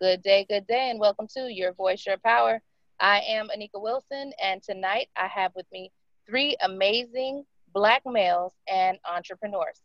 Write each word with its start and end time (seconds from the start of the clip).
Good 0.00 0.22
day, 0.22 0.46
good 0.48 0.66
day, 0.66 0.88
and 0.88 0.98
welcome 0.98 1.26
to 1.36 1.52
Your 1.52 1.74
Voice, 1.74 2.06
Your 2.06 2.16
Power. 2.24 2.62
I 3.00 3.20
am 3.20 3.48
Anika 3.48 3.74
Wilson, 3.74 4.32
and 4.42 4.62
tonight 4.62 5.08
I 5.14 5.26
have 5.26 5.54
with 5.54 5.66
me 5.70 5.92
three 6.26 6.56
amazing 6.62 7.44
Black 7.74 8.00
males 8.06 8.54
and 8.66 8.96
entrepreneurs. 9.06 9.82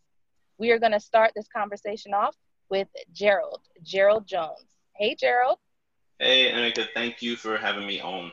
We 0.57 0.71
are 0.71 0.79
going 0.79 0.93
to 0.93 1.01
start 1.01 1.33
this 1.35 1.49
conversation 1.53 2.13
off 2.13 2.33
with 2.69 2.87
Gerald, 3.11 3.59
Gerald 3.83 4.25
Jones. 4.25 4.77
Hey, 4.95 5.17
Gerald. 5.19 5.57
Hey, 6.17 6.49
Anika, 6.49 6.87
thank 6.93 7.21
you 7.21 7.35
for 7.35 7.57
having 7.57 7.85
me 7.85 7.99
on. 7.99 8.31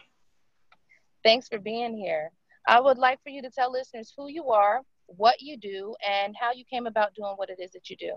Thanks 1.25 1.49
for 1.49 1.59
being 1.59 1.97
here. 1.97 2.31
I 2.69 2.79
would 2.79 2.97
like 2.97 3.21
for 3.25 3.31
you 3.31 3.43
to 3.43 3.51
tell 3.51 3.73
listeners 3.73 4.15
who 4.17 4.29
you 4.29 4.51
are, 4.51 4.83
what 5.07 5.41
you 5.41 5.57
do, 5.57 5.97
and 6.09 6.37
how 6.39 6.53
you 6.53 6.65
came 6.65 6.87
about 6.87 7.13
doing 7.17 7.33
what 7.35 7.51
it 7.51 7.59
is 7.61 7.73
that 7.73 7.91
you 7.91 7.97
do. 7.97 8.13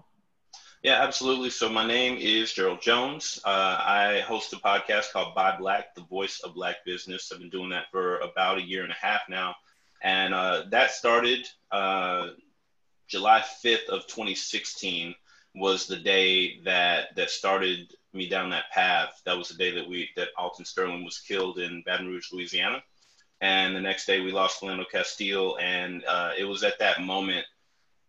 Yeah, 0.85 1.01
absolutely. 1.01 1.49
So 1.49 1.67
my 1.67 1.83
name 1.83 2.19
is 2.19 2.53
Gerald 2.53 2.79
Jones. 2.79 3.41
Uh, 3.43 3.75
I 3.83 4.19
host 4.19 4.53
a 4.53 4.57
podcast 4.57 5.11
called 5.11 5.33
Buy 5.33 5.57
Black, 5.57 5.95
the 5.95 6.03
voice 6.03 6.41
of 6.41 6.53
Black 6.53 6.85
business. 6.85 7.31
I've 7.31 7.39
been 7.39 7.49
doing 7.49 7.69
that 7.71 7.85
for 7.91 8.19
about 8.19 8.59
a 8.59 8.61
year 8.61 8.83
and 8.83 8.91
a 8.91 8.95
half 8.95 9.21
now, 9.27 9.55
and 10.03 10.31
uh, 10.31 10.65
that 10.69 10.91
started 10.91 11.47
uh, 11.71 12.27
July 13.07 13.43
5th 13.63 13.89
of 13.89 14.05
2016 14.05 15.15
was 15.55 15.87
the 15.87 15.97
day 15.97 16.59
that 16.65 17.15
that 17.15 17.31
started 17.31 17.91
me 18.13 18.29
down 18.29 18.51
that 18.51 18.69
path. 18.71 19.19
That 19.25 19.39
was 19.39 19.49
the 19.49 19.57
day 19.57 19.71
that 19.71 19.89
we 19.89 20.11
that 20.15 20.29
Alton 20.37 20.65
Sterling 20.65 21.03
was 21.03 21.17
killed 21.17 21.57
in 21.57 21.81
Baton 21.83 22.05
Rouge, 22.05 22.31
Louisiana, 22.31 22.83
and 23.41 23.75
the 23.75 23.81
next 23.81 24.05
day 24.05 24.21
we 24.21 24.31
lost 24.31 24.61
Philando 24.61 24.85
Castile. 24.91 25.57
And 25.59 26.05
uh, 26.05 26.33
it 26.37 26.45
was 26.45 26.63
at 26.63 26.77
that 26.77 27.01
moment 27.01 27.47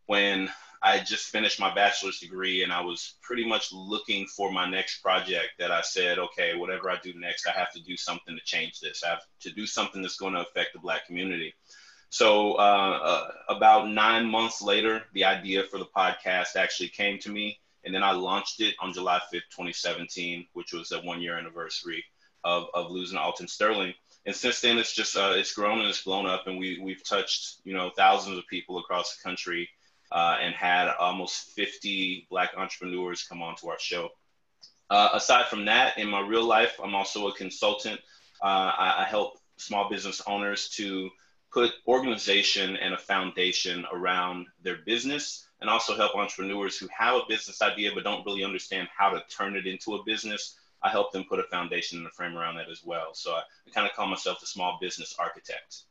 when 0.04 0.50
I 0.86 1.00
just 1.00 1.30
finished 1.30 1.58
my 1.58 1.74
bachelor's 1.74 2.20
degree 2.20 2.62
and 2.62 2.72
I 2.72 2.80
was 2.80 3.14
pretty 3.20 3.44
much 3.44 3.72
looking 3.72 4.24
for 4.28 4.52
my 4.52 4.70
next 4.70 5.02
project 5.02 5.48
that 5.58 5.72
I 5.72 5.80
said, 5.80 6.20
okay, 6.20 6.54
whatever 6.54 6.88
I 6.88 6.96
do 7.02 7.12
next, 7.16 7.48
I 7.48 7.50
have 7.50 7.72
to 7.72 7.82
do 7.82 7.96
something 7.96 8.36
to 8.36 8.44
change 8.44 8.78
this. 8.78 9.02
I 9.02 9.08
have 9.08 9.24
to 9.40 9.50
do 9.50 9.66
something 9.66 10.00
that's 10.00 10.16
going 10.16 10.34
to 10.34 10.42
affect 10.42 10.74
the 10.74 10.78
Black 10.78 11.04
community. 11.04 11.54
So, 12.10 12.52
uh, 12.52 13.00
uh, 13.02 13.28
about 13.48 13.90
nine 13.90 14.26
months 14.26 14.62
later, 14.62 15.02
the 15.12 15.24
idea 15.24 15.64
for 15.64 15.78
the 15.78 15.86
podcast 15.86 16.54
actually 16.54 16.90
came 16.90 17.18
to 17.18 17.30
me. 17.30 17.58
And 17.84 17.92
then 17.92 18.04
I 18.04 18.12
launched 18.12 18.60
it 18.60 18.76
on 18.78 18.94
July 18.94 19.20
5th, 19.34 19.50
2017, 19.50 20.46
which 20.52 20.72
was 20.72 20.92
a 20.92 21.00
one 21.00 21.20
year 21.20 21.36
anniversary 21.36 22.04
of, 22.44 22.68
of 22.74 22.92
losing 22.92 23.18
Alton 23.18 23.48
Sterling. 23.48 23.92
And 24.24 24.36
since 24.36 24.60
then, 24.60 24.78
it's 24.78 24.92
just 24.92 25.16
uh, 25.16 25.32
it's 25.34 25.52
grown 25.52 25.80
and 25.80 25.88
it's 25.88 26.04
blown 26.04 26.26
up, 26.26 26.46
and 26.46 26.58
we 26.58 26.80
we've 26.80 27.04
touched 27.04 27.60
you 27.64 27.74
know 27.74 27.90
thousands 27.96 28.38
of 28.38 28.46
people 28.48 28.78
across 28.78 29.16
the 29.16 29.22
country 29.22 29.68
uh, 30.12 30.36
and 30.40 30.54
had 30.54 30.88
almost 31.00 31.50
50 31.54 32.26
Black 32.30 32.52
entrepreneurs 32.56 33.24
come 33.24 33.42
onto 33.42 33.68
our 33.68 33.78
show. 33.78 34.10
Uh, 34.88 35.10
aside 35.14 35.46
from 35.46 35.64
that, 35.64 35.98
in 35.98 36.08
my 36.08 36.20
real 36.20 36.44
life, 36.44 36.78
I'm 36.82 36.94
also 36.94 37.28
a 37.28 37.34
consultant. 37.34 38.00
Uh, 38.40 38.72
I, 38.78 39.02
I, 39.02 39.04
help 39.04 39.38
small 39.56 39.88
business 39.88 40.22
owners 40.26 40.68
to 40.76 41.10
put 41.52 41.72
organization 41.88 42.76
and 42.76 42.94
a 42.94 42.98
foundation 42.98 43.84
around 43.92 44.46
their 44.62 44.76
business 44.84 45.48
and 45.60 45.70
also 45.70 45.96
help 45.96 46.14
entrepreneurs 46.14 46.76
who 46.76 46.86
have 46.96 47.16
a 47.16 47.22
business 47.28 47.62
idea 47.62 47.90
but 47.94 48.04
don't 48.04 48.26
really 48.26 48.44
understand 48.44 48.88
how 48.96 49.10
to 49.10 49.22
turn 49.34 49.56
it 49.56 49.66
into 49.66 49.94
a 49.94 50.04
business. 50.04 50.56
I 50.82 50.90
help 50.90 51.12
them 51.12 51.24
put 51.24 51.40
a 51.40 51.44
foundation 51.44 51.98
and 51.98 52.06
a 52.06 52.10
frame 52.10 52.36
around 52.36 52.56
that 52.56 52.70
as 52.70 52.84
well. 52.84 53.14
So 53.14 53.32
I, 53.32 53.40
I 53.66 53.70
kind 53.72 53.88
of 53.88 53.96
call 53.96 54.06
myself 54.06 54.38
the 54.38 54.46
small 54.46 54.78
business 54.80 55.16
architect. 55.18 55.84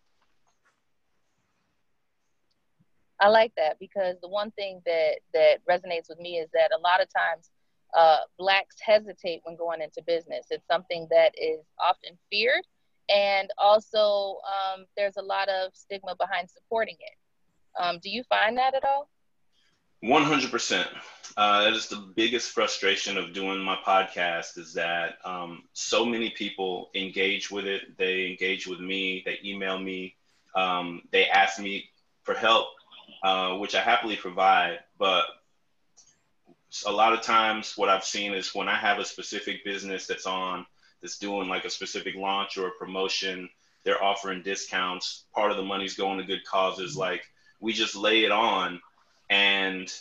I 3.26 3.28
like 3.30 3.54
that 3.58 3.80
because 3.80 4.18
the 4.22 4.30
one 4.30 4.52
thing 4.52 4.84
that 4.86 5.16
that 5.34 5.66
resonates 5.68 6.10
with 6.10 6.20
me 6.20 6.38
is 6.38 6.48
that 6.54 6.70
a 6.78 6.80
lot 6.80 7.02
of 7.02 7.08
times 7.12 7.50
uh, 7.98 8.18
blacks 8.38 8.76
hesitate 8.80 9.42
when 9.46 9.56
going 9.56 9.82
into 9.82 10.04
business. 10.06 10.46
It's 10.52 10.68
something 10.68 11.08
that 11.10 11.34
is 11.36 11.62
often 11.84 12.20
feared, 12.30 12.62
and 13.10 13.50
also 13.58 14.38
um, 14.46 14.86
there's 14.96 15.18
a 15.18 15.24
lot 15.24 15.50
of 15.50 15.72
stigma 15.74 16.16
behind 16.16 16.52
supporting 16.52 16.98
it. 17.00 17.84
Um, 17.84 17.98
do 18.04 18.12
you 18.12 18.22
find 18.30 18.56
that 18.60 18.76
at 18.76 18.86
all? 18.86 19.10
100%. 20.04 20.86
Uh, 21.36 21.64
that 21.64 21.74
is 21.74 21.88
the 21.88 22.14
biggest 22.16 22.52
frustration 22.52 23.18
of 23.18 23.34
doing 23.34 23.58
my 23.60 23.78
podcast 23.84 24.60
is 24.60 24.72
that 24.76 25.16
um, 25.26 25.64
so 25.74 26.06
many 26.06 26.30
people 26.30 26.92
engage 26.94 27.50
with 27.50 27.66
it. 27.66 27.98
They 27.98 28.28
engage 28.28 28.68
with 28.68 28.80
me. 28.80 29.24
They 29.26 29.40
email 29.44 29.80
me. 29.80 30.16
Um, 30.56 31.02
they 31.12 31.28
ask 31.28 31.60
me 31.60 31.90
for 32.22 32.36
help 32.36 32.68
uh, 33.24 33.58
which 33.58 33.76
I 33.76 33.82
happily 33.82 34.16
provide. 34.16 34.80
But 34.98 35.26
a 36.86 36.92
lot 36.92 37.14
of 37.14 37.22
times, 37.22 37.78
what 37.78 37.90
I've 37.90 38.04
seen 38.04 38.34
is 38.34 38.54
when 38.54 38.68
I 38.68 38.76
have 38.76 39.00
a 39.00 39.06
specific 39.06 39.64
business 39.64 40.08
that's 40.08 40.26
on, 40.26 40.66
that's 41.02 41.18
doing 41.18 41.48
like 41.48 41.66
a 41.66 41.70
specific 41.70 42.16
launch 42.16 42.58
or 42.58 42.68
a 42.68 42.72
promotion, 42.72 43.50
they're 43.84 44.04
offering 44.04 44.42
discounts. 44.42 45.26
Part 45.34 45.52
of 45.52 45.58
the 45.58 45.64
money's 45.64 45.96
going 45.96 46.18
to 46.18 46.26
good 46.26 46.44
causes. 46.46 46.98
Like 46.98 47.24
we 47.60 47.74
just 47.74 47.96
lay 47.96 48.26
it 48.26 48.32
on. 48.32 48.82
And 49.30 49.92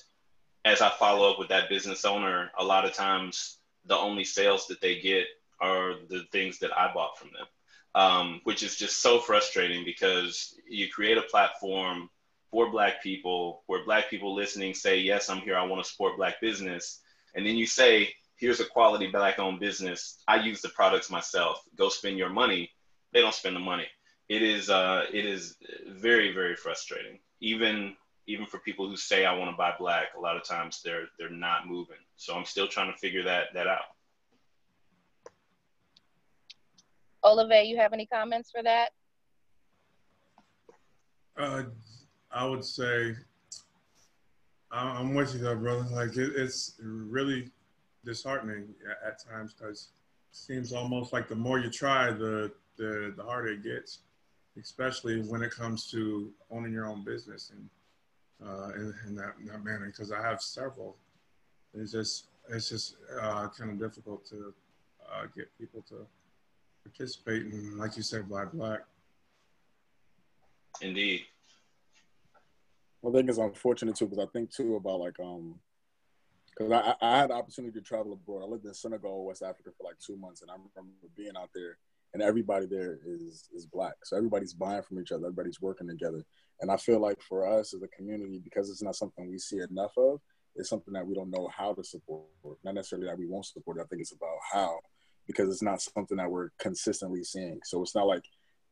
as 0.65 0.81
I 0.81 0.89
follow 0.91 1.31
up 1.31 1.39
with 1.39 1.49
that 1.49 1.69
business 1.69 2.05
owner, 2.05 2.51
a 2.59 2.65
lot 2.65 2.85
of 2.85 2.95
times 2.95 3.59
the 3.85 3.97
only 3.97 4.25
sales 4.25 4.67
that 4.69 4.81
they 4.81 5.01
get 5.01 5.27
are 5.61 5.95
the 6.09 6.25
things 6.33 6.59
that 6.59 6.77
I 6.77 6.93
bought 6.93 7.19
from 7.19 7.31
them, 7.33 7.47
um, 7.95 8.41
which 8.45 8.63
is 8.63 8.77
just 8.77 9.03
so 9.03 9.19
frustrating 9.19 9.85
because 9.85 10.55
you 10.69 10.89
create 10.89 11.19
a 11.19 11.23
platform 11.23 12.09
for 12.55 12.71
black 12.71 13.03
people 13.03 13.65
where 13.67 13.85
black 13.85 14.09
people 14.09 14.33
listening 14.33 14.73
say 14.73 14.97
yes 14.97 15.29
i'm 15.29 15.41
here 15.41 15.57
i 15.57 15.67
want 15.67 15.83
to 15.83 15.91
support 15.91 16.17
black 16.17 16.41
business 16.41 17.01
and 17.35 17.45
then 17.45 17.57
you 17.57 17.67
say 17.67 18.09
here's 18.37 18.61
a 18.61 18.65
quality 18.65 19.09
black 19.09 19.41
owned 19.41 19.59
business 19.59 20.23
i 20.29 20.37
use 20.37 20.61
the 20.63 20.69
products 20.69 21.11
myself 21.11 21.65
go 21.77 21.89
spend 21.89 22.17
your 22.17 22.29
money. 22.29 22.71
They 23.13 23.21
don't 23.21 23.35
spend 23.35 23.57
the 23.57 23.61
money. 23.61 23.87
It 24.29 24.43
is 24.43 24.71
uh, 24.71 25.05
it 25.13 25.27
is 25.27 25.57
very 25.89 26.33
very 26.33 26.55
frustrating. 26.55 27.19
Even 27.41 27.97
even 28.29 28.47
for 28.47 28.59
people 28.61 28.89
who 28.89 28.97
say 28.97 29.25
i 29.25 29.37
want 29.37 29.51
to 29.51 29.57
buy 29.57 29.73
black 29.77 30.09
a 30.17 30.21
lot 30.21 30.37
of 30.37 30.45
times 30.45 30.81
they're 30.85 31.07
they're 31.19 31.31
not 31.31 31.67
moving. 31.67 32.03
So 32.17 32.37
i'm 32.37 32.45
still 32.45 32.69
trying 32.69 32.93
to 32.93 32.99
figure 32.99 33.25
that 33.25 33.49
that 33.55 33.67
out. 33.67 33.89
Olive, 37.25 37.67
you 37.67 37.79
have 37.79 37.93
any 37.93 38.07
comments 38.07 38.53
for 38.53 38.63
that? 38.63 38.91
Uh, 41.37 41.65
I 42.35 42.45
would 42.45 42.65
say 42.65 43.15
I'm 44.75 45.15
with 45.15 45.35
you 45.35 45.41
though, 45.41 45.55
brother. 45.55 45.87
Like 45.91 46.17
it, 46.17 46.33
it's 46.35 46.75
really 46.83 47.51
disheartening 48.05 48.75
at, 48.91 49.13
at 49.13 49.25
times 49.25 49.55
because 49.55 49.89
it 50.31 50.37
seems 50.37 50.73
almost 50.73 51.13
like 51.13 51.29
the 51.29 51.37
more 51.37 51.61
you 51.61 51.71
try, 51.71 52.11
the, 52.11 52.53
the 52.77 53.15
the 53.17 53.23
harder 53.23 53.53
it 53.53 53.63
gets, 53.63 54.01
especially 54.61 55.23
when 55.23 55.43
it 55.43 55.53
comes 55.53 55.89
to 55.93 56.33
owning 56.51 56.73
your 56.73 56.87
own 56.87 57.05
business 57.05 57.53
and 57.55 57.69
uh, 58.45 58.75
in, 58.75 58.95
in, 59.07 59.15
that, 59.15 59.35
in 59.41 59.47
that 59.47 59.65
manner. 59.65 59.87
Because 59.87 60.11
I 60.11 60.21
have 60.21 60.43
several. 60.43 60.97
It's 61.73 61.93
just 61.93 62.27
it's 62.51 62.69
just 62.69 62.97
uh, 63.21 63.49
kind 63.57 63.71
of 63.71 63.79
difficult 63.79 64.27
to 64.27 64.53
uh, 65.09 65.27
get 65.37 65.57
people 65.57 65.83
to 65.89 66.07
participate 66.83 67.45
and, 67.45 67.79
like 67.79 67.97
you 67.97 68.03
said, 68.03 68.29
black 68.29 68.53
black. 68.53 68.81
Indeed. 70.81 71.27
I 73.07 73.11
think 73.13 73.29
it's 73.29 73.39
unfortunate 73.39 73.97
too 73.97 74.07
because 74.07 74.25
I 74.25 74.31
think 74.33 74.51
too 74.51 74.77
about 74.77 75.01
like 75.01 75.19
um 75.21 75.57
because 76.57 76.73
I, 76.73 76.95
I 77.01 77.19
had 77.19 77.31
the 77.31 77.35
opportunity 77.35 77.79
to 77.79 77.85
travel 77.85 78.13
abroad. 78.13 78.43
I 78.43 78.47
lived 78.47 78.65
in 78.65 78.75
Senegal, 78.75 79.25
West 79.25 79.43
Africa 79.43 79.71
for 79.77 79.85
like 79.85 79.99
two 79.99 80.17
months, 80.17 80.43
and 80.43 80.51
I 80.51 80.55
remember 80.55 81.09
being 81.17 81.33
out 81.37 81.51
there, 81.55 81.79
and 82.13 82.23
everybody 82.23 82.67
there 82.67 82.99
is 83.05 83.49
is 83.55 83.67
black. 83.67 83.95
So 84.05 84.17
everybody's 84.17 84.55
buying 84.55 84.83
from 84.83 85.01
each 85.01 85.13
other. 85.13 85.27
Everybody's 85.27 85.61
working 85.61 85.89
together. 85.89 86.25
And 86.61 86.71
I 86.71 86.77
feel 86.77 87.01
like 87.01 87.21
for 87.21 87.47
us 87.47 87.75
as 87.75 87.83
a 87.83 87.89
community, 87.89 88.41
because 88.43 88.71
it's 88.71 88.83
not 88.83 88.95
something 88.95 89.29
we 89.29 89.39
see 89.39 89.59
enough 89.59 89.93
of, 89.99 90.21
it's 90.55 90.69
something 90.69 90.95
that 90.95 91.07
we 91.07 91.15
don't 91.15 91.31
know 91.31 91.49
how 91.55 91.75
to 91.75 91.83
support. 91.83 92.25
Not 92.63 92.75
necessarily 92.75 93.09
that 93.09 93.19
we 93.19 93.27
won't 93.27 93.47
support. 93.47 93.79
I 93.81 93.85
think 93.85 94.03
it's 94.03 94.13
about 94.13 94.39
how, 94.53 94.79
because 95.27 95.51
it's 95.51 95.63
not 95.63 95.83
something 95.83 96.17
that 96.19 96.31
we're 96.31 96.51
consistently 96.61 97.25
seeing. 97.25 97.59
So 97.65 97.83
it's 97.83 97.97
not 97.97 98.07
like 98.07 98.25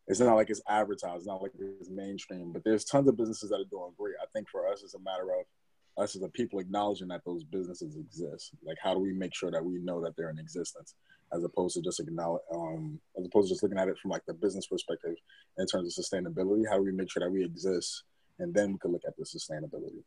it's 0.08 0.20
not 0.20 0.34
like 0.34 0.50
it's 0.50 0.62
advertised, 0.68 1.18
it's 1.18 1.26
not 1.26 1.42
like 1.42 1.52
it's 1.58 1.90
mainstream, 1.90 2.52
but 2.52 2.64
there's 2.64 2.84
tons 2.84 3.08
of 3.08 3.16
businesses 3.16 3.50
that 3.50 3.60
are 3.60 3.70
doing 3.70 3.92
great. 3.96 4.14
I 4.20 4.26
think 4.32 4.48
for 4.48 4.66
us, 4.66 4.82
it's 4.82 4.94
a 4.94 5.00
matter 5.00 5.28
of 5.32 6.02
us 6.02 6.16
as 6.16 6.22
a 6.22 6.28
people 6.28 6.58
acknowledging 6.58 7.08
that 7.08 7.22
those 7.24 7.44
businesses 7.44 7.96
exist. 7.96 8.50
Like, 8.64 8.78
how 8.82 8.94
do 8.94 9.00
we 9.00 9.12
make 9.12 9.34
sure 9.34 9.50
that 9.50 9.64
we 9.64 9.78
know 9.78 10.02
that 10.02 10.16
they're 10.16 10.30
in 10.30 10.38
existence, 10.38 10.94
as 11.32 11.44
opposed 11.44 11.76
to 11.76 11.82
just 11.82 12.00
acknowledge, 12.00 12.42
um, 12.52 12.98
as 13.18 13.26
opposed 13.26 13.48
to 13.48 13.54
just 13.54 13.62
looking 13.62 13.78
at 13.78 13.88
it 13.88 13.98
from 13.98 14.10
like 14.10 14.24
the 14.26 14.34
business 14.34 14.66
perspective 14.66 15.14
in 15.58 15.66
terms 15.66 15.96
of 15.96 16.04
sustainability. 16.04 16.64
How 16.68 16.76
do 16.76 16.82
we 16.82 16.92
make 16.92 17.10
sure 17.10 17.22
that 17.22 17.30
we 17.30 17.44
exist, 17.44 18.02
and 18.38 18.52
then 18.52 18.72
we 18.72 18.78
can 18.78 18.90
look 18.90 19.02
at 19.06 19.16
the 19.16 19.24
sustainability. 19.24 20.02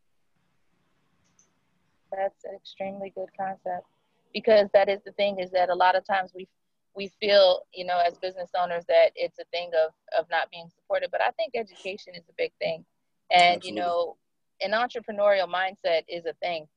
That's 2.11 2.43
an 2.45 2.55
extremely 2.55 3.11
good 3.15 3.29
concept 3.37 3.85
because 4.33 4.67
that 4.73 4.89
is 4.89 4.99
the 5.05 5.11
thing 5.13 5.39
is 5.39 5.51
that 5.51 5.69
a 5.69 5.75
lot 5.75 5.95
of 5.95 6.05
times 6.05 6.31
we 6.35 6.47
we 6.95 7.11
feel, 7.19 7.61
you 7.73 7.85
know, 7.85 7.99
as 8.05 8.17
business 8.17 8.49
owners 8.59 8.85
that 8.87 9.11
it's 9.15 9.39
a 9.39 9.45
thing 9.51 9.71
of, 9.85 9.91
of 10.17 10.25
not 10.29 10.49
being 10.51 10.69
supported. 10.69 11.09
But 11.11 11.21
I 11.21 11.31
think 11.31 11.53
education 11.55 12.13
is 12.15 12.23
a 12.29 12.33
big 12.37 12.51
thing. 12.59 12.85
And, 13.31 13.57
Absolutely. 13.57 13.69
you 13.69 13.75
know, 13.75 14.17
an 14.61 14.71
entrepreneurial 14.71 15.49
mindset 15.51 16.03
is 16.07 16.25
a 16.25 16.33
thing. 16.41 16.67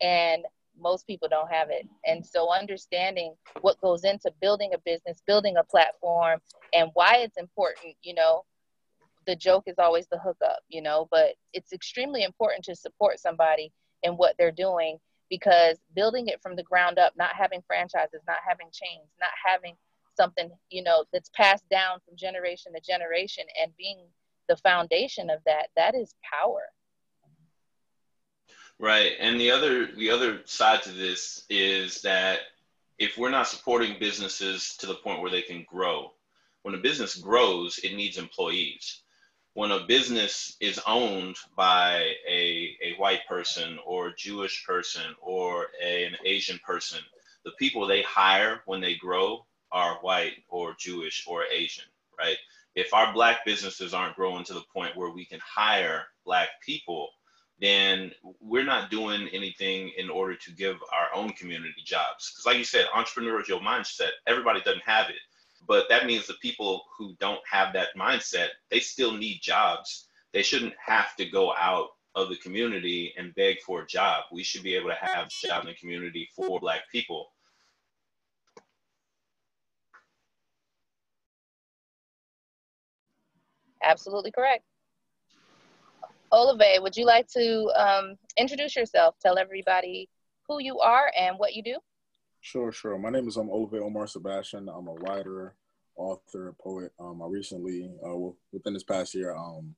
And 0.00 0.44
most 0.78 1.06
people 1.06 1.28
don't 1.28 1.50
have 1.50 1.70
it. 1.70 1.86
And 2.04 2.24
so 2.24 2.52
understanding 2.52 3.34
what 3.60 3.80
goes 3.80 4.04
into 4.04 4.32
building 4.40 4.72
a 4.74 4.78
business, 4.78 5.22
building 5.26 5.56
a 5.56 5.64
platform, 5.64 6.40
and 6.72 6.90
why 6.94 7.18
it's 7.18 7.36
important, 7.36 7.94
you 8.02 8.14
know, 8.14 8.44
the 9.26 9.36
joke 9.36 9.64
is 9.66 9.76
always 9.78 10.06
the 10.08 10.18
hookup, 10.18 10.60
you 10.68 10.82
know, 10.82 11.08
but 11.10 11.34
it's 11.52 11.72
extremely 11.72 12.24
important 12.24 12.64
to 12.64 12.76
support 12.76 13.18
somebody 13.18 13.72
in 14.02 14.14
what 14.14 14.34
they're 14.38 14.52
doing 14.52 14.98
because 15.30 15.78
building 15.94 16.28
it 16.28 16.40
from 16.42 16.56
the 16.56 16.62
ground 16.62 16.98
up, 16.98 17.14
not 17.16 17.34
having 17.34 17.62
franchises, 17.66 18.20
not 18.26 18.38
having 18.46 18.68
chains, 18.72 19.08
not 19.20 19.30
having 19.44 19.74
something, 20.16 20.50
you 20.70 20.82
know, 20.82 21.04
that's 21.12 21.30
passed 21.30 21.68
down 21.70 21.98
from 22.06 22.16
generation 22.16 22.72
to 22.74 22.80
generation 22.80 23.44
and 23.60 23.72
being 23.76 23.98
the 24.48 24.56
foundation 24.56 25.30
of 25.30 25.40
that, 25.46 25.68
that 25.76 25.94
is 25.94 26.14
power. 26.22 26.62
Right. 28.78 29.12
And 29.20 29.40
the 29.40 29.50
other 29.50 29.86
the 29.86 30.10
other 30.10 30.40
side 30.46 30.82
to 30.82 30.90
this 30.90 31.44
is 31.48 32.02
that 32.02 32.40
if 32.98 33.16
we're 33.16 33.30
not 33.30 33.48
supporting 33.48 33.98
businesses 33.98 34.76
to 34.78 34.86
the 34.86 34.96
point 34.96 35.20
where 35.20 35.30
they 35.30 35.42
can 35.42 35.64
grow, 35.68 36.12
when 36.62 36.74
a 36.74 36.78
business 36.78 37.14
grows, 37.14 37.78
it 37.78 37.94
needs 37.94 38.18
employees. 38.18 39.03
When 39.54 39.70
a 39.70 39.86
business 39.86 40.56
is 40.60 40.80
owned 40.86 41.36
by 41.56 42.14
a, 42.28 42.76
a 42.82 42.94
white 42.98 43.20
person 43.28 43.78
or 43.86 44.08
a 44.08 44.16
Jewish 44.16 44.66
person 44.66 45.14
or 45.20 45.68
a, 45.82 46.06
an 46.06 46.16
Asian 46.24 46.58
person, 46.66 47.00
the 47.44 47.52
people 47.52 47.86
they 47.86 48.02
hire 48.02 48.62
when 48.66 48.80
they 48.80 48.96
grow 48.96 49.46
are 49.70 49.98
white 50.00 50.34
or 50.48 50.74
Jewish 50.78 51.24
or 51.26 51.44
Asian, 51.44 51.84
right? 52.18 52.36
If 52.74 52.92
our 52.92 53.12
black 53.12 53.44
businesses 53.44 53.94
aren't 53.94 54.16
growing 54.16 54.44
to 54.44 54.54
the 54.54 54.64
point 54.74 54.96
where 54.96 55.10
we 55.10 55.24
can 55.24 55.40
hire 55.40 56.06
black 56.24 56.48
people, 56.64 57.10
then 57.60 58.10
we're 58.40 58.64
not 58.64 58.90
doing 58.90 59.28
anything 59.32 59.92
in 59.96 60.10
order 60.10 60.34
to 60.34 60.50
give 60.52 60.76
our 60.92 61.14
own 61.14 61.30
community 61.30 61.82
jobs. 61.84 62.32
Because, 62.32 62.46
like 62.46 62.58
you 62.58 62.64
said, 62.64 62.86
entrepreneurial 62.94 63.62
mindset, 63.62 64.10
everybody 64.26 64.60
doesn't 64.62 64.82
have 64.84 65.08
it. 65.10 65.16
But 65.66 65.88
that 65.88 66.06
means 66.06 66.26
the 66.26 66.34
people 66.34 66.84
who 66.96 67.14
don't 67.20 67.40
have 67.50 67.72
that 67.72 67.88
mindset, 67.96 68.48
they 68.70 68.80
still 68.80 69.12
need 69.12 69.40
jobs. 69.42 70.08
They 70.32 70.42
shouldn't 70.42 70.74
have 70.84 71.16
to 71.16 71.24
go 71.24 71.54
out 71.54 71.90
of 72.14 72.28
the 72.28 72.36
community 72.36 73.14
and 73.16 73.34
beg 73.34 73.60
for 73.60 73.82
a 73.82 73.86
job. 73.86 74.24
We 74.32 74.42
should 74.42 74.62
be 74.62 74.74
able 74.74 74.90
to 74.90 74.96
have 75.00 75.28
jobs 75.28 75.66
in 75.66 75.72
the 75.72 75.74
community 75.74 76.28
for 76.34 76.60
Black 76.60 76.82
people. 76.90 77.28
Absolutely 83.82 84.30
correct. 84.30 84.64
Olive, 86.32 86.82
would 86.82 86.96
you 86.96 87.04
like 87.04 87.28
to 87.28 87.70
um, 87.76 88.16
introduce 88.36 88.74
yourself? 88.74 89.14
Tell 89.20 89.38
everybody 89.38 90.08
who 90.48 90.60
you 90.60 90.80
are 90.80 91.12
and 91.18 91.38
what 91.38 91.54
you 91.54 91.62
do. 91.62 91.78
Sure, 92.44 92.70
sure. 92.70 92.98
My 92.98 93.08
name 93.08 93.26
is 93.26 93.38
um, 93.38 93.48
Olive 93.48 93.72
Omar 93.72 94.06
Sebastian. 94.06 94.68
I'm 94.68 94.86
a 94.86 94.92
writer, 94.92 95.54
author, 95.96 96.54
poet. 96.62 96.92
Um, 97.00 97.22
I 97.22 97.26
recently, 97.26 97.90
uh, 98.06 98.14
within 98.52 98.74
this 98.74 98.82
past 98.82 99.14
year, 99.14 99.34
um, 99.34 99.74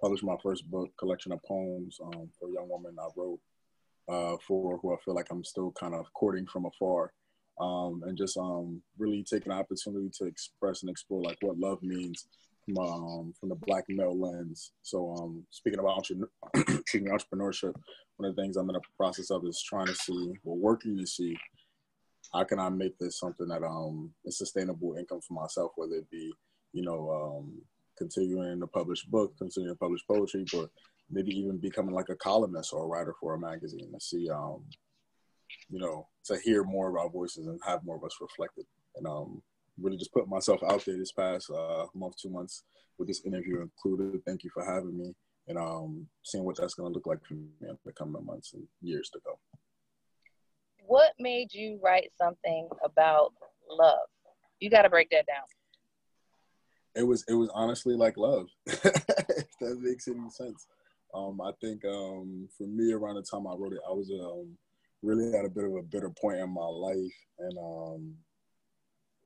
published 0.00 0.24
my 0.24 0.34
first 0.42 0.68
book 0.68 0.90
collection 0.98 1.30
of 1.30 1.40
poems 1.44 2.00
um, 2.02 2.28
for 2.36 2.48
a 2.48 2.52
young 2.52 2.68
woman 2.68 2.96
I 3.00 3.06
wrote 3.16 3.38
uh, 4.08 4.36
for 4.44 4.78
who 4.78 4.92
I 4.92 4.96
feel 5.04 5.14
like 5.14 5.28
I'm 5.30 5.44
still 5.44 5.72
kind 5.78 5.94
of 5.94 6.12
courting 6.12 6.44
from 6.46 6.66
afar. 6.66 7.12
Um, 7.60 8.02
and 8.04 8.18
just 8.18 8.36
um, 8.36 8.82
really 8.98 9.22
taking 9.22 9.52
an 9.52 9.58
opportunity 9.58 10.10
to 10.18 10.24
express 10.24 10.82
and 10.82 10.90
explore 10.90 11.22
like 11.22 11.38
what 11.40 11.56
love 11.56 11.80
means 11.84 12.26
from, 12.64 12.78
um, 12.78 13.34
from 13.38 13.50
the 13.50 13.54
black 13.54 13.84
male 13.88 14.18
lens. 14.18 14.72
So 14.82 15.14
um, 15.20 15.46
speaking 15.50 15.78
about 15.78 16.04
entrepreneurship, 16.56 17.74
one 18.16 18.28
of 18.28 18.34
the 18.34 18.42
things 18.42 18.56
I'm 18.56 18.70
in 18.70 18.74
the 18.74 18.80
process 18.96 19.30
of 19.30 19.44
is 19.44 19.62
trying 19.62 19.86
to 19.86 19.94
see, 19.94 20.32
or 20.44 20.56
working 20.56 20.98
to 20.98 21.06
see, 21.06 21.36
how 22.32 22.44
can 22.44 22.58
I 22.58 22.68
make 22.68 22.98
this 22.98 23.18
something 23.18 23.48
that 23.48 23.62
um 23.62 24.10
is 24.24 24.38
sustainable 24.38 24.96
income 24.98 25.20
for 25.20 25.34
myself, 25.34 25.72
whether 25.76 25.94
it 25.94 26.10
be, 26.10 26.32
you 26.72 26.82
know, 26.82 27.10
um, 27.10 27.62
continuing 27.96 28.60
to 28.60 28.66
publish 28.66 29.04
book, 29.04 29.36
continuing 29.38 29.74
to 29.74 29.78
publish 29.78 30.02
poetry, 30.06 30.44
but 30.52 30.70
maybe 31.10 31.30
even 31.30 31.58
becoming 31.58 31.94
like 31.94 32.08
a 32.10 32.16
columnist 32.16 32.72
or 32.72 32.84
a 32.84 32.86
writer 32.86 33.14
for 33.20 33.34
a 33.34 33.38
magazine 33.38 33.90
to 33.92 34.00
see, 34.00 34.28
um, 34.30 34.62
you 35.70 35.78
know, 35.78 36.06
to 36.24 36.38
hear 36.44 36.62
more 36.64 36.88
of 36.88 36.96
our 36.96 37.08
voices 37.08 37.46
and 37.46 37.58
have 37.66 37.84
more 37.84 37.96
of 37.96 38.04
us 38.04 38.16
reflected. 38.20 38.66
And 38.96 39.06
um, 39.06 39.42
really 39.80 39.96
just 39.96 40.12
put 40.12 40.28
myself 40.28 40.60
out 40.68 40.84
there 40.84 40.96
this 40.96 41.12
past 41.12 41.50
uh, 41.50 41.86
month, 41.94 42.16
two 42.20 42.30
months 42.30 42.64
with 42.98 43.08
this 43.08 43.24
interview 43.24 43.62
included. 43.62 44.20
Thank 44.26 44.44
you 44.44 44.50
for 44.52 44.64
having 44.64 44.98
me 44.98 45.14
and 45.46 45.56
um, 45.56 46.06
seeing 46.22 46.44
what 46.44 46.56
that's 46.56 46.74
going 46.74 46.92
to 46.92 46.94
look 46.94 47.06
like 47.06 47.24
for 47.24 47.34
me 47.34 47.46
in 47.62 47.78
the 47.84 47.92
coming 47.92 48.24
months 48.24 48.52
and 48.52 48.64
years 48.82 49.08
to 49.10 49.20
go. 49.24 49.38
What 50.88 51.12
made 51.18 51.52
you 51.52 51.78
write 51.84 52.10
something 52.16 52.66
about 52.82 53.34
love? 53.70 54.08
You 54.58 54.70
got 54.70 54.82
to 54.82 54.88
break 54.88 55.10
that 55.10 55.26
down. 55.26 55.44
It 56.94 57.06
was 57.06 57.26
it 57.28 57.34
was 57.34 57.50
honestly 57.52 57.94
like 57.94 58.16
love. 58.16 58.48
if 58.66 58.82
that 59.60 59.78
makes 59.82 60.08
any 60.08 60.30
sense. 60.30 60.66
Um, 61.12 61.42
I 61.42 61.52
think 61.60 61.84
um, 61.84 62.48
for 62.56 62.66
me 62.66 62.92
around 62.92 63.16
the 63.16 63.22
time 63.22 63.46
I 63.46 63.54
wrote 63.54 63.74
it, 63.74 63.80
I 63.86 63.92
was 63.92 64.10
um, 64.10 64.56
really 65.02 65.36
at 65.38 65.44
a 65.44 65.50
bit 65.50 65.64
of 65.64 65.74
a 65.74 65.82
bitter 65.82 66.10
point 66.10 66.38
in 66.38 66.48
my 66.48 66.64
life, 66.64 67.18
and 67.38 67.58
um, 67.58 68.14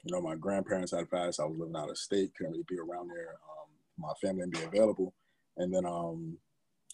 you 0.02 0.12
know, 0.12 0.20
my 0.20 0.34
grandparents 0.34 0.90
had 0.90 1.10
passed. 1.10 1.38
I 1.38 1.44
was 1.44 1.58
living 1.58 1.76
out 1.76 1.90
of 1.90 1.96
state, 1.96 2.34
couldn't 2.36 2.52
really 2.52 2.64
be 2.68 2.78
around 2.78 3.08
there. 3.08 3.30
Um, 3.30 3.68
my 3.98 4.12
family 4.20 4.42
and 4.42 4.52
be 4.52 4.62
available. 4.64 5.14
And 5.58 5.72
then, 5.72 5.86
um, 5.86 6.38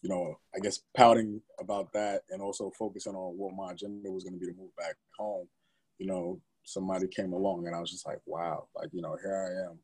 you 0.03 0.09
know, 0.09 0.39
I 0.55 0.61
guess 0.61 0.81
pouting 0.97 1.41
about 1.61 1.93
that 1.93 2.23
and 2.31 2.41
also 2.41 2.71
focusing 2.79 3.15
on 3.15 3.37
what 3.37 3.55
my 3.55 3.73
agenda 3.73 4.11
was 4.11 4.25
going 4.25 4.35
to 4.35 4.41
be 4.41 4.47
to 4.47 4.59
move 4.59 4.75
back 4.77 4.97
home. 5.19 5.49
You 5.99 6.07
know, 6.07 6.41
somebody 6.65 7.09
came 7.09 7.33
along 7.33 7.67
and 7.67 7.75
I 7.75 7.81
was 7.81 7.91
just 7.91 8.07
like, 8.07 8.21
wow, 8.27 8.69
like, 8.77 8.91
you 8.93 9.03
know, 9.03 9.17
here 9.23 9.35
I 9.35 9.71
am 9.71 9.79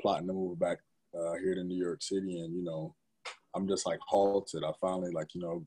plotting 0.00 0.28
to 0.28 0.32
move 0.32 0.58
back 0.58 0.78
uh, 1.14 1.34
here 1.42 1.54
to 1.54 1.64
New 1.64 1.82
York 1.82 2.02
City. 2.02 2.40
And, 2.40 2.54
you 2.54 2.62
know, 2.62 2.94
I'm 3.54 3.66
just 3.66 3.86
like 3.86 3.98
halted. 4.06 4.62
I 4.62 4.70
finally 4.80 5.10
like, 5.10 5.34
you 5.34 5.40
know, 5.40 5.64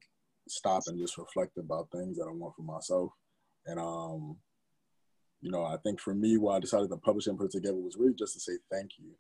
stop 0.47 0.83
and 0.87 0.99
just 0.99 1.17
reflect 1.17 1.57
about 1.57 1.91
things 1.91 2.17
that 2.17 2.27
I 2.29 2.31
want 2.31 2.55
for 2.55 2.61
myself. 2.61 3.11
And, 3.65 3.79
um, 3.79 4.37
you 5.41 5.51
know, 5.51 5.63
I 5.63 5.77
think 5.83 5.99
for 5.99 6.13
me, 6.13 6.37
why 6.37 6.57
I 6.57 6.59
decided 6.59 6.89
to 6.89 6.97
publish 6.97 7.27
and 7.27 7.37
put 7.37 7.45
it 7.45 7.51
together 7.51 7.77
was 7.77 7.97
really 7.97 8.13
just 8.13 8.33
to 8.33 8.39
say 8.39 8.53
thank 8.71 8.91
you. 8.97 9.11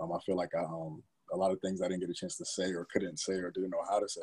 Um, 0.00 0.12
I 0.12 0.18
feel 0.24 0.36
like 0.36 0.54
I, 0.54 0.62
um, 0.62 1.02
a 1.32 1.36
lot 1.36 1.52
of 1.52 1.60
things 1.60 1.80
I 1.80 1.88
didn't 1.88 2.00
get 2.00 2.10
a 2.10 2.14
chance 2.14 2.36
to 2.36 2.44
say 2.44 2.72
or 2.72 2.86
couldn't 2.92 3.18
say 3.18 3.34
or 3.34 3.50
didn't 3.50 3.70
know 3.70 3.84
how 3.88 3.98
to 3.98 4.08
say. 4.08 4.22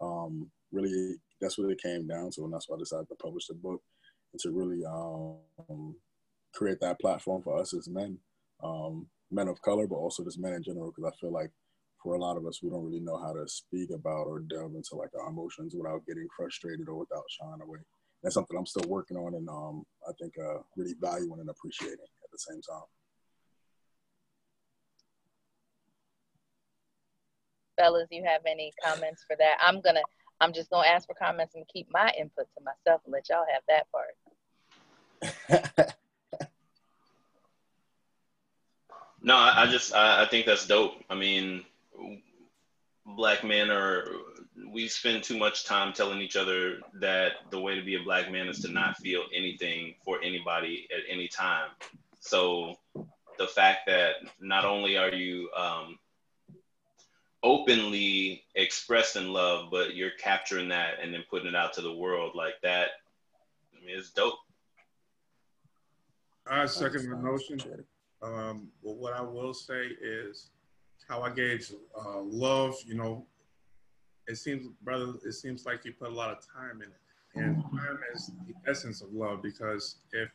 Um, 0.00 0.50
really, 0.72 1.16
that's 1.40 1.58
what 1.58 1.70
it 1.70 1.82
came 1.82 2.06
down 2.06 2.30
to, 2.32 2.44
and 2.44 2.52
that's 2.52 2.68
why 2.68 2.76
I 2.76 2.80
decided 2.80 3.08
to 3.08 3.14
publish 3.16 3.46
the 3.46 3.54
book 3.54 3.82
and 4.32 4.40
to 4.40 4.50
really 4.50 4.84
um, 4.84 5.94
create 6.54 6.80
that 6.80 7.00
platform 7.00 7.42
for 7.42 7.58
us 7.58 7.74
as 7.74 7.88
men, 7.88 8.18
um, 8.62 9.06
men 9.30 9.48
of 9.48 9.62
color, 9.62 9.86
but 9.86 9.96
also 9.96 10.24
just 10.24 10.38
men 10.38 10.54
in 10.54 10.62
general, 10.62 10.92
because 10.94 11.12
I 11.12 11.16
feel 11.20 11.32
like 11.32 11.50
for 12.02 12.14
a 12.14 12.18
lot 12.18 12.36
of 12.36 12.46
us, 12.46 12.60
we 12.62 12.70
don't 12.70 12.84
really 12.84 13.00
know 13.00 13.16
how 13.16 13.32
to 13.32 13.48
speak 13.48 13.90
about 13.90 14.26
or 14.26 14.40
delve 14.40 14.74
into 14.74 14.96
like 14.96 15.10
our 15.18 15.30
emotions 15.30 15.74
without 15.74 16.06
getting 16.06 16.26
frustrated 16.36 16.88
or 16.88 16.96
without 16.96 17.24
shying 17.30 17.62
away 17.62 17.78
that's 18.24 18.34
something 18.34 18.56
I'm 18.56 18.66
still 18.66 18.88
working 18.88 19.18
on 19.18 19.34
and 19.34 19.48
um, 19.48 19.84
I 20.08 20.12
think 20.18 20.32
uh, 20.38 20.60
really 20.76 20.94
valuing 20.98 21.40
and 21.40 21.50
appreciating 21.50 21.98
at 22.00 22.30
the 22.32 22.38
same 22.38 22.60
time. 22.62 22.88
Fellas, 27.76 28.08
you 28.10 28.24
have 28.24 28.42
any 28.46 28.72
comments 28.84 29.24
for 29.26 29.36
that? 29.36 29.56
I'm 29.60 29.80
gonna, 29.80 30.02
I'm 30.40 30.52
just 30.52 30.70
gonna 30.70 30.88
ask 30.88 31.06
for 31.06 31.14
comments 31.14 31.54
and 31.54 31.66
keep 31.68 31.88
my 31.90 32.12
input 32.18 32.46
to 32.56 32.64
myself 32.64 33.02
and 33.04 33.12
let 33.12 33.28
y'all 33.28 33.44
have 33.52 33.62
that 33.68 33.86
part. 33.92 34.14
no, 39.22 39.36
I, 39.36 39.62
I 39.62 39.66
just, 39.66 39.94
I, 39.94 40.22
I 40.22 40.28
think 40.28 40.46
that's 40.46 40.66
dope. 40.66 40.94
I 41.08 41.14
mean, 41.14 41.64
black 43.06 43.44
men 43.44 43.70
are 43.70 44.06
we 44.72 44.88
spend 44.88 45.22
too 45.22 45.38
much 45.38 45.64
time 45.64 45.92
telling 45.92 46.20
each 46.20 46.36
other 46.36 46.78
that 47.00 47.32
the 47.50 47.60
way 47.60 47.74
to 47.74 47.84
be 47.84 47.96
a 47.96 48.02
black 48.02 48.30
man 48.30 48.48
is 48.48 48.60
to 48.60 48.68
not 48.68 48.96
feel 48.98 49.22
anything 49.34 49.94
for 50.04 50.18
anybody 50.22 50.88
at 50.92 51.02
any 51.10 51.28
time. 51.28 51.70
So 52.20 52.74
the 53.38 53.46
fact 53.46 53.80
that 53.86 54.14
not 54.40 54.64
only 54.64 54.96
are 54.96 55.10
you 55.10 55.50
um, 55.56 55.98
openly 57.44 58.42
expressing 58.56 59.28
love, 59.28 59.68
but 59.70 59.94
you're 59.94 60.10
capturing 60.18 60.68
that 60.70 60.94
and 61.00 61.14
then 61.14 61.22
putting 61.30 61.46
it 61.46 61.54
out 61.54 61.74
to 61.74 61.82
the 61.82 61.92
world 61.92 62.32
like 62.34 62.54
that 62.62 62.88
I 63.84 63.86
mean, 63.86 63.98
it's 63.98 64.10
dope. 64.10 64.34
I 66.46 66.66
second 66.66 67.08
the 67.10 67.16
motion. 67.16 67.60
Um, 68.22 68.68
but 68.82 68.96
what 68.96 69.12
I 69.12 69.20
will 69.20 69.52
say 69.52 69.90
is 70.02 70.50
how 71.06 71.22
I 71.22 71.30
gauge 71.30 71.72
uh, 71.98 72.20
love, 72.20 72.74
you 72.86 72.94
know, 72.94 73.26
it 74.26 74.36
seems, 74.36 74.68
brother, 74.82 75.12
it 75.24 75.32
seems 75.32 75.66
like 75.66 75.84
you 75.84 75.92
put 75.92 76.08
a 76.08 76.14
lot 76.14 76.30
of 76.30 76.38
time 76.46 76.80
in 76.80 76.88
it. 76.88 77.00
And 77.36 77.62
time 77.62 77.98
is 78.14 78.30
the 78.46 78.70
essence 78.70 79.02
of 79.02 79.12
love 79.12 79.42
because 79.42 79.96
if 80.12 80.30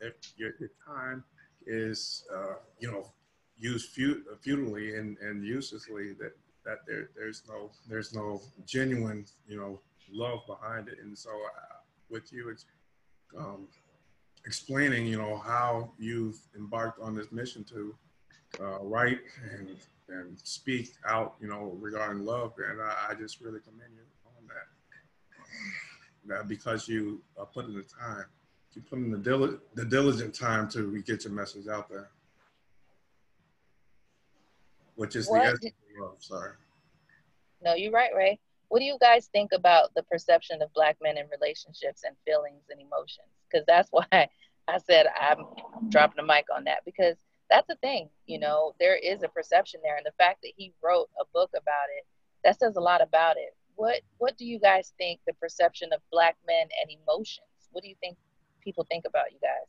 if 0.00 0.14
your, 0.36 0.50
your 0.58 0.70
time 0.84 1.22
is 1.64 2.24
uh, 2.34 2.54
you 2.80 2.90
know 2.90 3.12
used 3.56 3.90
fut- 3.90 4.24
futilely 4.42 4.96
and, 4.96 5.16
and 5.18 5.44
uselessly, 5.44 6.12
that 6.14 6.32
that 6.64 6.78
there 6.86 7.10
there's 7.16 7.42
no 7.48 7.70
there's 7.88 8.14
no 8.14 8.40
genuine 8.66 9.24
you 9.46 9.56
know 9.56 9.80
love 10.12 10.40
behind 10.46 10.88
it. 10.88 10.98
And 11.02 11.16
so 11.16 11.30
uh, 11.30 11.76
with 12.08 12.32
you, 12.32 12.48
it's 12.50 12.64
um, 13.36 13.68
explaining, 14.46 15.06
you 15.06 15.18
know, 15.18 15.38
how 15.38 15.92
you've 15.98 16.38
embarked 16.56 17.00
on 17.00 17.14
this 17.14 17.30
mission 17.32 17.64
to 17.64 17.94
uh, 18.60 18.78
write 18.82 19.20
and 19.52 19.76
and 20.08 20.36
speak 20.42 20.94
out, 21.06 21.36
you 21.40 21.46
know, 21.46 21.76
regarding 21.78 22.24
love. 22.24 22.52
And 22.68 22.82
I, 22.82 23.10
I 23.10 23.14
just 23.14 23.40
really 23.40 23.60
commend 23.60 23.92
you 23.94 24.02
on 24.26 24.48
that. 24.48 24.66
That 26.26 26.48
because 26.48 26.88
you 26.88 27.22
uh, 27.40 27.44
put 27.44 27.66
in 27.66 27.74
the 27.74 27.82
time, 27.84 28.24
you 28.74 28.82
put 28.82 28.98
in 28.98 29.12
the, 29.12 29.18
dil- 29.18 29.58
the 29.74 29.84
diligent 29.84 30.34
time 30.34 30.68
to 30.70 31.00
get 31.02 31.22
your 31.22 31.32
message 31.32 31.68
out 31.68 31.88
there, 31.88 32.10
which 34.96 35.14
is 35.14 35.28
what 35.28 35.60
the 35.60 35.70
Oh, 36.00 36.06
essence. 36.06 36.28
Sorry. 36.28 36.52
No, 37.62 37.74
you're 37.74 37.92
right, 37.92 38.14
Ray. 38.16 38.38
What 38.68 38.78
do 38.78 38.84
you 38.84 38.96
guys 39.00 39.28
think 39.32 39.50
about 39.52 39.92
the 39.94 40.02
perception 40.04 40.62
of 40.62 40.72
black 40.72 40.96
men 41.02 41.18
in 41.18 41.26
relationships 41.28 42.02
and 42.04 42.16
feelings 42.24 42.64
and 42.70 42.80
emotions? 42.80 43.28
Because 43.50 43.64
that's 43.66 43.88
why 43.92 44.28
I 44.68 44.78
said 44.78 45.06
I'm 45.20 45.44
dropping 45.88 46.24
the 46.24 46.32
mic 46.32 46.46
on 46.54 46.64
that 46.64 46.84
because 46.84 47.16
that's 47.50 47.66
the 47.66 47.76
thing, 47.76 48.08
you 48.26 48.38
know, 48.38 48.74
there 48.78 48.96
is 48.96 49.24
a 49.24 49.28
perception 49.28 49.80
there. 49.82 49.96
And 49.96 50.06
the 50.06 50.14
fact 50.16 50.42
that 50.42 50.52
he 50.56 50.72
wrote 50.82 51.08
a 51.20 51.24
book 51.34 51.50
about 51.50 51.90
it, 51.98 52.06
that 52.44 52.58
says 52.58 52.76
a 52.76 52.80
lot 52.80 53.02
about 53.02 53.36
it. 53.36 53.56
What 53.74 54.00
what 54.18 54.36
do 54.38 54.44
you 54.44 54.60
guys 54.60 54.92
think 54.98 55.20
the 55.26 55.34
perception 55.34 55.90
of 55.92 56.00
black 56.12 56.36
men 56.46 56.68
and 56.80 56.90
emotions? 56.90 57.48
What 57.72 57.82
do 57.82 57.88
you 57.88 57.96
think 58.00 58.16
people 58.62 58.86
think 58.88 59.04
about 59.06 59.32
you 59.32 59.38
guys? 59.40 59.66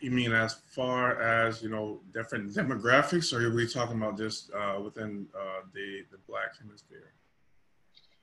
You 0.00 0.10
mean 0.10 0.32
as 0.32 0.54
far 0.68 1.20
as 1.20 1.62
you 1.62 1.68
know 1.68 2.00
different 2.12 2.52
demographics, 2.52 3.32
or 3.32 3.46
are 3.46 3.54
we 3.54 3.66
talking 3.66 3.96
about 3.96 4.16
just 4.16 4.50
uh, 4.52 4.80
within 4.80 5.26
uh, 5.34 5.62
the 5.74 6.04
the 6.10 6.18
black 6.28 6.58
hemisphere? 6.60 7.12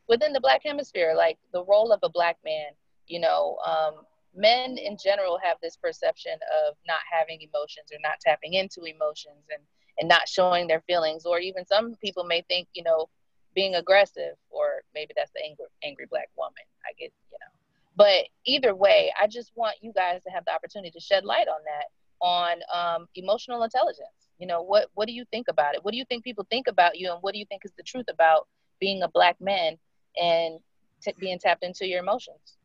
Within 0.07 0.33
the 0.33 0.39
black 0.39 0.61
hemisphere, 0.63 1.13
like 1.15 1.37
the 1.53 1.63
role 1.65 1.91
of 1.91 1.99
a 2.03 2.09
black 2.09 2.37
man, 2.43 2.71
you 3.07 3.19
know, 3.19 3.57
um, 3.65 4.05
men 4.35 4.77
in 4.77 4.97
general 5.03 5.39
have 5.43 5.57
this 5.61 5.77
perception 5.77 6.33
of 6.65 6.75
not 6.87 6.99
having 7.11 7.41
emotions 7.41 7.91
or 7.91 7.99
not 8.01 8.19
tapping 8.21 8.53
into 8.53 8.83
emotions 8.83 9.45
and 9.51 9.61
and 9.99 10.07
not 10.07 10.27
showing 10.27 10.67
their 10.67 10.81
feelings, 10.81 11.25
or 11.25 11.39
even 11.39 11.65
some 11.65 11.95
people 12.01 12.23
may 12.23 12.41
think, 12.47 12.67
you 12.73 12.83
know, 12.83 13.09
being 13.53 13.75
aggressive, 13.75 14.35
or 14.49 14.83
maybe 14.93 15.13
that's 15.15 15.31
the 15.35 15.43
angry 15.43 15.65
angry 15.83 16.05
black 16.09 16.29
woman. 16.37 16.63
I 16.85 16.93
get, 16.97 17.11
you 17.31 17.37
know 17.41 17.58
but 17.95 18.25
either 18.45 18.75
way, 18.75 19.11
I 19.21 19.27
just 19.27 19.51
want 19.55 19.77
you 19.81 19.91
guys 19.93 20.23
to 20.23 20.29
have 20.29 20.45
the 20.45 20.53
opportunity 20.53 20.91
to 20.91 20.99
shed 20.99 21.25
light 21.25 21.47
on 21.47 21.59
that, 21.65 22.25
on 22.25 22.57
um, 22.73 23.07
emotional 23.15 23.63
intelligence. 23.63 24.29
You 24.37 24.47
know, 24.47 24.61
what 24.61 24.87
what 24.93 25.07
do 25.07 25.13
you 25.13 25.25
think 25.31 25.47
about 25.49 25.75
it? 25.75 25.83
What 25.83 25.91
do 25.91 25.97
you 25.97 26.05
think 26.05 26.23
people 26.23 26.47
think 26.49 26.67
about 26.67 26.97
you, 26.97 27.11
and 27.11 27.19
what 27.21 27.33
do 27.33 27.39
you 27.39 27.45
think 27.45 27.63
is 27.65 27.73
the 27.77 27.83
truth 27.83 28.05
about 28.09 28.47
being 28.79 29.03
a 29.03 29.09
black 29.09 29.35
man 29.41 29.77
and 30.21 30.59
t- 31.01 31.13
being 31.19 31.39
tapped 31.39 31.63
into 31.63 31.85
your 31.85 31.99
emotions? 31.99 32.57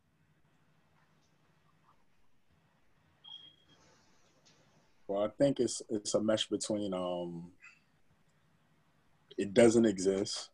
Well, 5.08 5.24
I 5.24 5.28
think 5.28 5.60
it's 5.60 5.82
it's 5.88 6.14
a 6.14 6.20
mesh 6.20 6.48
between 6.48 6.94
um, 6.94 7.50
it 9.36 9.52
doesn't 9.52 9.84
exist, 9.84 10.50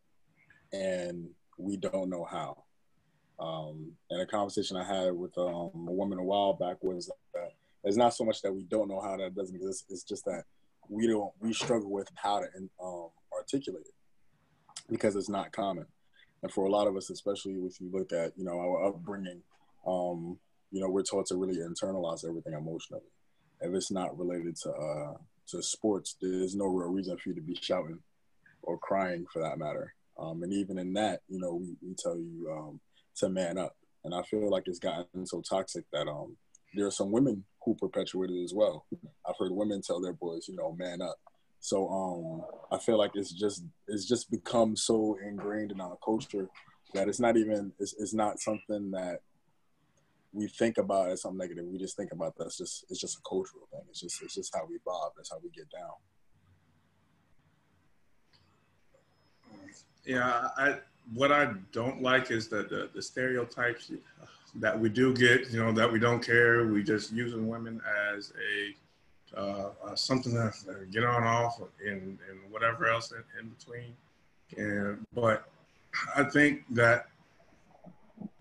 and 0.73 1.29
we 1.57 1.77
don't 1.77 2.09
know 2.09 2.23
how. 2.23 2.63
Um, 3.41 3.93
and 4.11 4.21
a 4.21 4.25
conversation 4.25 4.77
I 4.77 4.83
had 4.83 5.13
with 5.13 5.35
um, 5.37 5.87
a 5.87 5.91
woman 5.91 6.19
a 6.19 6.23
while 6.23 6.53
back 6.53 6.77
was 6.81 7.09
that 7.33 7.53
it's 7.83 7.97
not 7.97 8.13
so 8.13 8.23
much 8.23 8.41
that 8.43 8.53
we 8.53 8.63
don't 8.63 8.87
know 8.87 9.01
how 9.01 9.17
that 9.17 9.35
doesn't 9.35 9.55
exist. 9.55 9.85
It's 9.89 10.03
just 10.03 10.25
that 10.25 10.43
we 10.89 11.07
don't 11.07 11.31
we 11.39 11.51
struggle 11.53 11.89
with 11.89 12.07
how 12.15 12.39
to 12.39 12.47
um, 12.83 13.09
articulate 13.35 13.85
it 13.87 13.93
because 14.89 15.15
it's 15.15 15.29
not 15.29 15.51
common. 15.51 15.87
And 16.43 16.51
for 16.51 16.65
a 16.65 16.69
lot 16.69 16.87
of 16.87 16.95
us, 16.95 17.09
especially 17.09 17.53
if 17.53 17.81
you 17.81 17.89
look 17.91 18.11
at 18.11 18.33
you 18.37 18.43
know 18.43 18.59
our 18.59 18.89
upbringing, 18.89 19.41
um, 19.87 20.37
you 20.71 20.81
know 20.81 20.89
we're 20.89 21.01
taught 21.01 21.25
to 21.27 21.35
really 21.35 21.57
internalize 21.57 22.27
everything 22.27 22.53
emotionally. 22.53 23.03
If 23.59 23.73
it's 23.73 23.91
not 23.91 24.17
related 24.17 24.55
to 24.57 24.71
uh, 24.71 25.13
to 25.47 25.63
sports, 25.63 26.15
there's 26.21 26.55
no 26.55 26.65
real 26.65 26.89
reason 26.89 27.17
for 27.17 27.29
you 27.29 27.35
to 27.35 27.41
be 27.41 27.57
shouting 27.59 27.99
or 28.61 28.77
crying 28.77 29.25
for 29.33 29.41
that 29.41 29.57
matter. 29.57 29.95
Um, 30.19 30.43
and 30.43 30.53
even 30.53 30.77
in 30.77 30.93
that, 30.93 31.21
you 31.29 31.39
know, 31.39 31.55
we, 31.55 31.75
we 31.81 31.95
tell 31.95 32.15
you 32.15 32.51
um, 32.51 32.79
to 33.17 33.29
man 33.29 33.57
up. 33.57 33.75
And 34.03 34.13
I 34.15 34.23
feel 34.23 34.49
like 34.49 34.63
it's 34.67 34.79
gotten 34.79 35.25
so 35.25 35.41
toxic 35.41 35.85
that 35.93 36.07
um 36.07 36.37
there 36.73 36.87
are 36.87 36.91
some 36.91 37.11
women 37.11 37.43
who 37.63 37.75
perpetuate 37.75 38.29
it 38.29 38.43
as 38.43 38.53
well. 38.53 38.85
I've 39.27 39.35
heard 39.37 39.51
women 39.51 39.81
tell 39.81 40.01
their 40.01 40.13
boys, 40.13 40.47
you 40.47 40.55
know, 40.55 40.73
man 40.77 41.01
up. 41.01 41.17
So 41.59 41.87
um 41.89 42.43
I 42.71 42.79
feel 42.79 42.97
like 42.97 43.11
it's 43.15 43.31
just 43.31 43.63
it's 43.87 44.05
just 44.07 44.31
become 44.31 44.75
so 44.75 45.17
ingrained 45.23 45.71
in 45.71 45.81
our 45.81 45.97
culture 46.03 46.49
that 46.93 47.07
it's 47.07 47.19
not 47.19 47.37
even 47.37 47.71
it's, 47.79 47.93
it's 47.99 48.13
not 48.13 48.39
something 48.39 48.91
that 48.91 49.19
we 50.33 50.47
think 50.47 50.77
about 50.77 51.09
as 51.09 51.21
something 51.21 51.37
negative. 51.37 51.65
We 51.65 51.77
just 51.77 51.97
think 51.97 52.11
about 52.13 52.35
that's 52.37 52.57
just 52.57 52.85
it's 52.89 52.99
just 52.99 53.17
a 53.17 53.21
cultural 53.27 53.67
thing. 53.71 53.81
It's 53.89 53.99
just 53.99 54.21
it's 54.23 54.35
just 54.35 54.55
how 54.55 54.65
we 54.67 54.77
bob. 54.85 55.11
That's 55.15 55.29
how 55.29 55.39
we 55.43 55.49
get 55.49 55.69
down. 55.69 55.91
Yeah, 60.05 60.47
I 60.57 60.79
what 61.13 61.31
I 61.31 61.53
don't 61.71 62.01
like 62.01 62.31
is 62.31 62.47
that 62.49 62.69
the, 62.69 62.89
the 62.93 63.01
stereotypes 63.01 63.91
that 64.55 64.77
we 64.77 64.89
do 64.89 65.13
get, 65.13 65.49
you 65.49 65.59
know, 65.59 65.71
that 65.71 65.91
we 65.91 65.99
don't 65.99 66.25
care. 66.25 66.65
We 66.67 66.83
just 66.83 67.11
using 67.11 67.47
women 67.47 67.81
as 68.13 68.33
a 68.37 68.75
uh, 69.37 69.69
uh, 69.85 69.95
something 69.95 70.33
to 70.33 70.51
get 70.91 71.05
on 71.05 71.23
off 71.23 71.61
and, 71.85 72.19
and 72.29 72.51
whatever 72.51 72.89
else 72.89 73.13
in, 73.13 73.23
in, 73.39 73.49
between. 73.49 73.95
And 74.57 75.05
but 75.13 75.47
I 76.15 76.23
think 76.23 76.63
that 76.71 77.07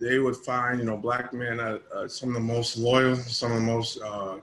they 0.00 0.18
would 0.18 0.36
find, 0.36 0.80
you 0.80 0.86
know, 0.86 0.96
black 0.96 1.32
men 1.32 1.60
uh, 1.60 1.78
uh, 1.94 2.08
some 2.08 2.30
of 2.30 2.34
the 2.34 2.40
most 2.40 2.76
loyal, 2.76 3.14
some 3.14 3.52
of 3.52 3.58
the 3.58 3.64
most 3.64 4.00
uh, 4.02 4.38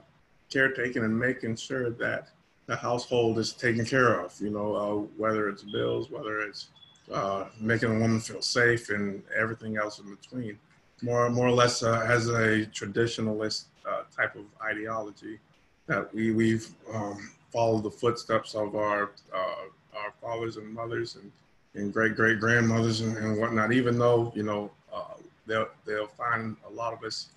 caretaking, 0.50 1.04
and 1.04 1.18
making 1.18 1.56
sure 1.56 1.90
that 1.90 2.28
the 2.64 2.76
household 2.76 3.38
is 3.38 3.52
taken 3.52 3.84
care 3.84 4.18
of. 4.18 4.34
You 4.40 4.50
know, 4.50 4.74
uh, 4.74 4.94
whether 5.18 5.50
it's 5.50 5.62
bills, 5.62 6.10
whether 6.10 6.40
it's 6.40 6.68
uh, 7.12 7.46
making 7.60 7.96
a 7.96 7.98
woman 7.98 8.20
feel 8.20 8.42
safe 8.42 8.90
and 8.90 9.22
everything 9.36 9.76
else 9.76 9.98
in 9.98 10.14
between. 10.14 10.58
More, 11.02 11.30
more 11.30 11.46
or 11.46 11.52
less 11.52 11.82
uh, 11.82 12.04
as 12.08 12.28
a 12.28 12.66
traditionalist 12.66 13.66
uh, 13.88 14.02
type 14.14 14.34
of 14.34 14.44
ideology 14.62 15.38
that 15.86 16.12
we, 16.12 16.32
we've 16.32 16.68
um, 16.92 17.30
followed 17.52 17.84
the 17.84 17.90
footsteps 17.90 18.54
of 18.54 18.74
our, 18.74 19.12
uh, 19.34 19.96
our 19.96 20.12
fathers 20.20 20.56
and 20.56 20.72
mothers 20.72 21.16
and, 21.16 21.30
and 21.74 21.92
great 21.92 22.16
great 22.16 22.40
grandmothers 22.40 23.00
and, 23.00 23.16
and, 23.16 23.38
whatnot, 23.38 23.72
even 23.72 23.98
though, 23.98 24.32
you 24.34 24.42
know, 24.42 24.70
uh, 24.92 25.14
they'll, 25.46 25.68
they'll 25.86 26.08
find 26.08 26.56
a 26.66 26.70
lot 26.70 26.92
of 26.92 27.02
us, 27.04 27.28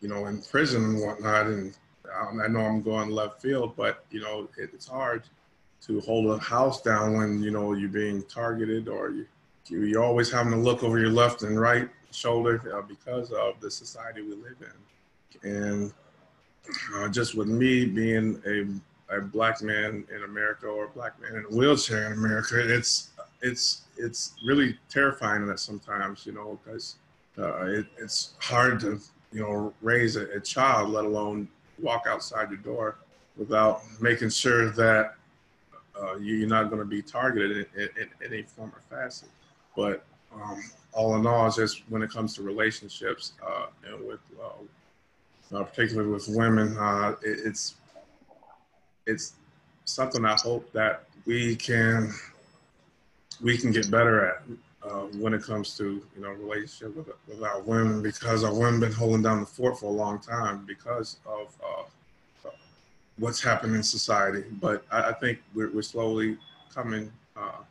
you 0.00 0.08
know, 0.08 0.26
in 0.26 0.42
prison 0.42 0.84
and 0.84 1.00
whatnot. 1.00 1.46
And 1.46 1.74
um, 2.18 2.40
I 2.42 2.48
know 2.48 2.60
I'm 2.60 2.82
going 2.82 3.10
left 3.10 3.40
field, 3.40 3.74
but, 3.76 4.04
you 4.10 4.20
know, 4.20 4.48
it, 4.58 4.70
it's 4.74 4.88
hard 4.88 5.22
to 5.86 6.00
hold 6.00 6.26
a 6.26 6.38
house 6.38 6.82
down 6.82 7.16
when 7.16 7.42
you 7.42 7.50
know 7.50 7.72
you're 7.72 7.88
being 7.88 8.22
targeted 8.24 8.88
or 8.88 9.10
you 9.10 9.26
you're 9.68 10.02
always 10.02 10.30
having 10.30 10.52
to 10.52 10.58
look 10.58 10.82
over 10.84 10.98
your 10.98 11.10
left 11.10 11.42
and 11.42 11.60
right 11.60 11.88
shoulder 12.12 12.62
uh, 12.74 12.82
because 12.82 13.32
of 13.32 13.60
the 13.60 13.70
society 13.70 14.22
we 14.22 14.34
live 14.34 14.56
in. 15.42 15.50
And 15.50 15.92
uh, 16.94 17.08
just 17.08 17.34
with 17.34 17.48
me 17.48 17.84
being 17.84 18.40
a, 18.46 19.16
a 19.16 19.20
black 19.20 19.62
man 19.62 20.04
in 20.14 20.22
america 20.24 20.66
or 20.66 20.86
a 20.86 20.88
black 20.88 21.20
man 21.20 21.34
in 21.36 21.44
a 21.44 21.56
wheelchair 21.56 22.06
in 22.06 22.12
america 22.14 22.56
it's 22.58 23.10
it's 23.40 23.82
it's 23.96 24.34
really 24.44 24.76
terrifying 24.88 25.46
that 25.46 25.60
sometimes 25.60 26.26
you 26.26 26.32
know 26.32 26.58
because 26.64 26.96
uh, 27.38 27.66
it, 27.66 27.86
it's 27.98 28.34
hard 28.40 28.80
to 28.80 29.00
you 29.32 29.42
know 29.42 29.72
raise 29.82 30.16
a, 30.16 30.26
a 30.30 30.40
child 30.40 30.90
let 30.90 31.04
alone 31.04 31.48
walk 31.80 32.04
outside 32.08 32.50
your 32.50 32.58
door 32.58 32.96
without 33.36 33.82
making 34.00 34.30
sure 34.30 34.70
that 34.70 35.15
uh, 36.00 36.16
you're 36.16 36.48
not 36.48 36.68
going 36.70 36.80
to 36.80 36.86
be 36.86 37.02
targeted 37.02 37.66
in, 37.74 37.82
in, 37.82 37.88
in, 38.00 38.32
any 38.32 38.42
form 38.42 38.72
or 38.74 38.82
facet. 38.90 39.28
But 39.76 40.04
um, 40.34 40.62
all 40.92 41.16
in 41.16 41.26
all, 41.26 41.50
just 41.50 41.82
when 41.88 42.02
it 42.02 42.10
comes 42.10 42.34
to 42.34 42.42
relationships 42.42 43.32
uh, 43.46 43.66
and 43.86 44.06
with, 44.06 44.20
uh, 44.40 45.56
uh 45.56 45.64
particularly 45.64 46.10
with 46.10 46.28
women, 46.28 46.76
uh, 46.76 47.14
it, 47.22 47.40
it's 47.44 47.76
it's 49.06 49.34
something 49.84 50.24
I 50.24 50.36
hope 50.42 50.70
that 50.72 51.04
we 51.24 51.56
can 51.56 52.12
we 53.40 53.56
can 53.56 53.70
get 53.70 53.90
better 53.90 54.26
at 54.26 54.42
when 55.18 55.34
it 55.34 55.42
comes 55.42 55.76
to 55.76 56.02
you 56.16 56.22
know 56.22 56.30
relationship 56.30 56.96
with, 56.96 57.08
with 57.28 57.42
our 57.42 57.60
women 57.60 58.02
because 58.02 58.44
our 58.44 58.54
women 58.54 58.80
been 58.80 58.92
holding 58.92 59.22
down 59.22 59.40
the 59.40 59.46
fort 59.46 59.78
for 59.78 59.86
a 59.86 59.94
long 59.94 60.18
time 60.18 60.64
because 60.66 61.18
of 61.26 61.56
what's 63.18 63.42
happening 63.42 63.76
in 63.76 63.82
society. 63.82 64.44
But 64.60 64.84
I, 64.90 65.10
I 65.10 65.12
think 65.12 65.38
we're, 65.54 65.70
we're, 65.70 65.82
slowly 65.82 66.36
coming 66.74 67.10
uh, 67.36 67.62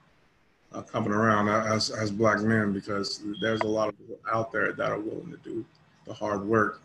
uh, 0.73 0.81
coming 0.81 1.11
around 1.11 1.49
as, 1.49 1.89
as 1.89 2.11
black 2.11 2.41
men 2.41 2.73
because 2.73 3.21
there's 3.39 3.61
a 3.61 3.67
lot 3.67 3.89
of 3.89 3.97
people 3.97 4.17
out 4.31 4.51
there 4.51 4.73
that 4.73 4.91
are 4.91 4.99
willing 4.99 5.31
to 5.31 5.37
do 5.37 5.65
the 6.05 6.13
hard 6.13 6.43
work. 6.45 6.81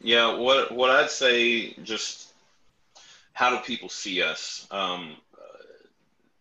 Yeah, 0.00 0.36
what 0.36 0.70
what 0.72 0.90
I'd 0.90 1.10
say 1.10 1.72
just 1.82 2.32
how 3.32 3.50
do 3.50 3.58
people 3.58 3.88
see 3.88 4.22
us? 4.22 4.66
Um, 4.70 5.16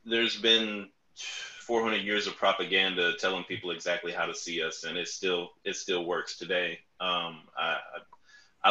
there's 0.06 0.38
been 0.38 0.90
400 1.16 1.98
years 1.98 2.28
of 2.28 2.38
propaganda 2.38 3.14
telling 3.18 3.44
people 3.44 3.72
exactly 3.72 4.12
how 4.12 4.26
to 4.26 4.36
see 4.36 4.62
us, 4.62 4.84
and 4.84 4.98
it 4.98 5.08
still 5.08 5.52
it 5.64 5.76
still 5.76 6.06
works 6.06 6.38
today. 6.38 6.80
Um, 7.00 7.42
I 7.58 7.78
I 7.96 8.00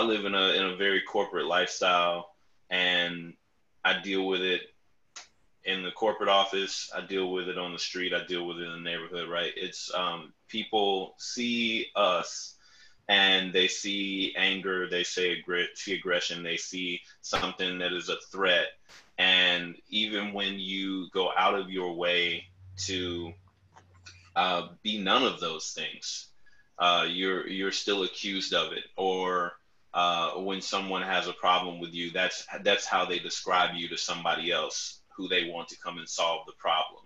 live 0.00 0.24
in 0.24 0.34
a 0.34 0.48
in 0.52 0.66
a 0.66 0.76
very 0.76 1.02
corporate 1.02 1.46
lifestyle, 1.46 2.30
and 2.70 3.34
I 3.84 4.00
deal 4.00 4.26
with 4.26 4.42
it 4.42 4.62
in 5.64 5.82
the 5.82 5.90
corporate 5.90 6.28
office. 6.28 6.90
I 6.94 7.00
deal 7.00 7.30
with 7.30 7.48
it 7.48 7.58
on 7.58 7.72
the 7.72 7.78
street. 7.78 8.12
I 8.12 8.24
deal 8.24 8.46
with 8.46 8.58
it 8.58 8.64
in 8.64 8.72
the 8.72 8.90
neighborhood. 8.90 9.28
Right? 9.28 9.52
It's 9.56 9.92
um, 9.94 10.32
people 10.48 11.14
see 11.18 11.86
us 11.94 12.56
and 13.08 13.52
they 13.52 13.68
see 13.68 14.34
anger, 14.36 14.88
they 14.88 15.04
say 15.04 15.42
see 15.74 15.94
aggression, 15.94 16.42
they 16.42 16.56
see 16.56 17.00
something 17.20 17.78
that 17.78 17.92
is 17.92 18.08
a 18.08 18.16
threat, 18.32 18.66
and 19.18 19.76
even 19.88 20.32
when 20.32 20.58
you 20.58 21.08
go 21.10 21.30
out 21.36 21.54
of 21.54 21.70
your 21.70 21.92
way 21.94 22.44
to 22.78 23.32
uh, 24.34 24.68
be 24.82 24.98
none 24.98 25.22
of 25.22 25.40
those 25.40 25.70
things, 25.70 26.28
uh, 26.78 27.06
you're 27.08 27.46
you're 27.46 27.72
still 27.72 28.02
accused 28.02 28.52
of 28.52 28.72
it. 28.72 28.84
Or 28.96 29.52
uh, 29.96 30.32
when 30.32 30.60
someone 30.60 31.00
has 31.00 31.26
a 31.26 31.32
problem 31.32 31.80
with 31.80 31.94
you, 31.94 32.10
that's 32.10 32.46
that's 32.62 32.84
how 32.84 33.06
they 33.06 33.18
describe 33.18 33.74
you 33.74 33.88
to 33.88 33.96
somebody 33.96 34.52
else 34.52 35.00
who 35.16 35.26
they 35.26 35.48
want 35.48 35.68
to 35.68 35.78
come 35.78 35.96
and 35.96 36.06
solve 36.06 36.44
the 36.46 36.52
problem. 36.58 37.02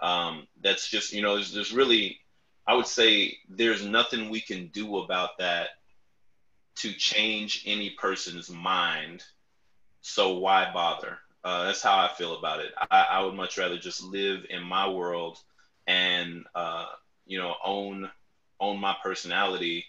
Um, 0.00 0.48
that's 0.60 0.90
just 0.90 1.12
you 1.12 1.22
know 1.22 1.36
there's, 1.36 1.52
there's 1.52 1.72
really 1.72 2.18
I 2.66 2.74
would 2.74 2.88
say 2.88 3.38
there's 3.48 3.86
nothing 3.86 4.30
we 4.30 4.40
can 4.40 4.66
do 4.68 4.96
about 4.98 5.38
that 5.38 5.68
to 6.78 6.92
change 6.92 7.62
any 7.66 7.90
person's 7.90 8.50
mind. 8.50 9.22
So 10.00 10.38
why 10.38 10.72
bother? 10.74 11.18
Uh, 11.44 11.66
that's 11.66 11.82
how 11.82 11.96
I 11.96 12.08
feel 12.08 12.36
about 12.36 12.58
it. 12.58 12.72
I, 12.90 13.06
I, 13.10 13.20
would 13.22 13.34
much 13.34 13.58
rather 13.58 13.78
just 13.78 14.02
live 14.02 14.46
in 14.50 14.62
my 14.64 14.88
world 14.88 15.38
and 15.86 16.44
uh, 16.54 16.86
you 17.26 17.38
know 17.38 17.54
own 17.64 18.10
own 18.58 18.80
my 18.80 18.96
personality. 19.04 19.84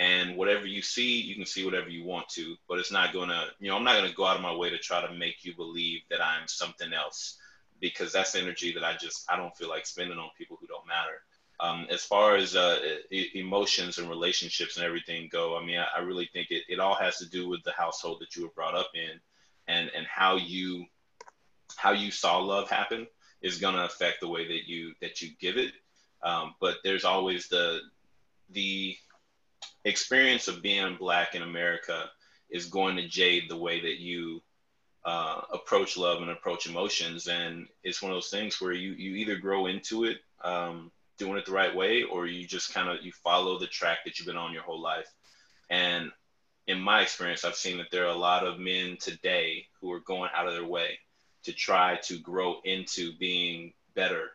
And 0.00 0.38
whatever 0.38 0.66
you 0.66 0.80
see, 0.80 1.20
you 1.20 1.34
can 1.34 1.44
see 1.44 1.62
whatever 1.62 1.90
you 1.90 2.04
want 2.04 2.26
to, 2.30 2.56
but 2.66 2.78
it's 2.78 2.90
not 2.90 3.12
gonna, 3.12 3.44
you 3.60 3.68
know, 3.68 3.76
I'm 3.76 3.84
not 3.84 3.96
gonna 3.96 4.14
go 4.14 4.24
out 4.24 4.36
of 4.36 4.42
my 4.42 4.54
way 4.54 4.70
to 4.70 4.78
try 4.78 5.06
to 5.06 5.12
make 5.12 5.44
you 5.44 5.54
believe 5.54 6.00
that 6.08 6.24
I'm 6.24 6.48
something 6.48 6.90
else 6.94 7.36
because 7.80 8.10
that's 8.10 8.34
energy 8.34 8.72
that 8.72 8.82
I 8.82 8.96
just 8.96 9.30
I 9.30 9.36
don't 9.36 9.54
feel 9.54 9.68
like 9.68 9.84
spending 9.84 10.16
on 10.16 10.30
people 10.38 10.56
who 10.58 10.66
don't 10.66 10.88
matter. 10.88 11.20
Um, 11.60 11.86
as 11.90 12.02
far 12.02 12.36
as 12.36 12.56
uh, 12.56 12.78
emotions 13.34 13.98
and 13.98 14.08
relationships 14.08 14.78
and 14.78 14.86
everything 14.86 15.28
go, 15.30 15.58
I 15.58 15.64
mean, 15.66 15.78
I, 15.78 15.98
I, 15.98 16.00
really 16.00 16.30
think 16.32 16.50
it, 16.50 16.62
it 16.70 16.80
all 16.80 16.94
has 16.94 17.18
to 17.18 17.28
do 17.28 17.46
with 17.46 17.62
the 17.64 17.72
household 17.72 18.22
that 18.22 18.34
you 18.34 18.44
were 18.44 18.52
brought 18.54 18.74
up 18.74 18.88
in, 18.94 19.20
and 19.68 19.90
and 19.94 20.06
how 20.06 20.36
you 20.36 20.86
how 21.76 21.92
you 21.92 22.10
saw 22.10 22.38
love 22.38 22.70
happen 22.70 23.06
is 23.42 23.58
going 23.58 23.74
to 23.74 23.84
affect 23.84 24.22
the 24.22 24.28
way 24.28 24.48
that 24.48 24.66
you 24.66 24.94
that 25.02 25.20
you 25.20 25.32
give 25.38 25.58
it. 25.58 25.72
Um, 26.22 26.54
but 26.58 26.76
there's 26.84 27.04
always 27.04 27.48
the 27.48 27.80
the 28.48 28.96
experience 29.84 30.48
of 30.48 30.62
being 30.62 30.96
black 30.98 31.34
in 31.34 31.42
America 31.42 32.10
is 32.50 32.66
going 32.66 32.96
to 32.96 33.08
jade 33.08 33.44
the 33.48 33.56
way 33.56 33.80
that 33.80 34.00
you 34.00 34.40
uh, 35.04 35.40
approach 35.52 35.96
love 35.96 36.20
and 36.20 36.30
approach 36.30 36.66
emotions, 36.66 37.28
and 37.28 37.66
it's 37.82 38.02
one 38.02 38.12
of 38.12 38.16
those 38.16 38.30
things 38.30 38.60
where 38.60 38.72
you 38.72 38.92
you 38.92 39.16
either 39.16 39.36
grow 39.36 39.66
into 39.66 40.04
it. 40.04 40.18
Um, 40.42 40.90
doing 41.20 41.36
it 41.36 41.44
the 41.44 41.52
right 41.52 41.76
way 41.76 42.02
or 42.02 42.26
you 42.26 42.46
just 42.46 42.72
kind 42.72 42.88
of 42.88 43.04
you 43.04 43.12
follow 43.12 43.58
the 43.58 43.66
track 43.66 43.98
that 44.04 44.18
you've 44.18 44.26
been 44.26 44.38
on 44.38 44.54
your 44.54 44.62
whole 44.62 44.80
life 44.80 45.12
and 45.68 46.10
in 46.66 46.80
my 46.80 47.02
experience 47.02 47.44
i've 47.44 47.54
seen 47.54 47.76
that 47.76 47.90
there 47.92 48.06
are 48.06 48.14
a 48.14 48.18
lot 48.18 48.44
of 48.44 48.58
men 48.58 48.96
today 48.98 49.66
who 49.78 49.92
are 49.92 50.00
going 50.00 50.30
out 50.34 50.48
of 50.48 50.54
their 50.54 50.64
way 50.64 50.98
to 51.44 51.52
try 51.52 51.96
to 51.96 52.18
grow 52.18 52.56
into 52.64 53.12
being 53.18 53.70
better 53.94 54.30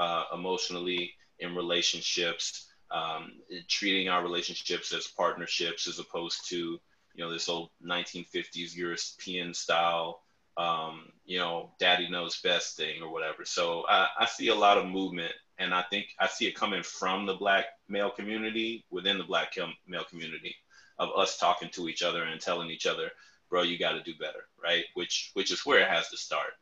uh, 0.00 0.24
emotionally 0.34 1.12
in 1.38 1.54
relationships 1.54 2.66
um, 2.90 3.32
treating 3.68 4.08
our 4.08 4.22
relationships 4.22 4.92
as 4.92 5.08
partnerships 5.08 5.86
as 5.86 5.98
opposed 5.98 6.48
to 6.48 6.78
you 7.14 7.24
know 7.24 7.30
this 7.30 7.48
old 7.48 7.70
1950s 7.84 8.74
european 8.76 9.54
style 9.54 10.22
um, 10.56 11.08
you 11.24 11.38
know 11.38 11.70
daddy 11.78 12.08
knows 12.08 12.40
best 12.40 12.76
thing 12.76 13.02
or 13.02 13.10
whatever 13.12 13.44
so 13.44 13.84
I, 13.88 14.08
I 14.20 14.26
see 14.26 14.48
a 14.48 14.54
lot 14.54 14.78
of 14.78 14.86
movement 14.86 15.32
and 15.58 15.74
I 15.74 15.82
think 15.82 16.08
I 16.18 16.26
see 16.26 16.46
it 16.46 16.54
coming 16.54 16.82
from 16.82 17.26
the 17.26 17.34
black 17.34 17.66
male 17.88 18.10
community 18.10 18.84
within 18.90 19.18
the 19.18 19.24
black 19.24 19.54
male 19.86 20.04
community 20.04 20.54
of 20.98 21.10
us 21.16 21.38
talking 21.38 21.70
to 21.70 21.88
each 21.88 22.02
other 22.02 22.24
and 22.24 22.40
telling 22.40 22.70
each 22.70 22.86
other, 22.86 23.10
bro, 23.50 23.62
you 23.62 23.78
got 23.78 23.92
to 23.92 24.02
do 24.02 24.14
better, 24.18 24.44
right? 24.62 24.84
Which 24.94 25.30
which 25.34 25.50
is 25.50 25.64
where 25.64 25.80
it 25.80 25.88
has 25.88 26.08
to 26.10 26.16
start. 26.16 26.52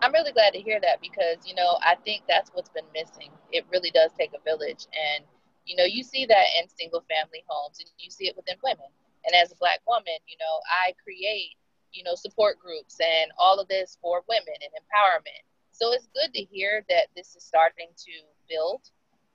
I'm 0.00 0.12
really 0.12 0.32
glad 0.32 0.52
to 0.54 0.60
hear 0.60 0.80
that 0.80 1.00
because 1.00 1.46
you 1.46 1.54
know 1.54 1.78
I 1.84 1.96
think 2.04 2.22
that's 2.28 2.50
what's 2.54 2.70
been 2.70 2.88
missing. 2.94 3.30
It 3.52 3.66
really 3.72 3.90
does 3.90 4.12
take 4.18 4.32
a 4.34 4.42
village, 4.44 4.86
and 4.92 5.24
you 5.66 5.76
know 5.76 5.84
you 5.84 6.02
see 6.02 6.26
that 6.26 6.46
in 6.60 6.68
single 6.68 7.04
family 7.08 7.44
homes, 7.48 7.78
and 7.80 7.88
you 7.98 8.10
see 8.10 8.28
it 8.28 8.36
within 8.36 8.56
women. 8.62 8.90
And 9.26 9.34
as 9.34 9.52
a 9.52 9.56
black 9.56 9.80
woman, 9.86 10.16
you 10.26 10.36
know 10.38 10.60
I 10.86 10.94
create 11.02 11.58
you 11.92 12.04
know, 12.04 12.14
support 12.14 12.58
groups 12.58 12.96
and 13.00 13.30
all 13.38 13.58
of 13.58 13.68
this 13.68 13.98
for 14.00 14.22
women 14.28 14.54
and 14.60 14.72
empowerment. 14.76 15.44
So 15.72 15.92
it's 15.92 16.08
good 16.14 16.34
to 16.34 16.44
hear 16.44 16.84
that 16.88 17.08
this 17.16 17.36
is 17.36 17.44
starting 17.44 17.88
to 17.96 18.12
build 18.48 18.82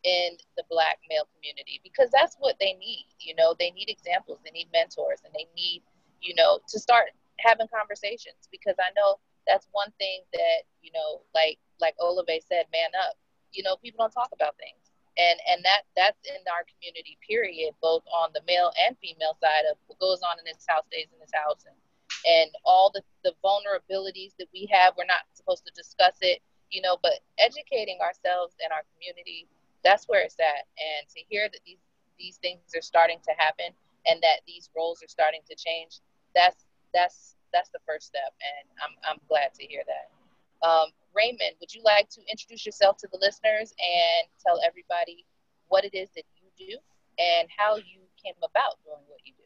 in 0.04 0.36
the 0.58 0.64
black 0.70 1.00
male 1.10 1.28
community 1.36 1.80
because 1.84 2.10
that's 2.12 2.36
what 2.40 2.58
they 2.60 2.74
need. 2.74 3.08
You 3.20 3.36
know, 3.36 3.56
they 3.58 3.72
need 3.72 3.90
examples, 3.90 4.40
they 4.44 4.52
need 4.52 4.68
mentors, 4.74 5.22
and 5.24 5.34
they 5.34 5.48
need, 5.56 5.84
you 6.22 6.36
know, 6.36 6.60
to 6.68 6.80
start 6.80 7.12
having 7.40 7.68
conversations 7.72 8.48
because 8.52 8.76
I 8.80 8.92
know 8.96 9.20
that's 9.48 9.68
one 9.72 9.92
thing 10.00 10.24
that, 10.34 10.68
you 10.82 10.92
know, 10.94 11.22
like 11.34 11.60
like 11.80 11.96
Olave 12.00 12.44
said, 12.48 12.66
man 12.72 12.92
up. 13.08 13.16
You 13.52 13.64
know, 13.64 13.78
people 13.78 14.02
don't 14.02 14.14
talk 14.14 14.32
about 14.34 14.56
things. 14.58 14.92
And 15.18 15.38
and 15.46 15.62
that 15.64 15.86
that's 15.96 16.18
in 16.26 16.42
our 16.50 16.66
community, 16.66 17.22
period, 17.22 17.78
both 17.82 18.02
on 18.10 18.34
the 18.34 18.42
male 18.48 18.74
and 18.82 18.98
female 18.98 19.38
side 19.38 19.70
of 19.70 19.78
what 19.86 20.00
goes 20.00 20.26
on 20.26 20.42
in 20.42 20.46
this 20.46 20.66
house 20.66 20.86
stays 20.90 21.12
in 21.14 21.20
this 21.22 21.34
house 21.34 21.62
and 21.70 21.78
and 22.26 22.50
all 22.66 22.90
the, 22.94 23.04
the 23.24 23.36
vulnerabilities 23.44 24.34
that 24.40 24.48
we 24.54 24.68
have. 24.72 24.96
We're 24.98 25.10
not 25.10 25.28
supposed 25.34 25.66
to 25.68 25.74
discuss 25.76 26.16
it, 26.22 26.40
you 26.72 26.82
know, 26.82 26.98
but 27.04 27.20
educating 27.38 28.00
ourselves 28.02 28.56
and 28.64 28.72
our 28.72 28.84
community, 28.96 29.48
that's 29.84 30.08
where 30.08 30.24
it's 30.24 30.40
at. 30.40 30.66
And 30.80 31.06
to 31.14 31.20
hear 31.30 31.46
that 31.52 31.62
these 31.66 31.84
these 32.18 32.38
things 32.38 32.74
are 32.76 32.82
starting 32.82 33.20
to 33.28 33.34
happen 33.38 33.70
and 34.08 34.22
that 34.22 34.42
these 34.48 34.70
roles 34.76 35.04
are 35.04 35.12
starting 35.12 35.42
to 35.50 35.56
change, 35.56 36.00
that's 36.34 36.66
that's 36.94 37.36
that's 37.54 37.70
the 37.70 37.80
first 37.88 38.08
step. 38.08 38.34
And 38.42 38.70
I'm 38.82 38.94
I'm 39.10 39.20
glad 39.30 39.54
to 39.56 39.66
hear 39.66 39.84
that. 39.88 40.68
Um, 40.68 40.88
Raymond, 41.14 41.56
would 41.60 41.74
you 41.74 41.84
like 41.84 42.10
to 42.10 42.22
introduce 42.30 42.66
yourself 42.66 42.98
to 42.98 43.08
the 43.12 43.20
listeners 43.22 43.74
and 43.80 44.28
tell 44.46 44.60
everybody 44.66 45.26
what 45.68 45.86
it 45.86 45.94
is 45.94 46.10
that 46.16 46.24
you 46.36 46.50
do 46.58 46.78
and 47.20 47.48
how 47.56 47.76
you 47.76 48.02
came 48.24 48.34
about 48.38 48.80
doing 48.84 49.04
what 49.08 49.20
you 49.26 49.34
do? 49.38 49.44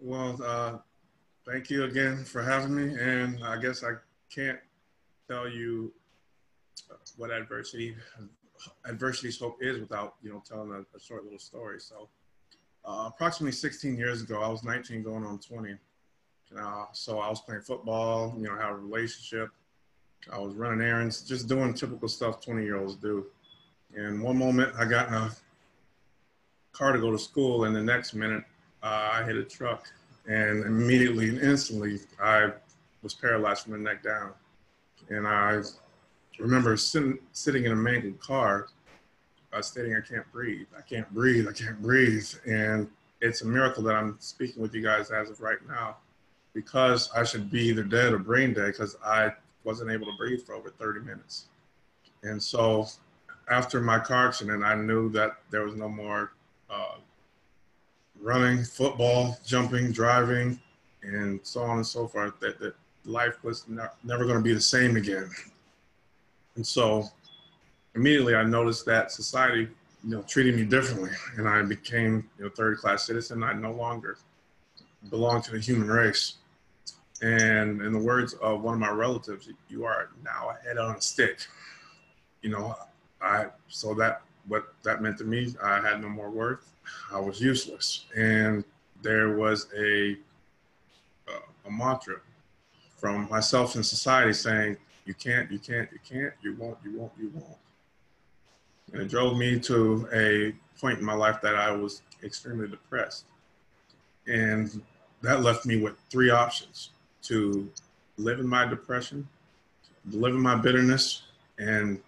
Well, 0.00 0.38
uh, 0.42 0.78
thank 1.46 1.70
you 1.70 1.84
again 1.84 2.24
for 2.24 2.42
having 2.42 2.74
me. 2.74 2.98
And 2.98 3.44
I 3.44 3.58
guess 3.58 3.84
I 3.84 3.92
can't 4.34 4.58
tell 5.28 5.48
you 5.48 5.92
what 7.16 7.30
adversity 7.30 7.96
adversity's 8.84 9.38
hope 9.38 9.56
is 9.62 9.78
without 9.78 10.16
you 10.22 10.30
know 10.30 10.42
telling 10.46 10.70
a, 10.72 10.80
a 10.96 11.00
short 11.00 11.24
little 11.24 11.38
story. 11.38 11.80
So 11.80 12.08
uh, 12.84 13.08
approximately 13.08 13.52
16 13.52 13.96
years 13.96 14.22
ago, 14.22 14.42
I 14.42 14.48
was 14.48 14.64
19 14.64 15.02
going 15.02 15.24
on 15.24 15.38
20. 15.38 15.76
Uh, 16.58 16.86
so 16.92 17.18
I 17.18 17.28
was 17.28 17.40
playing 17.40 17.62
football, 17.62 18.34
you 18.36 18.44
know, 18.44 18.56
had 18.56 18.70
a 18.70 18.74
relationship. 18.74 19.50
I 20.32 20.38
was 20.38 20.54
running 20.54 20.86
errands, 20.86 21.22
just 21.22 21.48
doing 21.48 21.72
typical 21.74 22.08
stuff 22.08 22.44
20 22.44 22.64
year 22.64 22.76
olds 22.76 22.96
do. 22.96 23.26
And 23.94 24.22
one 24.22 24.36
moment 24.36 24.74
I 24.78 24.84
got 24.84 25.08
in 25.08 25.14
a 25.14 25.30
car 26.72 26.92
to 26.92 27.00
go 27.00 27.10
to 27.10 27.18
school, 27.18 27.64
and 27.64 27.74
the 27.74 27.82
next 27.82 28.14
minute 28.14 28.44
uh, 28.82 29.10
I 29.12 29.22
hit 29.22 29.36
a 29.36 29.44
truck 29.44 29.86
and 30.28 30.64
immediately 30.64 31.28
and 31.28 31.38
instantly 31.40 32.00
I 32.22 32.50
was 33.02 33.14
paralyzed 33.14 33.62
from 33.62 33.72
the 33.72 33.78
neck 33.78 34.02
down. 34.02 34.32
And 35.08 35.26
I 35.26 35.60
remember 36.38 36.76
sitting, 36.76 37.18
sitting 37.32 37.64
in 37.64 37.72
a 37.72 37.76
mangled 37.76 38.20
car, 38.20 38.68
uh, 39.52 39.62
stating, 39.62 39.96
I 39.96 40.00
can't 40.00 40.30
breathe, 40.30 40.66
I 40.76 40.82
can't 40.82 41.10
breathe, 41.12 41.48
I 41.48 41.52
can't 41.52 41.80
breathe. 41.80 42.28
And 42.46 42.88
it's 43.20 43.42
a 43.42 43.46
miracle 43.46 43.82
that 43.84 43.96
I'm 43.96 44.16
speaking 44.20 44.62
with 44.62 44.74
you 44.74 44.82
guys 44.82 45.10
as 45.10 45.30
of 45.30 45.40
right 45.40 45.58
now 45.66 45.96
because 46.54 47.10
I 47.14 47.24
should 47.24 47.50
be 47.50 47.62
either 47.62 47.82
dead 47.82 48.12
or 48.12 48.18
brain 48.18 48.52
dead 48.52 48.66
because 48.66 48.96
I 49.04 49.32
wasn't 49.64 49.90
able 49.90 50.06
to 50.06 50.16
breathe 50.18 50.42
for 50.42 50.54
over 50.54 50.70
30 50.70 51.00
minutes. 51.00 51.46
And 52.22 52.42
so 52.42 52.86
after 53.50 53.80
my 53.80 53.98
car 53.98 54.28
accident, 54.28 54.64
I 54.64 54.74
knew 54.74 55.10
that 55.10 55.38
there 55.50 55.64
was 55.64 55.74
no 55.74 55.88
more 55.88 56.32
uh, 56.68 56.96
running, 58.20 58.64
football, 58.64 59.38
jumping, 59.46 59.92
driving, 59.92 60.60
and 61.02 61.40
so 61.42 61.62
on 61.62 61.78
and 61.78 61.86
so 61.86 62.06
forth, 62.06 62.38
that, 62.40 62.58
that 62.60 62.74
life 63.04 63.42
was 63.42 63.68
not, 63.68 63.96
never 64.04 64.24
going 64.24 64.36
to 64.36 64.42
be 64.42 64.52
the 64.52 64.60
same 64.60 64.96
again. 64.96 65.30
And 66.56 66.66
so 66.66 67.08
immediately 67.94 68.34
I 68.34 68.44
noticed 68.44 68.84
that 68.86 69.10
society, 69.10 69.68
you 70.04 70.10
know, 70.10 70.22
treated 70.22 70.56
me 70.56 70.64
differently. 70.64 71.10
And 71.36 71.48
I 71.48 71.62
became, 71.62 72.28
you 72.38 72.44
know, 72.44 72.50
third 72.50 72.78
class 72.78 73.06
citizen. 73.06 73.42
I 73.42 73.52
no 73.52 73.72
longer 73.72 74.18
belonged 75.08 75.44
to 75.44 75.52
the 75.52 75.60
human 75.60 75.88
race. 75.88 76.34
And 77.22 77.82
in 77.82 77.92
the 77.92 77.98
words 77.98 78.32
of 78.34 78.62
one 78.62 78.74
of 78.74 78.80
my 78.80 78.90
relatives, 78.90 79.48
you 79.68 79.84
are 79.84 80.08
now 80.24 80.50
a 80.50 80.66
head 80.66 80.78
on 80.78 80.96
a 80.96 81.00
stick. 81.00 81.46
You 82.40 82.50
know, 82.50 82.74
I 83.20 83.46
so 83.68 83.92
that 83.94 84.22
what 84.46 84.72
that 84.84 85.02
meant 85.02 85.18
to 85.18 85.24
me, 85.24 85.54
I 85.62 85.80
had 85.80 86.00
no 86.00 86.08
more 86.08 86.30
worth. 86.30 86.72
I 87.12 87.20
was 87.20 87.40
useless, 87.40 88.06
and 88.16 88.64
there 89.02 89.36
was 89.36 89.68
a 89.76 90.16
uh, 91.28 91.40
a 91.66 91.70
mantra 91.70 92.16
from 92.96 93.28
myself 93.28 93.74
and 93.74 93.84
society 93.84 94.32
saying, 94.32 94.78
"You 95.04 95.12
can't, 95.12 95.50
you 95.50 95.58
can't, 95.58 95.90
you 95.92 95.98
can't, 96.08 96.32
you 96.42 96.56
won't, 96.58 96.78
you 96.82 96.98
won't, 96.98 97.12
you 97.20 97.30
won't." 97.34 97.58
And 98.94 99.02
it 99.02 99.08
drove 99.08 99.36
me 99.36 99.60
to 99.60 100.08
a 100.12 100.54
point 100.80 100.98
in 100.98 101.04
my 101.04 101.14
life 101.14 101.42
that 101.42 101.54
I 101.54 101.70
was 101.70 102.00
extremely 102.24 102.66
depressed, 102.66 103.26
and 104.26 104.80
that 105.20 105.42
left 105.42 105.66
me 105.66 105.76
with 105.76 105.96
three 106.08 106.30
options 106.30 106.90
to 107.22 107.70
live 108.16 108.40
in 108.40 108.46
my 108.46 108.66
depression, 108.66 109.26
live 110.10 110.34
in 110.34 110.40
my 110.40 110.54
bitterness, 110.54 111.22
and 111.58 112.00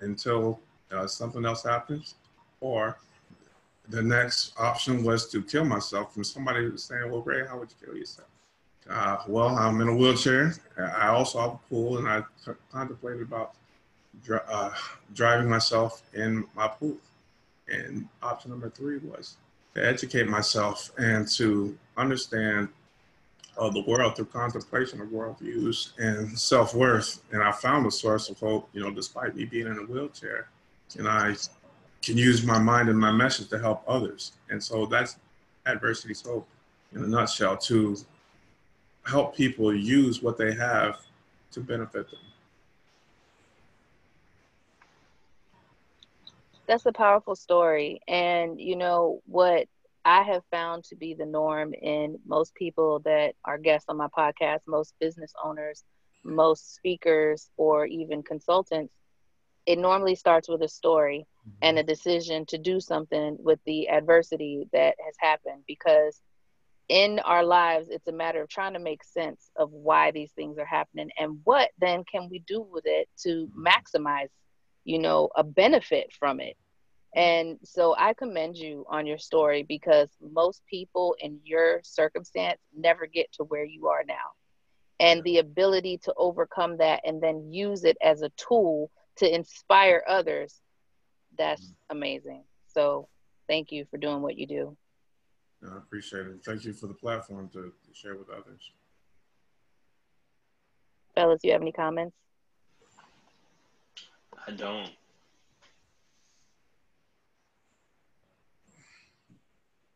until 0.00 0.60
uh, 0.92 1.06
something 1.06 1.44
else 1.44 1.62
happens, 1.62 2.14
or 2.60 2.98
the 3.88 4.02
next 4.02 4.54
option 4.58 5.04
was 5.04 5.28
to 5.30 5.42
kill 5.42 5.64
myself. 5.64 6.16
And 6.16 6.26
somebody 6.26 6.68
was 6.68 6.84
saying, 6.84 7.10
"Well, 7.10 7.22
Ray, 7.22 7.46
how 7.46 7.58
would 7.58 7.70
you 7.70 7.86
kill 7.86 7.96
yourself?" 7.96 8.28
Uh, 8.88 9.18
well, 9.28 9.56
I'm 9.56 9.80
in 9.80 9.88
a 9.88 9.96
wheelchair. 9.96 10.54
I 10.78 11.08
also 11.08 11.40
have 11.40 11.50
a 11.52 11.60
pool, 11.68 11.98
and 11.98 12.08
I 12.08 12.22
contemplated 12.70 13.22
about 13.22 13.54
uh, 14.48 14.70
driving 15.14 15.48
myself 15.48 16.02
in 16.14 16.46
my 16.54 16.68
pool. 16.68 16.96
And 17.68 18.08
option 18.22 18.50
number 18.50 18.68
three 18.68 18.98
was 18.98 19.36
to 19.74 19.84
educate 19.84 20.28
myself 20.28 20.92
and 20.98 21.26
to 21.32 21.76
understand 21.96 22.68
uh, 23.58 23.70
the 23.70 23.82
world 23.82 24.16
through 24.16 24.26
contemplation 24.26 25.00
of 25.00 25.08
worldviews 25.08 25.92
and 25.98 26.38
self 26.38 26.74
worth. 26.74 27.22
And 27.32 27.42
I 27.42 27.52
found 27.52 27.86
a 27.86 27.90
source 27.90 28.28
of 28.28 28.38
hope, 28.38 28.68
you 28.72 28.80
know, 28.80 28.90
despite 28.90 29.36
me 29.36 29.44
being 29.44 29.66
in 29.66 29.78
a 29.78 29.82
wheelchair. 29.82 30.48
And 30.98 31.08
I 31.08 31.34
can 32.02 32.16
use 32.16 32.44
my 32.44 32.58
mind 32.58 32.88
and 32.88 32.98
my 32.98 33.12
message 33.12 33.48
to 33.48 33.58
help 33.58 33.82
others. 33.86 34.32
And 34.50 34.62
so 34.62 34.86
that's 34.86 35.16
adversity's 35.66 36.22
hope 36.22 36.46
in 36.92 37.02
a 37.02 37.06
nutshell 37.06 37.56
to 37.56 37.96
help 39.06 39.36
people 39.36 39.74
use 39.74 40.22
what 40.22 40.36
they 40.36 40.54
have 40.54 41.00
to 41.52 41.60
benefit 41.60 42.10
them. 42.10 42.20
That's 46.66 46.86
a 46.86 46.92
powerful 46.92 47.36
story. 47.36 48.00
And, 48.08 48.58
you 48.58 48.76
know, 48.76 49.20
what 49.26 49.68
I 50.04 50.22
have 50.22 50.42
found 50.50 50.84
to 50.84 50.96
be 50.96 51.14
the 51.14 51.26
norm 51.26 51.72
in 51.74 52.18
most 52.26 52.54
people 52.54 53.00
that 53.00 53.34
are 53.44 53.58
guests 53.58 53.88
on 53.88 53.96
my 53.96 54.08
podcast, 54.08 54.60
most 54.66 54.94
business 55.00 55.32
owners, 55.42 55.82
most 56.24 56.74
speakers, 56.74 57.50
or 57.56 57.86
even 57.86 58.22
consultants, 58.22 58.92
it 59.66 59.78
normally 59.78 60.14
starts 60.14 60.48
with 60.48 60.62
a 60.62 60.68
story 60.68 61.26
mm-hmm. 61.40 61.56
and 61.62 61.78
a 61.78 61.82
decision 61.82 62.44
to 62.46 62.58
do 62.58 62.80
something 62.80 63.36
with 63.40 63.58
the 63.64 63.88
adversity 63.88 64.68
that 64.72 64.96
has 65.04 65.14
happened 65.18 65.62
because 65.66 66.20
in 66.88 67.18
our 67.20 67.42
lives 67.42 67.88
it's 67.88 68.08
a 68.08 68.12
matter 68.12 68.42
of 68.42 68.48
trying 68.48 68.74
to 68.74 68.78
make 68.78 69.02
sense 69.02 69.50
of 69.56 69.70
why 69.70 70.10
these 70.10 70.30
things 70.32 70.58
are 70.58 70.66
happening 70.66 71.08
and 71.18 71.38
what 71.44 71.70
then 71.78 72.04
can 72.04 72.28
we 72.30 72.40
do 72.40 72.60
with 72.60 72.84
it 72.86 73.08
to 73.18 73.50
maximize 73.58 74.28
you 74.84 74.98
know 74.98 75.30
a 75.34 75.42
benefit 75.42 76.12
from 76.12 76.40
it 76.40 76.56
and 77.14 77.58
so 77.62 77.94
I 77.96 78.12
commend 78.14 78.56
you 78.56 78.84
on 78.88 79.06
your 79.06 79.18
story 79.18 79.62
because 79.62 80.08
most 80.20 80.62
people 80.68 81.14
in 81.20 81.38
your 81.44 81.80
circumstance 81.84 82.60
never 82.76 83.06
get 83.06 83.32
to 83.34 83.44
where 83.44 83.64
you 83.64 83.86
are 83.86 84.02
now. 84.06 84.34
And 84.98 85.22
the 85.22 85.38
ability 85.38 85.98
to 86.04 86.14
overcome 86.16 86.78
that 86.78 87.02
and 87.04 87.22
then 87.22 87.52
use 87.52 87.84
it 87.84 87.96
as 88.02 88.22
a 88.22 88.30
tool 88.30 88.90
to 89.16 89.32
inspire 89.32 90.02
others, 90.08 90.60
that's 91.38 91.62
mm-hmm. 91.62 91.96
amazing. 91.96 92.44
So 92.66 93.08
thank 93.48 93.70
you 93.70 93.86
for 93.90 93.96
doing 93.96 94.20
what 94.20 94.36
you 94.36 94.46
do. 94.46 94.76
I 95.64 95.78
appreciate 95.78 96.26
it. 96.26 96.44
Thank 96.44 96.64
you 96.64 96.72
for 96.72 96.88
the 96.88 96.94
platform 96.94 97.48
to, 97.52 97.62
to 97.62 97.94
share 97.94 98.16
with 98.16 98.28
others. 98.28 98.72
Fellas, 101.14 101.40
do 101.40 101.48
you 101.48 101.52
have 101.52 101.62
any 101.62 101.72
comments? 101.72 102.16
I 104.46 104.50
don't. 104.50 104.90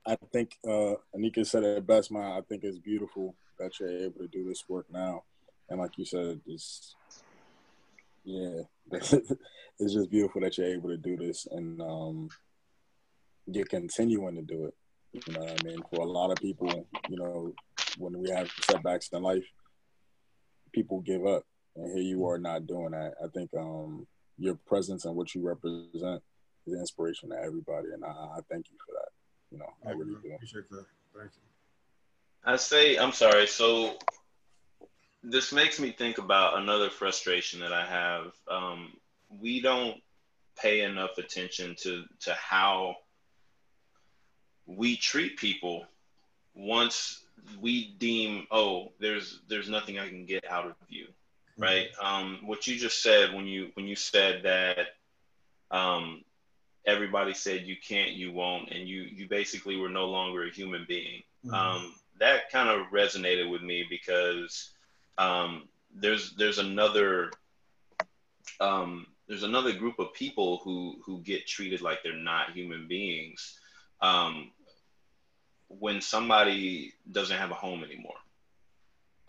I 0.09 0.17
think 0.33 0.57
uh, 0.67 0.95
Anika 1.15 1.47
said 1.47 1.65
it 1.65 1.87
best, 1.87 2.11
man. 2.11 2.33
I 2.33 2.41
think 2.41 2.65
it's 2.65 2.79
beautiful 2.79 3.35
that 3.59 3.79
you're 3.79 3.91
able 3.91 4.21
to 4.21 4.29
do 4.29 4.49
this 4.49 4.65
work 4.67 4.87
now, 4.91 5.25
and 5.69 5.79
like 5.79 5.99
you 5.99 6.07
said, 6.07 6.41
it's 6.47 6.97
yeah, 8.25 8.63
it's 8.91 9.93
just 9.93 10.11
beautiful 10.11 10.41
that 10.41 10.57
you're 10.57 10.69
able 10.69 10.89
to 10.89 10.97
do 10.97 11.19
this, 11.19 11.47
and 11.51 11.83
um, 11.83 12.31
you're 13.47 13.67
continuing 13.67 14.37
to 14.37 14.43
do 14.43 14.65
it. 14.65 14.75
You 15.13 15.35
know 15.35 15.41
what 15.41 15.61
I 15.61 15.65
mean? 15.65 15.83
For 15.95 16.01
a 16.01 16.11
lot 16.11 16.31
of 16.31 16.39
people, 16.39 16.89
you 17.11 17.19
know, 17.19 17.53
when 17.99 18.19
we 18.19 18.31
have 18.31 18.51
setbacks 18.63 19.11
in 19.13 19.23
life, 19.23 19.45
people 20.73 21.01
give 21.01 21.27
up, 21.27 21.43
and 21.77 21.93
here 21.93 22.03
you 22.03 22.27
are 22.29 22.39
not 22.39 22.67
doing 22.67 22.93
that. 22.93 23.13
I 23.23 23.29
think 23.29 23.51
um, 23.59 24.07
your 24.39 24.55
presence 24.67 25.05
and 25.05 25.15
what 25.15 25.35
you 25.35 25.47
represent 25.47 26.23
is 26.67 26.73
inspiration 26.73 27.29
to 27.29 27.37
everybody, 27.37 27.89
and 27.93 28.03
I, 28.07 28.09
I 28.09 28.39
thank 28.51 28.71
you 28.71 28.77
for 28.87 28.95
that. 28.95 29.18
You 29.51 29.59
know, 29.59 29.73
I 29.87 29.91
really 29.91 30.15
do. 30.23 30.33
Appreciate 30.35 30.69
that. 30.71 30.85
Thank 31.17 31.31
you. 31.35 31.43
I 32.45 32.57
say, 32.57 32.97
I'm 32.97 33.13
sorry. 33.13 33.47
So 33.47 33.99
this 35.23 35.53
makes 35.53 35.81
me 35.81 35.91
think 35.91 36.19
about 36.19 36.59
another 36.59 36.91
frustration 36.91 37.61
that 37.61 37.73
I 37.73 37.85
have. 37.85 38.33
Um, 38.51 38.93
we 39.41 39.61
don't 39.61 40.01
pay 40.57 40.83
enough 40.83 41.19
attention 41.19 41.77
to 41.81 42.05
to 42.21 42.35
how 42.35 42.97
we 44.67 44.97
treat 44.97 45.37
people 45.37 45.87
once 46.55 47.25
we 47.61 47.95
deem 47.99 48.47
oh 48.51 48.93
there's 48.99 49.41
there's 49.49 49.69
nothing 49.69 49.99
i 49.99 50.09
can 50.09 50.27
get 50.27 50.45
out 50.51 50.67
of 50.67 50.75
you 50.89 51.05
mm-hmm. 51.05 51.63
right 51.63 51.89
um, 52.03 52.41
what 52.45 52.67
you 52.67 52.77
just 52.77 53.03
said 53.03 53.33
when 53.33 53.47
you 53.47 53.71
when 53.75 53.87
you 53.87 53.95
said 53.95 54.43
that 54.43 54.89
um, 55.71 56.25
everybody 56.89 57.35
said 57.35 57.67
you 57.67 57.77
can't, 57.77 58.13
you 58.13 58.33
won't, 58.33 58.71
and 58.71 58.89
you 58.89 59.03
you 59.03 59.29
basically 59.29 59.77
were 59.77 59.91
no 59.91 60.07
longer 60.07 60.45
a 60.45 60.51
human 60.51 60.87
being. 60.89 61.23
Mm-hmm. 61.45 61.55
Um, 61.55 61.95
that 62.19 62.51
kind 62.51 62.69
of 62.69 62.89
resonated 62.89 63.49
with 63.49 63.63
me 63.63 63.87
because 63.89 64.71
um, 65.19 65.69
there's 65.95 66.35
there's 66.37 66.59
another 66.59 67.31
um, 68.59 69.07
there's 69.29 69.43
another 69.43 69.73
group 69.73 69.99
of 69.99 70.15
people 70.15 70.61
who 70.65 70.97
who 71.05 71.21
get 71.21 71.47
treated 71.47 71.83
like 71.83 72.03
they're 72.03 72.15
not 72.15 72.53
human 72.53 72.89
beings 72.89 73.61
um, 74.01 74.51
when 75.69 76.01
somebody 76.01 76.95
doesn't 77.13 77.37
have 77.37 77.51
a 77.51 77.55
home 77.55 77.85
anymore. 77.85 78.15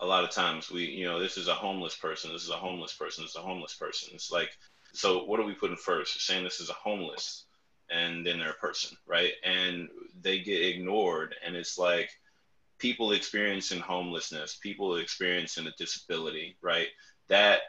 A 0.02 0.06
lot 0.06 0.24
of 0.24 0.30
times 0.30 0.70
we, 0.70 0.84
you 0.86 1.04
know, 1.04 1.20
this 1.20 1.36
is 1.36 1.48
a 1.48 1.54
homeless 1.54 1.94
person. 1.94 2.32
This 2.32 2.44
is 2.44 2.48
a 2.48 2.54
homeless 2.54 2.94
person. 2.94 3.22
This 3.22 3.32
is 3.32 3.36
a 3.36 3.40
homeless 3.40 3.74
person. 3.74 4.12
It's 4.14 4.32
like, 4.32 4.48
so 4.94 5.24
what 5.24 5.38
are 5.38 5.44
we 5.44 5.52
putting 5.52 5.76
first? 5.76 6.16
We're 6.16 6.20
saying 6.20 6.42
this 6.42 6.60
is 6.60 6.70
a 6.70 6.72
homeless 6.72 7.44
and 7.90 8.26
then 8.26 8.38
they're 8.38 8.50
a 8.50 8.54
person, 8.54 8.96
right? 9.06 9.32
And 9.44 9.88
they 10.22 10.40
get 10.40 10.62
ignored. 10.62 11.34
And 11.44 11.56
it's 11.56 11.78
like 11.78 12.10
people 12.78 13.12
experiencing 13.12 13.80
homelessness, 13.80 14.58
people 14.62 14.96
experiencing 14.96 15.66
a 15.66 15.72
disability, 15.78 16.56
right? 16.62 16.88
That 17.28 17.60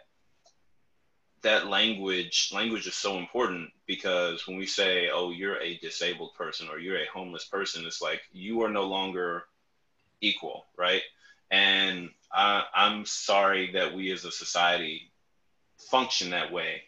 that 1.42 1.68
language 1.68 2.52
language 2.54 2.88
is 2.88 2.96
so 2.96 3.18
important 3.18 3.70
because 3.88 4.48
when 4.48 4.58
we 4.58 4.66
say 4.66 5.10
oh 5.12 5.32
you're 5.32 5.60
a 5.60 5.78
disabled 5.78 6.34
person 6.36 6.68
or 6.70 6.78
you're 6.78 7.02
a 7.02 7.10
homeless 7.12 7.46
person 7.46 7.86
it's 7.86 8.02
like 8.02 8.22
you 8.32 8.62
are 8.62 8.70
no 8.70 8.84
longer 8.84 9.44
equal 10.22 10.66
right 10.78 11.02
and 11.50 12.10
I, 12.32 12.64
i'm 12.76 13.06
sorry 13.06 13.72
that 13.74 13.94
we 13.94 14.12
as 14.12 14.24
a 14.24 14.32
society 14.32 15.12
function 15.90 16.30
that 16.30 16.52
way 16.52 16.84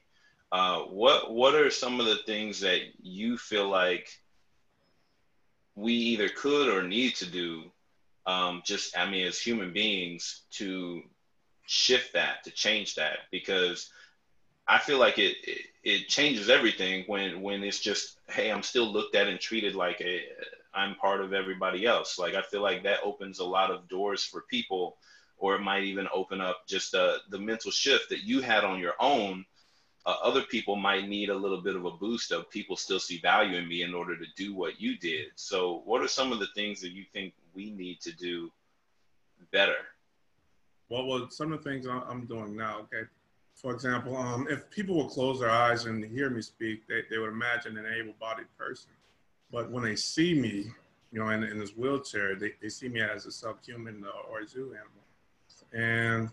uh, 0.54 0.82
what 0.82 1.34
what 1.34 1.56
are 1.56 1.72
some 1.72 2.00
of 2.00 2.06
the 2.06 2.20
things 2.28 2.60
that 2.60 2.82
you 3.02 3.40
feel 3.40 3.68
like 3.68 4.08
we 5.76 5.94
either 5.94 6.30
could 6.30 6.70
or 6.70 6.84
need 6.84 7.16
to 7.16 7.26
do 7.26 7.64
um, 8.28 8.62
just 8.64 8.96
i 8.96 9.10
mean 9.10 9.26
as 9.26 9.40
human 9.40 9.74
beings 9.74 10.44
to 10.52 11.02
shift 11.66 12.14
that 12.14 12.44
to 12.44 12.52
change 12.52 12.94
that? 12.96 13.18
Because 13.32 13.90
i 14.68 14.78
feel 14.78 15.00
like 15.00 15.18
it, 15.18 15.36
it, 15.44 15.62
it 15.84 16.08
changes 16.08 16.52
everything 16.52 17.04
when 17.08 17.42
when 17.42 17.64
it's 17.64 17.80
just 17.80 18.20
hey 18.30 18.52
i'm 18.52 18.64
still 18.64 18.86
looked 18.94 19.16
at 19.16 19.28
and 19.28 19.40
treated 19.40 19.74
like 19.74 20.00
a 20.02 20.22
i'm 20.76 20.94
part 20.96 21.20
of 21.20 21.34
everybody 21.34 21.88
else. 21.88 22.20
Like 22.20 22.36
i 22.36 22.44
feel 22.44 22.62
like 22.62 22.84
that 22.84 23.00
opens 23.04 23.40
a 23.40 23.44
lot 23.44 23.72
of 23.72 23.90
doors 23.90 24.24
for 24.24 24.46
people 24.52 24.98
or 25.38 25.56
it 25.56 25.62
might 25.62 25.84
even 25.84 26.08
open 26.14 26.40
up 26.40 26.60
just 26.68 26.94
uh, 26.94 27.18
the 27.32 27.40
mental 27.40 27.72
shift 27.72 28.10
that 28.10 28.24
you 28.24 28.40
had 28.40 28.64
on 28.64 28.80
your 28.80 28.94
own 29.00 29.44
uh, 30.06 30.16
other 30.22 30.42
people 30.42 30.76
might 30.76 31.08
need 31.08 31.30
a 31.30 31.36
little 31.36 31.62
bit 31.62 31.76
of 31.76 31.86
a 31.86 31.92
boost 31.92 32.32
of 32.32 32.50
people 32.50 32.76
still 32.76 33.00
see 33.00 33.20
value 33.20 33.58
in 33.58 33.68
me 33.68 33.84
in 33.84 33.94
order 33.94 34.18
to 34.18 34.26
do 34.36 34.54
what 34.54 34.80
you 34.82 34.98
did. 34.98 35.28
So, 35.36 35.82
what 35.86 36.02
are 36.02 36.08
some 36.08 36.32
of 36.32 36.40
the 36.40 36.48
things 36.56 36.82
that 36.82 36.92
you 36.92 37.06
think 37.14 37.34
we 37.54 37.72
need 37.72 38.02
to 38.02 38.12
do 38.12 38.52
better? 39.52 39.76
well, 40.94 41.06
well, 41.06 41.30
some 41.30 41.52
of 41.52 41.64
the 41.64 41.70
things 41.70 41.88
I'm 41.88 42.26
doing 42.26 42.56
now. 42.56 42.80
Okay, 42.82 43.08
for 43.56 43.74
example, 43.74 44.16
um, 44.16 44.48
if 44.50 44.70
people 44.70 44.96
would 44.98 45.10
close 45.10 45.40
their 45.40 45.50
eyes 45.50 45.86
and 45.86 46.04
hear 46.06 46.30
me 46.30 46.42
speak, 46.42 46.88
they, 46.88 47.02
they 47.10 47.18
would 47.18 47.32
imagine 47.32 47.78
an 47.78 47.86
able-bodied 47.86 48.48
person. 48.58 48.92
But 49.52 49.72
when 49.72 49.84
they 49.84 49.96
see 49.96 50.34
me, 50.34 50.68
you 51.12 51.20
know, 51.20 51.30
in, 51.30 51.44
in 51.44 51.60
this 51.60 51.72
wheelchair, 51.72 52.36
they, 52.36 52.54
they 52.62 52.70
see 52.70 52.90
me 52.90 53.02
as 53.02 53.26
a 53.26 53.32
subhuman 53.32 54.06
or 54.30 54.42
a 54.42 54.48
zoo 54.48 54.76
animal. 54.76 54.90
And 55.74 56.30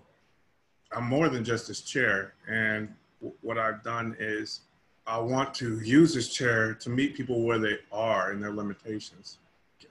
I'm 0.92 1.04
more 1.04 1.28
than 1.28 1.44
just 1.44 1.68
this 1.68 1.80
chair. 1.80 2.34
And 2.48 2.94
what 3.40 3.58
I've 3.58 3.82
done 3.82 4.16
is 4.18 4.60
I 5.06 5.18
want 5.18 5.54
to 5.54 5.80
use 5.80 6.14
this 6.14 6.32
chair 6.32 6.74
to 6.74 6.90
meet 6.90 7.14
people 7.14 7.42
where 7.42 7.58
they 7.58 7.78
are 7.90 8.32
in 8.32 8.40
their 8.40 8.52
limitations. 8.52 9.38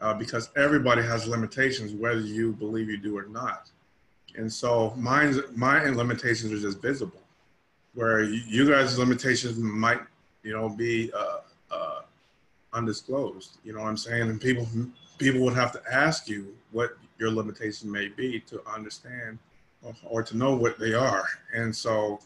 Uh, 0.02 0.14
because 0.14 0.50
everybody 0.56 1.02
has 1.02 1.28
limitations, 1.28 1.94
whether 1.94 2.22
you 2.22 2.54
believe 2.54 2.90
you 2.90 2.98
do 2.98 3.18
or 3.18 3.26
not. 3.26 3.70
And 4.36 4.52
so 4.52 4.94
mine's, 4.96 5.40
my 5.54 5.84
limitations 5.84 6.54
are 6.54 6.60
just 6.60 6.82
visible, 6.82 7.22
where 7.96 8.24
you 8.24 8.70
guys' 8.70 8.98
limitations 8.98 9.58
might, 9.58 10.00
you 10.44 10.54
know, 10.54 10.70
be 10.70 11.12
uh, 11.12 11.40
uh, 11.70 12.02
undisclosed. 12.72 13.58
You 13.66 13.74
know 13.74 13.82
what 13.82 13.90
I'm 13.90 13.98
saying? 13.98 14.30
And 14.30 14.40
people 14.40 14.66
people 15.18 15.42
would 15.42 15.56
have 15.56 15.74
to 15.74 15.82
ask 15.92 16.30
you 16.30 16.56
what 16.72 16.98
your 17.18 17.30
limitation 17.30 17.92
may 17.92 18.08
be 18.08 18.40
to 18.42 18.62
understand 18.66 19.38
or, 19.82 19.94
or 20.06 20.24
to 20.24 20.38
know 20.38 20.56
what 20.56 20.80
they 20.80 20.94
are. 20.94 21.26
And 21.54 21.76
so 21.76 22.22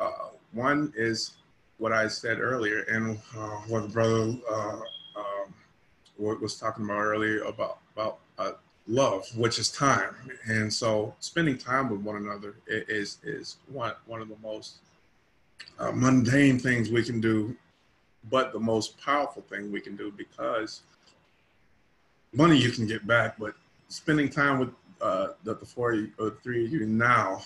uh, 0.00 0.28
one 0.52 0.92
is 0.96 1.32
what 1.78 1.92
I 1.92 2.08
said 2.08 2.40
earlier, 2.40 2.80
and 2.82 3.18
uh, 3.36 3.56
what 3.68 3.82
the 3.82 3.88
brother 3.88 4.34
uh, 4.50 4.80
um, 5.16 5.54
was 6.18 6.58
talking 6.58 6.84
about 6.84 7.00
earlier 7.00 7.42
about 7.42 7.78
about 7.94 8.18
uh, 8.38 8.52
love, 8.86 9.26
which 9.36 9.58
is 9.58 9.70
time. 9.70 10.14
And 10.46 10.72
so 10.72 11.14
spending 11.20 11.58
time 11.58 11.90
with 11.90 12.00
one 12.00 12.16
another 12.16 12.56
is 12.66 13.18
is 13.24 13.56
one 13.68 13.94
one 14.06 14.20
of 14.20 14.28
the 14.28 14.38
most 14.42 14.76
uh, 15.78 15.92
mundane 15.92 16.58
things 16.58 16.90
we 16.90 17.02
can 17.02 17.20
do 17.20 17.56
but 18.30 18.52
the 18.52 18.60
most 18.60 18.98
powerful 19.00 19.42
thing 19.42 19.70
we 19.70 19.80
can 19.80 19.96
do 19.96 20.12
because 20.16 20.82
money 22.32 22.56
you 22.56 22.70
can 22.70 22.86
get 22.86 23.06
back, 23.06 23.38
but 23.38 23.54
spending 23.88 24.28
time 24.28 24.58
with 24.58 24.70
uh, 25.00 25.28
the, 25.44 25.54
the 25.54 25.66
four 25.66 26.06
or 26.18 26.30
three 26.42 26.64
of 26.64 26.72
you 26.72 26.86
now, 26.86 27.42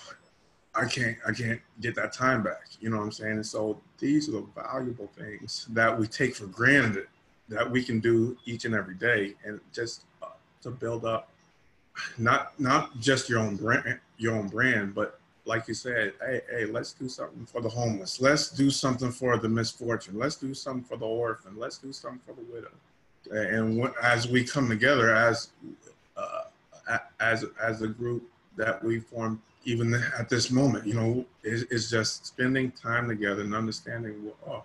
I 0.78 0.86
can't 0.86 1.16
I 1.26 1.32
can't 1.32 1.60
get 1.80 1.94
that 1.96 2.12
time 2.12 2.42
back. 2.42 2.68
You 2.80 2.90
know 2.90 2.98
what 2.98 3.04
I'm 3.04 3.12
saying? 3.12 3.32
And 3.32 3.46
so 3.46 3.80
these 3.98 4.28
are 4.28 4.32
the 4.32 4.46
valuable 4.54 5.10
things 5.16 5.66
that 5.70 5.98
we 5.98 6.06
take 6.06 6.36
for 6.36 6.46
granted 6.46 7.06
that 7.48 7.68
we 7.68 7.82
can 7.82 7.98
do 7.98 8.36
each 8.44 8.64
and 8.66 8.74
every 8.74 8.94
day, 8.94 9.34
and 9.44 9.58
just 9.72 10.02
uh, 10.22 10.26
to 10.62 10.70
build 10.70 11.04
up 11.04 11.30
not 12.16 12.58
not 12.60 12.98
just 13.00 13.28
your 13.28 13.40
own 13.40 13.56
brand 13.56 13.98
your 14.18 14.34
own 14.34 14.48
brand, 14.48 14.94
but 14.94 15.18
like 15.44 15.66
you 15.66 15.74
said, 15.74 16.12
hey, 16.20 16.42
hey, 16.50 16.66
let's 16.66 16.92
do 16.92 17.08
something 17.08 17.46
for 17.46 17.62
the 17.62 17.68
homeless. 17.68 18.20
Let's 18.20 18.50
do 18.50 18.70
something 18.70 19.10
for 19.10 19.38
the 19.38 19.48
misfortune. 19.48 20.18
Let's 20.18 20.36
do 20.36 20.52
something 20.52 20.84
for 20.84 20.98
the 20.98 21.06
orphan. 21.06 21.56
Let's 21.56 21.78
do 21.78 21.92
something 21.92 22.20
for 22.26 22.34
the 22.34 22.46
widow. 22.52 22.70
And 23.30 23.90
as 24.02 24.28
we 24.28 24.44
come 24.44 24.68
together 24.68 25.14
as 25.14 25.50
uh, 26.16 26.98
as 27.20 27.44
as 27.62 27.82
a 27.82 27.88
group 27.88 28.28
that 28.56 28.82
we 28.84 29.00
form, 29.00 29.40
even 29.68 29.92
at 30.18 30.30
this 30.30 30.50
moment, 30.50 30.86
you 30.86 30.94
know, 30.94 31.26
is, 31.44 31.64
is 31.64 31.90
just 31.90 32.24
spending 32.24 32.70
time 32.70 33.06
together 33.06 33.42
and 33.42 33.54
understanding 33.54 34.32
oh, 34.48 34.64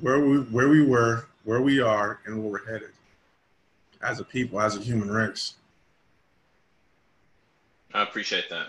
where 0.00 0.18
we 0.18 0.38
where 0.38 0.68
we 0.68 0.84
were, 0.84 1.26
where 1.44 1.62
we 1.62 1.80
are, 1.80 2.18
and 2.26 2.42
where 2.42 2.50
we're 2.50 2.66
headed 2.66 2.90
as 4.02 4.18
a 4.18 4.24
people, 4.24 4.60
as 4.60 4.76
a 4.76 4.80
human 4.80 5.08
race. 5.08 5.54
I 7.94 8.02
appreciate 8.02 8.50
that. 8.50 8.68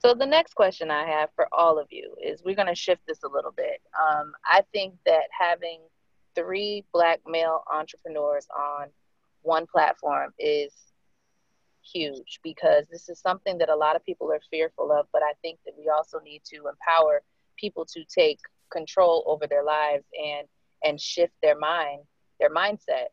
So 0.00 0.12
the 0.12 0.26
next 0.26 0.54
question 0.54 0.90
I 0.90 1.06
have 1.06 1.30
for 1.34 1.48
all 1.50 1.78
of 1.78 1.86
you 1.90 2.14
is 2.22 2.42
we're 2.44 2.54
going 2.54 2.68
to 2.68 2.74
shift 2.74 3.00
this 3.08 3.22
a 3.22 3.28
little 3.28 3.52
bit. 3.52 3.80
Um, 3.98 4.32
I 4.44 4.62
think 4.74 4.92
that 5.06 5.28
having 5.30 5.80
three 6.34 6.84
black 6.92 7.20
male 7.26 7.62
entrepreneurs 7.72 8.46
on 8.54 8.88
one 9.44 9.66
platform 9.66 10.32
is 10.38 10.72
huge 11.82 12.40
because 12.42 12.86
this 12.90 13.08
is 13.08 13.20
something 13.20 13.58
that 13.58 13.68
a 13.68 13.76
lot 13.76 13.94
of 13.94 14.04
people 14.04 14.32
are 14.32 14.40
fearful 14.50 14.90
of, 14.90 15.06
but 15.12 15.22
I 15.22 15.32
think 15.42 15.58
that 15.64 15.74
we 15.78 15.88
also 15.88 16.18
need 16.18 16.42
to 16.46 16.56
empower 16.56 17.22
people 17.56 17.86
to 17.92 18.04
take 18.04 18.40
control 18.72 19.22
over 19.26 19.46
their 19.46 19.64
lives 19.64 20.04
and 20.18 20.48
and 20.82 21.00
shift 21.00 21.32
their 21.42 21.58
mind, 21.58 22.00
their 22.38 22.50
mindset. 22.50 23.08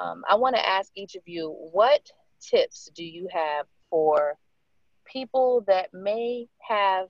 Um, 0.00 0.22
I 0.28 0.36
want 0.36 0.54
to 0.54 0.68
ask 0.68 0.92
each 0.94 1.16
of 1.16 1.22
you, 1.26 1.50
what 1.72 2.08
tips 2.40 2.88
do 2.94 3.04
you 3.04 3.28
have 3.32 3.66
for 3.88 4.36
people 5.04 5.64
that 5.66 5.88
may 5.92 6.46
have 6.60 7.08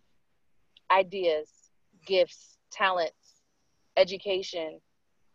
ideas, 0.90 1.50
gifts, 2.06 2.56
talents, 2.72 3.42
education, 3.98 4.80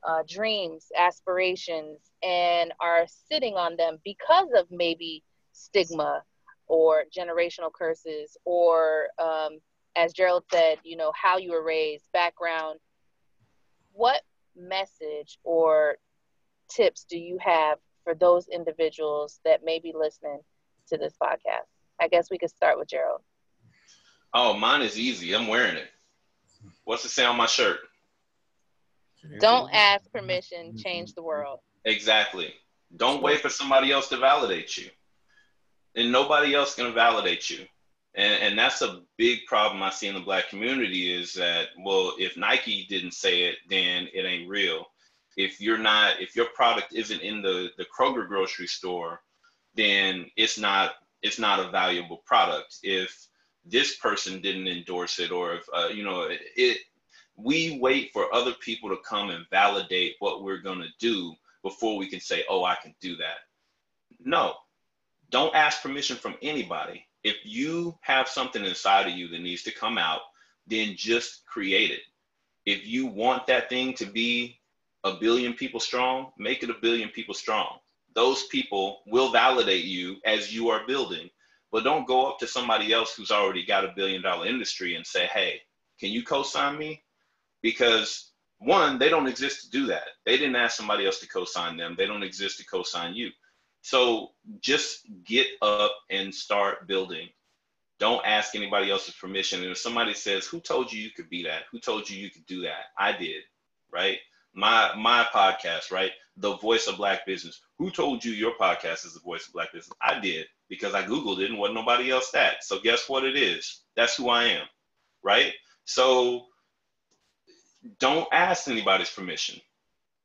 uh, 0.07 0.23
dreams, 0.27 0.87
aspirations, 0.97 1.99
and 2.23 2.73
are 2.79 3.05
sitting 3.29 3.55
on 3.55 3.75
them 3.75 3.97
because 4.03 4.49
of 4.55 4.67
maybe 4.69 5.23
stigma 5.51 6.23
or 6.67 7.03
generational 7.15 7.71
curses 7.71 8.37
or, 8.45 9.07
um, 9.19 9.59
as 9.95 10.13
Gerald 10.13 10.43
said, 10.51 10.77
you 10.83 10.97
know, 10.97 11.11
how 11.19 11.37
you 11.37 11.51
were 11.51 11.63
raised, 11.63 12.05
background. 12.11 12.79
What 13.93 14.21
message 14.55 15.39
or 15.43 15.97
tips 16.69 17.05
do 17.09 17.17
you 17.17 17.37
have 17.41 17.77
for 18.03 18.13
those 18.13 18.47
individuals 18.47 19.39
that 19.45 19.63
may 19.63 19.79
be 19.79 19.93
listening 19.97 20.39
to 20.87 20.97
this 20.97 21.13
podcast? 21.21 21.69
I 22.01 22.07
guess 22.09 22.29
we 22.29 22.37
could 22.37 22.49
start 22.49 22.77
with 22.77 22.89
Gerald. 22.89 23.21
Oh, 24.33 24.53
mine 24.53 24.81
is 24.81 24.99
easy. 24.99 25.33
I'm 25.33 25.47
wearing 25.47 25.77
it. 25.77 25.87
What's 26.83 27.05
it 27.05 27.09
say 27.09 27.23
on 27.23 27.37
my 27.37 27.45
shirt? 27.45 27.79
Don't 29.39 29.69
ask 29.73 30.11
permission, 30.11 30.75
change 30.77 31.13
the 31.13 31.23
world. 31.23 31.59
Exactly. 31.85 32.53
Don't 32.95 33.21
wait 33.21 33.41
for 33.41 33.49
somebody 33.49 33.91
else 33.91 34.09
to 34.09 34.17
validate 34.17 34.77
you. 34.77 34.89
And 35.95 36.11
nobody 36.11 36.53
else 36.55 36.75
can 36.75 36.93
validate 36.93 37.49
you. 37.49 37.65
And, 38.15 38.41
and 38.43 38.59
that's 38.59 38.81
a 38.81 39.01
big 39.17 39.45
problem 39.45 39.83
I 39.83 39.89
see 39.89 40.07
in 40.07 40.15
the 40.15 40.21
black 40.21 40.49
community 40.49 41.13
is 41.13 41.33
that, 41.33 41.67
well, 41.83 42.13
if 42.17 42.37
Nike 42.37 42.85
didn't 42.89 43.13
say 43.13 43.43
it, 43.43 43.57
then 43.69 44.07
it 44.13 44.25
ain't 44.25 44.49
real. 44.49 44.85
If 45.37 45.59
you're 45.59 45.77
not, 45.77 46.21
if 46.21 46.35
your 46.35 46.47
product 46.55 46.93
isn't 46.93 47.21
in 47.21 47.41
the, 47.41 47.69
the 47.77 47.85
Kroger 47.85 48.27
grocery 48.27 48.67
store, 48.67 49.21
then 49.75 50.25
it's 50.37 50.57
not 50.57 50.93
it's 51.21 51.39
not 51.39 51.59
a 51.59 51.69
valuable 51.69 52.21
product 52.25 52.77
if 52.83 53.27
this 53.65 53.97
person 53.97 54.41
didn't 54.41 54.67
endorse 54.67 55.19
it 55.19 55.31
or 55.31 55.55
if 55.55 55.65
uh, 55.75 55.87
you 55.87 56.03
know 56.03 56.21
it, 56.23 56.39
it 56.55 56.77
we 57.37 57.79
wait 57.81 58.11
for 58.11 58.33
other 58.33 58.53
people 58.53 58.89
to 58.89 58.97
come 59.07 59.29
and 59.29 59.45
validate 59.49 60.15
what 60.19 60.43
we're 60.43 60.61
going 60.61 60.79
to 60.79 60.89
do 60.99 61.33
before 61.63 61.97
we 61.97 62.07
can 62.07 62.19
say 62.19 62.43
oh 62.49 62.63
i 62.63 62.75
can 62.75 62.93
do 63.01 63.15
that 63.15 63.37
no 64.23 64.53
don't 65.29 65.55
ask 65.55 65.81
permission 65.81 66.15
from 66.15 66.35
anybody 66.41 67.05
if 67.23 67.37
you 67.43 67.97
have 68.01 68.27
something 68.27 68.63
inside 68.63 69.07
of 69.07 69.13
you 69.13 69.27
that 69.27 69.41
needs 69.41 69.63
to 69.63 69.71
come 69.71 69.97
out 69.97 70.21
then 70.67 70.93
just 70.95 71.45
create 71.45 71.91
it 71.91 72.01
if 72.65 72.85
you 72.87 73.05
want 73.05 73.45
that 73.47 73.69
thing 73.69 73.93
to 73.93 74.05
be 74.05 74.59
a 75.03 75.13
billion 75.15 75.53
people 75.53 75.79
strong 75.79 76.31
make 76.37 76.63
it 76.63 76.69
a 76.69 76.75
billion 76.81 77.09
people 77.09 77.33
strong 77.33 77.77
those 78.15 78.45
people 78.45 79.01
will 79.05 79.31
validate 79.31 79.83
you 79.83 80.15
as 80.25 80.53
you 80.53 80.69
are 80.69 80.87
building. 80.87 81.29
But 81.71 81.83
don't 81.83 82.07
go 82.07 82.25
up 82.31 82.39
to 82.39 82.47
somebody 82.47 82.93
else 82.93 83.13
who's 83.13 83.31
already 83.31 83.65
got 83.65 83.83
a 83.83 83.93
billion 83.95 84.21
dollar 84.21 84.47
industry 84.47 84.95
and 84.95 85.05
say, 85.05 85.27
hey, 85.27 85.61
can 85.99 86.09
you 86.09 86.23
co 86.23 86.41
sign 86.41 86.77
me? 86.77 87.03
Because 87.65 88.31
one, 88.59 88.99
they 88.99 89.09
don't 89.09 89.27
exist 89.27 89.63
to 89.63 89.71
do 89.71 89.87
that. 89.87 90.03
They 90.23 90.37
didn't 90.37 90.55
ask 90.55 90.77
somebody 90.77 91.03
else 91.07 91.19
to 91.21 91.27
co 91.27 91.45
sign 91.45 91.77
them, 91.77 91.95
they 91.97 92.05
don't 92.05 92.21
exist 92.21 92.59
to 92.59 92.65
co 92.65 92.83
sign 92.83 93.15
you. 93.15 93.31
So 93.81 94.33
just 94.59 95.07
get 95.23 95.47
up 95.63 95.91
and 96.11 96.33
start 96.33 96.87
building. 96.87 97.29
Don't 97.97 98.23
ask 98.23 98.53
anybody 98.53 98.91
else's 98.91 99.15
permission. 99.15 99.63
And 99.63 99.71
if 99.71 99.79
somebody 99.79 100.13
says, 100.13 100.45
Who 100.45 100.59
told 100.59 100.93
you 100.93 101.01
you 101.01 101.09
could 101.09 101.29
be 101.29 101.41
that? 101.43 101.63
Who 101.71 101.79
told 101.79 102.07
you 102.07 102.21
you 102.21 102.29
could 102.29 102.45
do 102.45 102.61
that? 102.61 102.91
I 102.99 103.17
did, 103.17 103.41
right? 103.91 104.19
My 104.53 104.93
my 104.95 105.25
podcast, 105.33 105.91
right? 105.91 106.11
the 106.37 106.57
voice 106.57 106.87
of 106.87 106.97
black 106.97 107.25
business. 107.25 107.61
Who 107.77 107.89
told 107.89 108.23
you 108.23 108.31
your 108.31 108.53
podcast 108.59 109.05
is 109.05 109.13
the 109.13 109.19
voice 109.21 109.47
of 109.47 109.53
black 109.53 109.71
business? 109.71 109.95
I 110.01 110.19
did 110.19 110.47
because 110.69 110.93
I 110.93 111.03
Googled 111.03 111.39
it 111.39 111.49
and 111.49 111.59
wasn't 111.59 111.75
nobody 111.75 112.11
else 112.11 112.31
that. 112.31 112.63
So 112.63 112.79
guess 112.79 113.07
what 113.07 113.23
it 113.23 113.37
is? 113.37 113.81
That's 113.95 114.15
who 114.15 114.29
I 114.29 114.43
am. 114.45 114.65
Right? 115.23 115.53
So 115.85 116.47
don't 117.99 118.27
ask 118.31 118.67
anybody's 118.67 119.09
permission. 119.09 119.59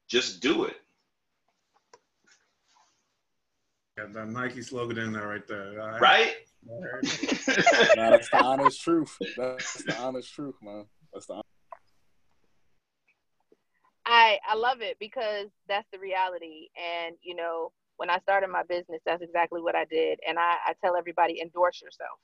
Just 0.09 0.41
do 0.41 0.65
it. 0.65 0.77
Got 3.97 4.13
that 4.15 4.29
Nike 4.29 4.63
slogan 4.63 4.99
in 4.99 5.13
there 5.13 5.27
right 5.27 5.47
there. 5.47 5.73
Right? 5.73 6.01
right? 6.01 6.35
nah, 7.97 8.11
that's 8.11 8.29
the 8.29 8.43
honest 8.43 8.81
truth. 8.81 9.17
That's 9.37 9.85
the 9.85 9.97
honest 9.99 10.33
truth, 10.33 10.55
man. 10.63 10.87
That's 11.13 11.27
the 11.27 11.35
I 11.35 11.41
I 14.07 14.39
I 14.49 14.55
love 14.55 14.81
it 14.81 14.97
because 14.99 15.49
that's 15.69 15.87
the 15.93 15.99
reality. 15.99 16.69
And 16.77 17.17
you 17.23 17.35
know, 17.35 17.73
when 17.97 18.11
I 18.11 18.19
started 18.21 18.49
my 18.49 18.63
business, 18.63 19.01
that's 19.05 19.23
exactly 19.23 19.61
what 19.61 19.77
I 19.77 19.85
did. 19.85 20.19
And 20.27 20.39
I, 20.39 20.57
I 20.67 20.75
tell 20.83 20.97
everybody 20.97 21.41
endorse 21.41 21.81
yourself 21.83 22.19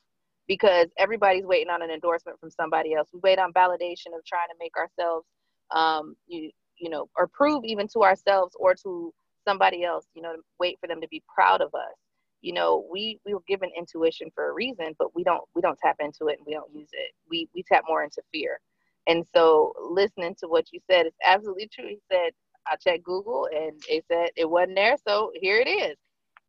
because 0.49 0.89
everybody's 0.99 1.45
waiting 1.45 1.71
on 1.71 1.83
an 1.83 1.91
endorsement 1.91 2.39
from 2.41 2.51
somebody 2.51 2.95
else. 2.95 3.09
We 3.13 3.21
wait 3.23 3.39
on 3.39 3.53
validation 3.53 4.15
of 4.17 4.25
trying 4.27 4.49
to 4.49 4.57
make 4.61 4.77
ourselves, 4.77 5.27
um, 5.75 6.17
you 6.27 6.51
you 6.79 6.91
know, 6.91 7.09
or 7.17 7.29
prove 7.29 7.65
even 7.65 7.89
to 7.89 8.03
ourselves 8.03 8.55
or 8.61 8.75
to 8.75 9.13
somebody 9.47 9.85
else, 9.85 10.07
you 10.15 10.23
know, 10.23 10.35
wait 10.61 10.79
for 10.81 10.89
them 10.89 11.01
to 11.01 11.09
be 11.09 11.23
proud 11.35 11.61
of 11.63 11.75
us. 11.75 11.95
You 12.43 12.53
know, 12.53 12.87
we 12.91 13.19
we 13.27 13.35
were 13.35 13.43
given 13.49 13.71
intuition 13.77 14.31
for 14.35 14.51
a 14.51 14.55
reason, 14.55 14.95
but 14.99 15.15
we 15.15 15.25
don't 15.25 15.43
we 15.55 15.63
don't 15.63 15.79
tap 15.79 15.97
into 16.01 16.29
it 16.29 16.39
and 16.39 16.47
we 16.47 16.55
don't 16.55 16.73
use 16.75 16.91
it. 16.93 17.13
We 17.31 17.49
we 17.55 17.63
tap 17.65 17.85
more 17.89 18.05
into 18.05 18.23
fear. 18.33 18.61
And 19.09 19.25
so 19.35 19.73
listening 19.91 20.35
to 20.41 20.49
what 20.49 20.67
you 20.73 20.81
said 20.91 21.07
is 21.07 21.13
absolutely 21.25 21.69
true. 21.73 21.89
He 21.89 22.01
said, 22.13 22.33
I 22.67 22.77
checked 22.77 23.05
Google 23.05 23.49
and 23.55 23.81
it 23.89 24.05
said 24.11 24.31
it 24.37 24.51
wasn't 24.51 24.77
there, 24.77 24.97
so 25.07 25.33
here 25.41 25.59
it 25.61 25.69
is. 25.69 25.97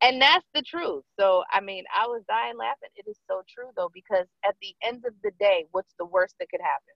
And 0.01 0.21
that's 0.21 0.45
the 0.53 0.61
truth. 0.61 1.03
So 1.19 1.43
I 1.51 1.59
mean, 1.59 1.83
I 1.95 2.05
was 2.05 2.23
dying 2.27 2.57
laughing. 2.57 2.89
It 2.95 3.09
is 3.09 3.17
so 3.27 3.41
true 3.51 3.69
though, 3.75 3.89
because 3.93 4.27
at 4.45 4.55
the 4.61 4.75
end 4.83 5.03
of 5.07 5.13
the 5.23 5.31
day, 5.39 5.65
what's 5.71 5.93
the 5.97 6.05
worst 6.05 6.35
that 6.39 6.49
could 6.49 6.61
happen? 6.61 6.93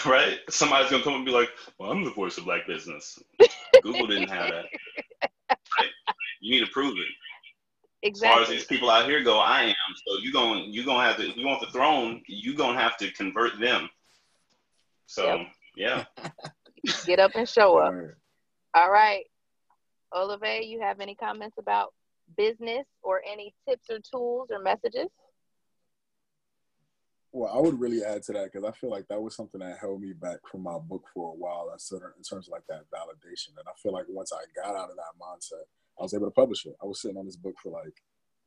right? 0.10 0.38
Somebody's 0.48 0.90
gonna 0.90 1.02
come 1.02 1.14
and 1.14 1.26
be 1.26 1.30
like, 1.32 1.50
"Well, 1.78 1.90
I'm 1.90 2.04
the 2.04 2.10
voice 2.10 2.38
of 2.38 2.44
black 2.44 2.66
business." 2.66 3.18
Google 3.82 4.06
didn't 4.06 4.30
have 4.30 4.50
that. 4.50 4.66
Right? 5.78 5.90
You 6.44 6.58
need 6.58 6.66
to 6.66 6.72
prove 6.72 6.96
it. 6.98 7.06
Exactly. 8.02 8.28
As 8.28 8.34
far 8.34 8.42
as 8.42 8.48
these 8.48 8.64
people 8.64 8.90
out 8.90 9.04
here 9.08 9.22
go, 9.22 9.38
I 9.38 9.62
am. 9.62 9.74
So 10.06 10.18
you're 10.20 10.32
going 10.32 10.72
you're 10.72 10.84
gonna 10.84 11.06
have 11.06 11.18
to. 11.18 11.28
If 11.30 11.36
you 11.36 11.46
want 11.46 11.60
the 11.60 11.68
throne, 11.68 12.20
you're 12.26 12.56
gonna 12.56 12.80
have 12.80 12.96
to 12.96 13.12
convert 13.12 13.60
them. 13.60 13.88
So 15.06 15.44
yep. 15.76 16.04
yeah. 16.16 16.30
Get 17.06 17.20
up 17.20 17.36
and 17.36 17.48
show 17.48 17.78
up. 17.78 17.94
All 18.74 18.90
right. 18.90 19.24
Olive, 20.14 20.62
you 20.62 20.80
have 20.80 21.00
any 21.00 21.14
comments 21.14 21.56
about 21.58 21.92
business 22.36 22.86
or 23.02 23.22
any 23.30 23.54
tips 23.68 23.88
or 23.90 23.98
tools 23.98 24.48
or 24.50 24.60
messages? 24.60 25.08
Well, 27.34 27.50
I 27.52 27.58
would 27.60 27.80
really 27.80 28.04
add 28.04 28.22
to 28.24 28.32
that 28.34 28.52
because 28.52 28.68
I 28.68 28.72
feel 28.72 28.90
like 28.90 29.08
that 29.08 29.22
was 29.22 29.34
something 29.34 29.60
that 29.60 29.78
held 29.78 30.02
me 30.02 30.12
back 30.12 30.38
from 30.50 30.62
my 30.62 30.78
book 30.78 31.04
for 31.14 31.32
a 31.32 31.34
while 31.34 31.70
in 31.72 32.22
terms 32.22 32.46
of 32.46 32.52
like 32.52 32.66
that 32.68 32.84
validation. 32.94 33.56
And 33.58 33.66
I 33.66 33.72
feel 33.82 33.92
like 33.92 34.04
once 34.08 34.32
I 34.32 34.44
got 34.54 34.76
out 34.76 34.90
of 34.90 34.96
that 34.96 35.18
mindset, 35.18 35.64
I 35.98 36.02
was 36.02 36.12
able 36.12 36.26
to 36.26 36.30
publish 36.30 36.66
it. 36.66 36.76
I 36.82 36.86
was 36.86 37.00
sitting 37.00 37.16
on 37.16 37.24
this 37.24 37.36
book 37.36 37.54
for 37.62 37.70
like 37.70 37.94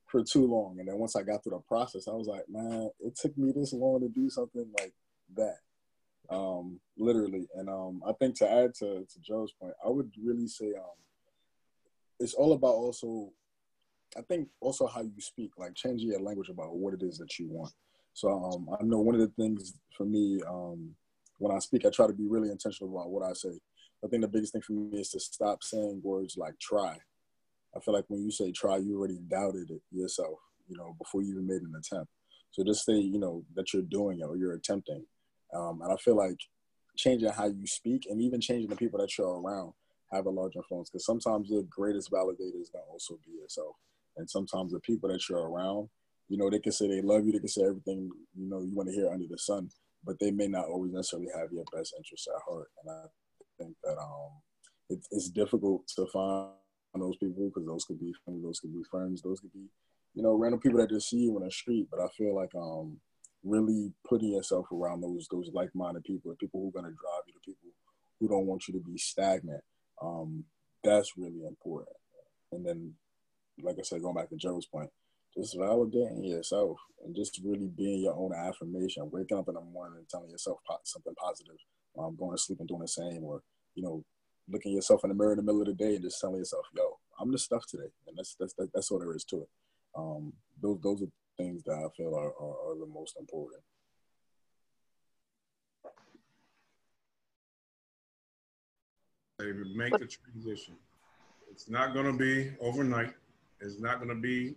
for 0.06 0.24
too 0.24 0.46
long, 0.46 0.80
and 0.80 0.88
then 0.88 1.00
once 1.00 1.16
I 1.16 1.24
got 1.24 1.44
through 1.44 1.58
the 1.58 1.64
process, 1.68 2.08
I 2.08 2.12
was 2.12 2.28
like, 2.28 2.48
man, 2.48 2.90
it 3.00 3.16
took 3.16 3.36
me 3.38 3.52
this 3.56 3.74
long 3.74 4.02
to 4.02 4.08
do 4.08 4.30
something 4.30 4.68
like 4.80 4.94
that, 5.36 5.58
um, 6.30 6.80
literally. 6.96 7.48
And 7.56 7.70
um, 7.70 8.04
I 8.08 8.14
think 8.14 8.38
to 8.38 8.52
add 8.52 8.76
to 8.76 9.06
to 9.06 9.20
Joe's 9.20 9.52
point, 9.54 9.74
I 9.84 9.90
would 9.90 10.12
really 10.24 10.48
say 10.48 10.74
um, 10.78 10.96
it's 12.20 12.34
all 12.34 12.54
about 12.54 12.76
also. 12.76 13.32
I 14.18 14.22
think 14.22 14.48
also 14.62 14.88
how 14.88 15.02
you 15.02 15.20
speak, 15.20 15.52
like 15.58 15.76
changing 15.76 16.08
your 16.08 16.22
language 16.22 16.48
about 16.48 16.76
what 16.76 16.94
it 16.94 17.04
is 17.04 17.18
that 17.18 17.38
you 17.38 17.48
want. 17.50 17.74
So 18.14 18.30
um, 18.30 18.70
I 18.80 18.82
know 18.84 19.02
one 19.02 19.16
of 19.16 19.20
the 19.20 19.32
things 19.36 19.74
for 19.98 20.06
me 20.06 20.40
um, 20.48 20.96
when 21.40 21.54
I 21.54 21.60
speak, 21.60 21.86
I 21.86 21.90
try 21.90 22.08
to 22.08 22.14
be 22.14 22.28
really 22.28 22.50
intentional 22.50 22.96
about 22.96 23.10
what 23.10 23.30
I 23.30 23.34
say. 23.34 23.60
I 24.04 24.08
think 24.08 24.22
the 24.22 24.30
biggest 24.30 24.54
thing 24.54 24.62
for 24.62 24.72
me 24.72 25.00
is 25.00 25.10
to 25.10 25.20
stop 25.20 25.64
saying 25.64 26.00
words 26.02 26.38
like 26.38 26.58
try. 26.60 26.98
I 27.76 27.80
feel 27.82 27.94
like 27.94 28.06
when 28.08 28.24
you 28.24 28.32
say 28.32 28.52
try, 28.52 28.78
you 28.78 28.98
already 28.98 29.20
doubted 29.28 29.70
it 29.70 29.82
yourself, 29.92 30.40
you 30.70 30.78
know, 30.78 30.96
before 30.98 31.22
you 31.22 31.32
even 31.32 31.48
made 31.48 31.62
an 31.62 31.74
attempt. 31.78 32.10
So 32.52 32.64
just 32.64 32.86
say, 32.86 32.94
you 32.94 33.20
know, 33.20 33.44
that 33.56 33.74
you're 33.74 33.84
doing 33.84 34.20
it 34.22 34.24
or 34.24 34.38
you're 34.38 34.54
attempting. 34.54 35.06
Um, 35.54 35.82
and 35.82 35.92
I 35.92 35.98
feel 35.98 36.16
like 36.16 36.40
changing 36.96 37.30
how 37.30 37.48
you 37.48 37.68
speak 37.68 38.08
and 38.10 38.22
even 38.22 38.40
changing 38.40 38.70
the 38.70 38.78
people 38.78 39.00
that 39.00 39.18
you're 39.18 39.42
around 39.42 39.74
have 40.16 40.26
a 40.26 40.30
large 40.30 40.56
influence 40.56 40.90
because 40.90 41.06
sometimes 41.06 41.50
the 41.50 41.66
greatest 41.70 42.12
validator 42.12 42.62
is 42.62 42.70
going 42.70 42.84
to 42.84 42.92
also 42.92 43.20
be 43.26 43.34
yourself. 43.40 43.76
And 44.18 44.30
sometimes 44.30 44.72
the 44.72 44.80
people 44.80 45.10
that 45.10 45.28
you're 45.30 45.48
around 45.48 45.90
you 46.28 46.38
know, 46.38 46.50
they 46.50 46.60
can 46.60 46.72
say 46.72 46.88
they 46.88 47.02
love 47.02 47.26
you, 47.26 47.32
they 47.32 47.40
can 47.40 47.48
say 47.48 47.64
everything, 47.64 48.10
you 48.36 48.50
know, 48.50 48.62
you 48.62 48.74
want 48.74 48.90
to 48.90 48.96
hear 48.96 49.10
under 49.10 49.28
the 49.30 49.38
sun, 49.38 49.70
but 50.04 50.20
they 50.20 50.32
may 50.32 50.48
not 50.48 50.66
always 50.66 50.92
necessarily 50.92 51.30
have 51.36 51.52
your 51.52 51.66
best 51.74 51.94
interests 51.98 52.28
at 52.28 52.42
heart. 52.48 52.70
And 52.82 52.92
I 52.92 53.06
think 53.60 53.76
that 53.84 53.98
um, 53.98 54.32
it, 54.90 55.00
it's 55.12 55.30
difficult 55.30 55.88
to 55.96 56.08
find 56.08 56.50
those 56.96 57.18
people 57.18 57.46
because 57.46 57.68
those 57.68 57.86
could 57.86 58.00
be 58.00 58.14
those 58.28 58.60
could 58.60 58.74
be 58.74 58.84
friends, 58.90 59.22
those 59.22 59.40
could 59.40 59.54
be, 59.54 59.68
you 60.16 60.24
know, 60.24 60.34
random 60.34 60.60
people 60.60 60.80
that 60.80 60.90
just 60.90 61.10
see 61.10 61.18
you 61.18 61.36
on 61.36 61.44
the 61.44 61.52
street. 61.52 61.88
But 61.92 62.00
I 62.00 62.08
feel 62.18 62.36
like 62.36 62.56
um, 62.56 62.98
really 63.44 63.92
putting 64.08 64.32
yourself 64.32 64.72
around 64.72 65.02
those 65.02 65.28
those 65.30 65.52
like-minded 65.54 66.06
people, 66.06 66.32
the 66.32 66.38
people 66.38 66.62
who 66.62 66.70
are 66.70 66.82
going 66.82 66.92
to 66.92 66.98
drive 66.98 67.24
you, 67.28 67.34
the 67.34 67.52
people 67.52 67.70
who 68.20 68.28
don't 68.30 68.48
want 68.48 68.68
you 68.68 68.74
to 68.74 68.80
be 68.80 68.98
stagnant, 68.98 69.62
um, 70.02 70.44
that's 70.84 71.18
really 71.18 71.46
important. 71.46 71.96
And 72.52 72.66
then, 72.66 72.94
like 73.62 73.78
I 73.80 73.84
said, 73.84 74.02
going 74.02 74.16
back 74.16 74.30
to 74.30 74.36
Joe's 74.36 74.66
point, 74.66 74.90
just 75.36 75.58
validating 75.58 76.30
yourself 76.30 76.78
and 77.04 77.16
just 77.16 77.42
really 77.44 77.68
being 77.68 78.02
your 78.02 78.16
own 78.16 78.34
affirmation. 78.34 79.10
Waking 79.12 79.38
up 79.38 79.50
in 79.50 79.56
the 79.56 79.62
morning 79.62 79.98
and 80.00 80.10
telling 80.10 80.30
yourself 80.30 80.60
something 80.84 81.14
positive, 81.16 81.56
um, 81.98 82.16
going 82.18 82.36
to 82.36 82.42
sleep 82.42 82.60
and 82.60 82.68
doing 82.68 82.82
the 82.82 82.88
same, 82.88 83.24
or 83.24 83.42
you 83.76 83.84
know, 83.84 84.04
looking 84.50 84.74
yourself 84.74 85.04
in 85.04 85.10
the 85.10 85.16
mirror 85.16 85.32
in 85.32 85.38
the 85.38 85.44
middle 85.44 85.62
of 85.62 85.68
the 85.68 85.74
day 85.74 85.96
and 85.96 86.04
just 86.04 86.22
telling 86.22 86.38
yourself, 86.38 86.66
"Yo, 86.76 86.98
I'm 87.20 87.32
the 87.32 87.38
stuff 87.38 87.66
today," 87.68 87.92
and 88.08 88.18
that's 88.18 88.36
that's 88.40 88.54
that's, 88.54 88.70
that's 88.74 88.92
all 88.92 89.00
there 89.00 89.16
is 89.16 89.26
to 89.26 89.42
it. 89.42 89.50
Um, 89.96 90.34
those 90.62 90.80
those 90.82 91.02
are 91.02 91.12
things 91.38 91.64
that 91.64 91.74
I 91.74 91.88
feel 91.98 92.16
are, 92.16 92.32
are, 92.32 92.72
are 92.72 92.80
the 92.80 92.86
most 92.86 93.18
important. 93.20 93.62
Make 99.54 99.92
the 99.94 100.08
transition. 100.08 100.76
It's 101.52 101.70
not 101.70 101.94
going 101.94 102.06
to 102.06 102.18
be 102.18 102.52
overnight. 102.60 103.14
It's 103.62 103.80
not 103.80 103.98
going 103.98 104.10
to 104.10 104.22
be 104.22 104.56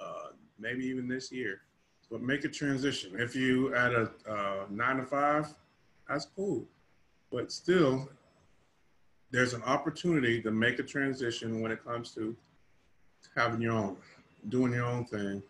uh, 0.00 0.28
maybe 0.58 0.84
even 0.86 1.08
this 1.08 1.32
year. 1.32 1.62
But 2.10 2.22
make 2.22 2.44
a 2.44 2.48
transition. 2.48 3.12
If 3.18 3.34
you 3.34 3.74
at 3.74 3.92
a 3.92 4.10
uh, 4.28 4.64
nine 4.70 4.98
to 4.98 5.04
five, 5.04 5.52
that's 6.08 6.26
cool. 6.36 6.64
But 7.32 7.50
still, 7.50 8.08
there's 9.30 9.54
an 9.54 9.62
opportunity 9.64 10.40
to 10.42 10.50
make 10.50 10.78
a 10.78 10.82
transition 10.84 11.60
when 11.60 11.72
it 11.72 11.84
comes 11.84 12.12
to 12.12 12.36
having 13.36 13.60
your 13.60 13.72
own, 13.72 13.96
doing 14.48 14.72
your 14.72 14.84
own 14.84 15.06
thing. 15.06 15.42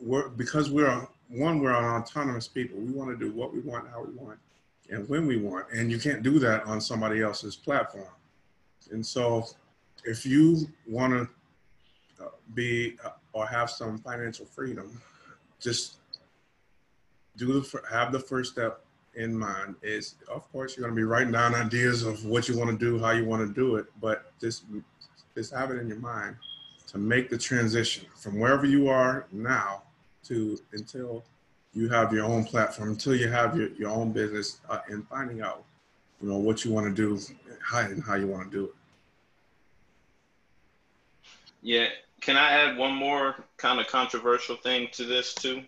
We're, 0.00 0.30
because 0.30 0.70
we're 0.70 1.06
one, 1.28 1.60
we're 1.60 1.74
an 1.74 2.00
autonomous 2.00 2.48
people. 2.48 2.78
We 2.78 2.92
want 2.92 3.10
to 3.10 3.16
do 3.16 3.32
what 3.32 3.52
we 3.52 3.60
want, 3.60 3.88
how 3.90 4.02
we 4.02 4.14
want, 4.14 4.38
and 4.90 5.08
when 5.08 5.26
we 5.26 5.36
want. 5.36 5.66
And 5.72 5.90
you 5.90 5.98
can't 5.98 6.22
do 6.22 6.38
that 6.40 6.64
on 6.64 6.80
somebody 6.80 7.22
else's 7.22 7.56
platform. 7.56 8.08
And 8.90 9.04
so, 9.04 9.46
if 10.04 10.24
you 10.26 10.68
want 10.86 11.12
to 11.12 11.28
be 12.54 12.96
uh, 13.04 13.10
or 13.32 13.46
have 13.46 13.70
some 13.70 13.98
financial 13.98 14.46
freedom, 14.46 15.00
just 15.60 15.98
do 17.36 17.60
the 17.60 17.82
have 17.90 18.12
the 18.12 18.18
first 18.18 18.52
step 18.52 18.84
in 19.14 19.36
mind. 19.36 19.76
Is 19.82 20.16
of 20.32 20.50
course 20.52 20.76
you're 20.76 20.84
going 20.84 20.94
to 20.94 21.00
be 21.00 21.04
writing 21.04 21.32
down 21.32 21.54
ideas 21.54 22.02
of 22.02 22.24
what 22.24 22.48
you 22.48 22.58
want 22.58 22.70
to 22.70 22.78
do, 22.78 22.98
how 22.98 23.12
you 23.12 23.24
want 23.24 23.46
to 23.46 23.54
do 23.54 23.76
it, 23.76 23.86
but 24.00 24.32
just 24.40 24.64
just 25.34 25.54
have 25.54 25.70
it 25.70 25.78
in 25.78 25.88
your 25.88 25.98
mind 25.98 26.36
to 26.88 26.98
make 26.98 27.30
the 27.30 27.38
transition 27.38 28.06
from 28.16 28.38
wherever 28.38 28.66
you 28.66 28.88
are 28.88 29.26
now 29.30 29.82
to 30.24 30.58
until 30.72 31.24
you 31.72 31.88
have 31.88 32.12
your 32.12 32.24
own 32.24 32.44
platform, 32.44 32.90
until 32.90 33.14
you 33.14 33.28
have 33.28 33.56
your, 33.56 33.68
your 33.70 33.90
own 33.90 34.12
business, 34.12 34.58
uh, 34.68 34.80
and 34.88 35.06
finding 35.08 35.40
out 35.40 35.64
you 36.20 36.28
know 36.28 36.36
what 36.36 36.64
you 36.64 36.70
want 36.70 36.86
to 36.86 36.94
do, 36.94 37.18
how 37.62 37.80
and 37.80 38.02
how 38.02 38.14
you 38.14 38.26
want 38.26 38.50
to 38.50 38.56
do 38.56 38.64
it. 38.64 38.74
Yeah, 41.62 41.88
can 42.20 42.36
I 42.36 42.52
add 42.52 42.76
one 42.76 42.94
more 42.94 43.36
kind 43.56 43.80
of 43.80 43.86
controversial 43.86 44.56
thing 44.56 44.88
to 44.92 45.04
this 45.04 45.34
too? 45.34 45.62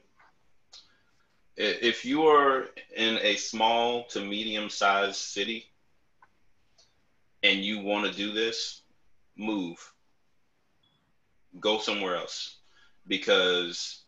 If 1.57 2.05
you 2.05 2.27
are 2.27 2.67
in 2.97 3.19
a 3.23 3.37
small 3.37 4.05
to 4.07 4.21
medium 4.21 4.71
sized 4.71 5.17
city 5.17 5.67
and 7.43 7.65
you 7.65 7.81
want 7.81 8.11
to 8.11 8.17
do 8.17 8.33
this, 8.33 8.83
move. 9.37 9.93
Go 11.61 11.79
somewhere 11.79 12.17
else 12.17 12.57
because 13.07 14.03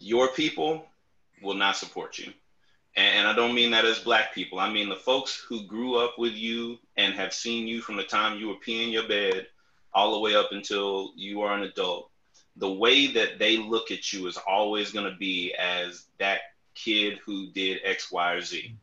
your 0.00 0.28
people 0.28 0.86
will 1.42 1.54
not 1.54 1.76
support 1.76 2.18
you. 2.18 2.32
And 2.96 3.26
I 3.28 3.34
don't 3.34 3.54
mean 3.54 3.70
that 3.70 3.84
as 3.84 4.00
black 4.00 4.34
people. 4.34 4.58
I 4.58 4.70
mean 4.70 4.88
the 4.88 4.96
folks 4.96 5.44
who 5.48 5.66
grew 5.66 5.96
up 5.96 6.18
with 6.18 6.34
you 6.34 6.78
and 6.96 7.14
have 7.14 7.32
seen 7.32 7.66
you 7.66 7.80
from 7.80 7.96
the 7.96 8.02
time 8.02 8.38
you 8.38 8.48
were 8.48 8.54
peeing 8.66 8.92
your 8.92 9.06
bed 9.06 9.46
all 9.94 10.12
the 10.12 10.20
way 10.20 10.34
up 10.34 10.48
until 10.52 11.12
you 11.16 11.42
are 11.42 11.54
an 11.54 11.62
adult, 11.62 12.10
the 12.56 12.70
way 12.70 13.06
that 13.08 13.38
they 13.38 13.56
look 13.56 13.90
at 13.90 14.12
you 14.12 14.26
is 14.26 14.36
always 14.46 14.90
going 14.90 15.10
to 15.10 15.16
be 15.18 15.54
as 15.54 16.06
that 16.18 16.40
kid 16.74 17.18
who 17.24 17.50
did 17.52 17.80
X, 17.84 18.10
Y, 18.10 18.32
or 18.32 18.40
Z. 18.40 18.74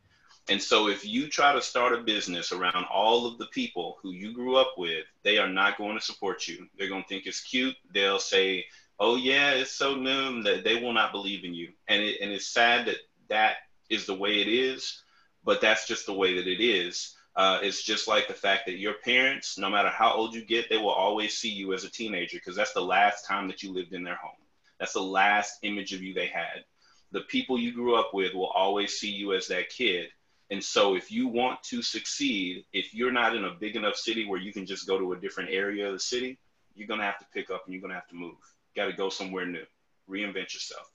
And 0.50 0.62
so 0.62 0.88
if 0.88 1.04
you 1.04 1.28
try 1.28 1.52
to 1.52 1.60
start 1.60 1.92
a 1.92 2.02
business 2.02 2.52
around 2.52 2.86
all 2.90 3.26
of 3.26 3.36
the 3.38 3.46
people 3.46 3.98
who 4.02 4.12
you 4.12 4.32
grew 4.32 4.56
up 4.56 4.74
with, 4.78 5.04
they 5.22 5.36
are 5.36 5.48
not 5.48 5.76
going 5.76 5.98
to 5.98 6.04
support 6.04 6.48
you. 6.48 6.66
They're 6.76 6.88
going 6.88 7.02
to 7.02 7.08
think 7.08 7.26
it's 7.26 7.42
cute. 7.42 7.76
They'll 7.92 8.18
say, 8.18 8.64
"Oh 8.98 9.16
yeah, 9.16 9.52
it's 9.52 9.72
so 9.72 9.94
new," 9.96 10.42
that 10.44 10.64
they 10.64 10.76
will 10.82 10.92
not 10.92 11.12
believe 11.12 11.44
in 11.44 11.54
you. 11.54 11.72
And 11.88 12.02
it, 12.02 12.20
and 12.20 12.30
it's 12.32 12.48
sad 12.48 12.86
that 12.86 12.96
that 13.28 13.56
is 13.90 14.06
the 14.06 14.14
way 14.14 14.40
it 14.40 14.48
is. 14.48 15.02
but 15.44 15.60
that's 15.60 15.86
just 15.86 16.06
the 16.06 16.12
way 16.14 16.34
that 16.36 16.46
it 16.46 16.60
is. 16.62 17.14
Uh, 17.36 17.60
it's 17.62 17.82
just 17.82 18.08
like 18.08 18.28
the 18.28 18.34
fact 18.34 18.66
that 18.66 18.78
your 18.78 18.94
parents, 19.04 19.56
no 19.58 19.70
matter 19.70 19.88
how 19.88 20.12
old 20.12 20.34
you 20.34 20.44
get, 20.44 20.68
they 20.68 20.76
will 20.76 20.90
always 20.90 21.38
see 21.38 21.50
you 21.50 21.72
as 21.72 21.84
a 21.84 21.90
teenager 21.90 22.36
because 22.38 22.56
that's 22.56 22.72
the 22.74 22.80
last 22.82 23.26
time 23.26 23.48
that 23.48 23.62
you 23.62 23.72
lived 23.72 23.94
in 23.94 24.02
their 24.02 24.16
home. 24.16 24.32
That's 24.80 24.94
the 24.94 25.02
last 25.02 25.58
image 25.62 25.92
of 25.94 26.02
you 26.02 26.14
they 26.14 26.26
had. 26.26 26.64
The 27.12 27.22
people 27.22 27.58
you 27.58 27.72
grew 27.72 27.96
up 27.96 28.12
with 28.12 28.34
will 28.34 28.48
always 28.48 28.98
see 28.98 29.10
you 29.10 29.34
as 29.34 29.48
that 29.48 29.70
kid. 29.70 30.08
And 30.50 30.62
so, 30.64 30.96
if 30.96 31.12
you 31.12 31.28
want 31.28 31.62
to 31.64 31.82
succeed, 31.82 32.64
if 32.72 32.94
you're 32.94 33.12
not 33.12 33.36
in 33.36 33.44
a 33.44 33.54
big 33.54 33.76
enough 33.76 33.96
city 33.96 34.26
where 34.26 34.40
you 34.40 34.52
can 34.52 34.66
just 34.66 34.86
go 34.86 34.98
to 34.98 35.12
a 35.12 35.20
different 35.20 35.50
area 35.50 35.86
of 35.88 35.92
the 35.94 36.00
city, 36.00 36.38
you're 36.74 36.88
going 36.88 37.00
to 37.00 37.06
have 37.06 37.18
to 37.18 37.26
pick 37.34 37.50
up 37.50 37.64
and 37.66 37.74
you're 37.74 37.82
going 37.82 37.90
to 37.92 37.96
have 37.96 38.08
to 38.08 38.16
move. 38.16 38.36
Got 38.78 38.86
to 38.86 38.92
go 38.92 39.08
somewhere 39.08 39.44
new, 39.44 39.64
reinvent 40.08 40.54
yourself. 40.54 40.92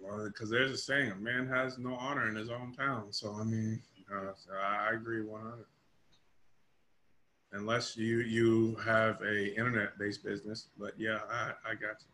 Well, 0.00 0.24
because 0.24 0.48
there's 0.48 0.70
a 0.70 0.78
saying, 0.78 1.10
a 1.10 1.14
man 1.14 1.46
has 1.46 1.76
no 1.76 1.94
honor 1.94 2.26
in 2.26 2.36
his 2.36 2.48
own 2.48 2.72
town. 2.72 3.12
So, 3.12 3.34
I 3.38 3.44
mean, 3.44 3.82
uh, 4.10 4.32
I 4.58 4.94
agree 4.94 5.20
100. 5.20 5.66
Unless 7.52 7.98
you 7.98 8.20
you 8.20 8.76
have 8.76 9.20
a 9.20 9.54
internet 9.58 9.98
based 9.98 10.24
business, 10.24 10.68
but 10.78 10.92
yeah, 10.96 11.18
I, 11.30 11.52
I 11.68 11.74
got 11.74 12.00
you. 12.00 12.08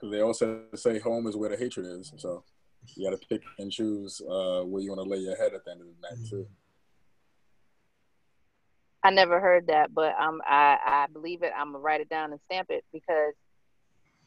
Because 0.00 0.10
they 0.10 0.22
also 0.22 0.62
say 0.74 0.98
home 0.98 1.26
is 1.26 1.36
where 1.36 1.50
the 1.50 1.56
hatred 1.58 1.84
is. 1.84 2.14
So 2.16 2.44
you 2.96 3.10
got 3.10 3.20
to 3.20 3.28
pick 3.28 3.42
and 3.58 3.70
choose 3.70 4.22
uh, 4.22 4.62
where 4.62 4.82
you 4.82 4.90
want 4.96 5.04
to 5.04 5.10
lay 5.10 5.18
your 5.18 5.36
head 5.36 5.52
at 5.52 5.66
the 5.66 5.72
end 5.72 5.82
of 5.82 5.86
the 5.86 6.16
night, 6.16 6.30
too. 6.30 6.46
I 9.08 9.10
never 9.10 9.40
heard 9.40 9.68
that, 9.68 9.94
but 9.94 10.14
um, 10.20 10.42
I, 10.46 10.76
I 10.86 11.06
believe 11.10 11.42
it. 11.42 11.52
I'm 11.58 11.68
gonna 11.72 11.78
write 11.78 12.02
it 12.02 12.10
down 12.10 12.30
and 12.32 12.40
stamp 12.44 12.68
it 12.70 12.84
because, 12.92 13.32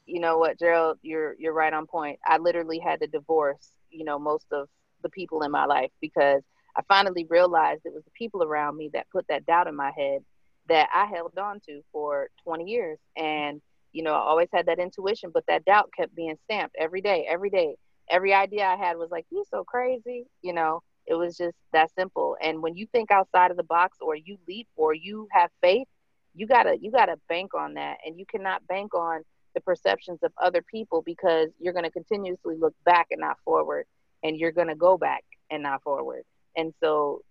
you 0.07 0.19
know 0.19 0.39
what, 0.39 0.57
Gerald, 0.57 0.97
you're 1.03 1.35
you're 1.37 1.53
right 1.53 1.71
on 1.71 1.85
point. 1.85 2.17
I 2.25 2.39
literally 2.39 2.79
had 2.79 2.99
to 3.01 3.07
divorce, 3.07 3.69
you 3.91 4.05
know, 4.05 4.17
most 4.17 4.47
of 4.51 4.67
the 5.03 5.09
people 5.09 5.43
in 5.43 5.51
my 5.51 5.65
life 5.65 5.91
because 6.01 6.41
I 6.75 6.81
finally 6.87 7.27
realized 7.29 7.81
it 7.85 7.93
was 7.93 8.03
the 8.05 8.11
people 8.17 8.41
around 8.43 8.75
me 8.75 8.89
that 8.93 9.09
put 9.11 9.27
that 9.29 9.45
doubt 9.45 9.67
in 9.67 9.75
my 9.75 9.91
head 9.95 10.21
that 10.67 10.89
I 10.95 11.05
held 11.05 11.37
on 11.37 11.59
to 11.67 11.81
for 11.91 12.29
20 12.43 12.65
years, 12.65 12.97
and 13.15 13.61
you 13.93 14.01
know, 14.03 14.13
I 14.15 14.19
always 14.21 14.49
had 14.51 14.65
that 14.65 14.79
intuition, 14.79 15.29
but 15.31 15.43
that 15.47 15.63
doubt 15.65 15.91
kept 15.95 16.15
being 16.15 16.37
stamped 16.45 16.75
every 16.79 17.01
day, 17.01 17.27
every 17.29 17.51
day. 17.51 17.75
Every 18.09 18.33
idea 18.33 18.65
I 18.65 18.77
had 18.77 18.97
was 18.97 19.11
like, 19.11 19.27
you're 19.29 19.45
so 19.51 19.63
crazy," 19.63 20.25
you 20.41 20.53
know. 20.53 20.81
It 21.11 21.15
was 21.15 21.35
just 21.35 21.57
that 21.73 21.91
simple. 21.93 22.37
And 22.41 22.61
when 22.61 22.77
you 22.77 22.87
think 22.87 23.11
outside 23.11 23.51
of 23.51 23.57
the 23.57 23.63
box, 23.63 23.97
or 23.99 24.15
you 24.15 24.37
leap, 24.47 24.69
or 24.77 24.93
you 24.93 25.27
have 25.31 25.49
faith, 25.61 25.89
you 26.33 26.47
gotta 26.47 26.77
you 26.79 26.89
gotta 26.89 27.17
bank 27.27 27.53
on 27.53 27.73
that, 27.73 27.97
and 28.05 28.17
you 28.17 28.25
cannot 28.25 28.65
bank 28.65 28.93
on 28.93 29.23
the 29.53 29.59
perceptions 29.59 30.19
of 30.23 30.31
other 30.41 30.61
people 30.61 31.01
because 31.01 31.49
you're 31.59 31.73
gonna 31.73 31.91
continuously 31.91 32.55
look 32.55 32.73
back 32.85 33.07
and 33.11 33.19
not 33.19 33.37
forward, 33.43 33.87
and 34.23 34.37
you're 34.37 34.53
gonna 34.53 34.75
go 34.75 34.97
back 34.97 35.25
and 35.49 35.63
not 35.63 35.83
forward. 35.83 36.23
And 36.55 36.73
so, 36.79 37.21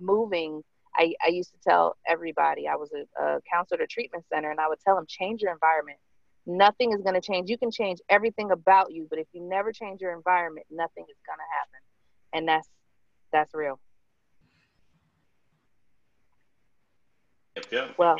moving 0.00 0.62
I, 0.96 1.12
I, 1.22 1.28
used 1.28 1.50
to 1.50 1.58
tell 1.58 1.98
everybody 2.08 2.66
I 2.66 2.76
was 2.76 2.90
a, 2.94 3.22
a 3.22 3.40
counselor 3.52 3.82
at 3.82 3.84
a 3.84 3.86
treatment 3.86 4.24
center, 4.32 4.50
and 4.50 4.58
I 4.58 4.66
would 4.66 4.80
tell 4.80 4.96
them 4.96 5.04
change 5.06 5.42
your 5.42 5.52
environment 5.52 5.98
nothing 6.46 6.92
is 6.92 7.02
going 7.02 7.14
to 7.14 7.20
change. 7.20 7.50
You 7.50 7.58
can 7.58 7.70
change 7.72 7.98
everything 8.08 8.52
about 8.52 8.92
you, 8.92 9.06
but 9.10 9.18
if 9.18 9.26
you 9.32 9.42
never 9.42 9.72
change 9.72 10.00
your 10.00 10.14
environment, 10.14 10.66
nothing 10.70 11.04
is 11.10 11.18
going 11.26 11.38
to 11.38 11.50
happen. 11.58 11.80
And 12.32 12.48
that's 12.48 12.68
that's 13.32 13.54
real. 13.54 13.78
Yep, 17.56 17.66
yep. 17.70 17.94
Well, 17.98 18.16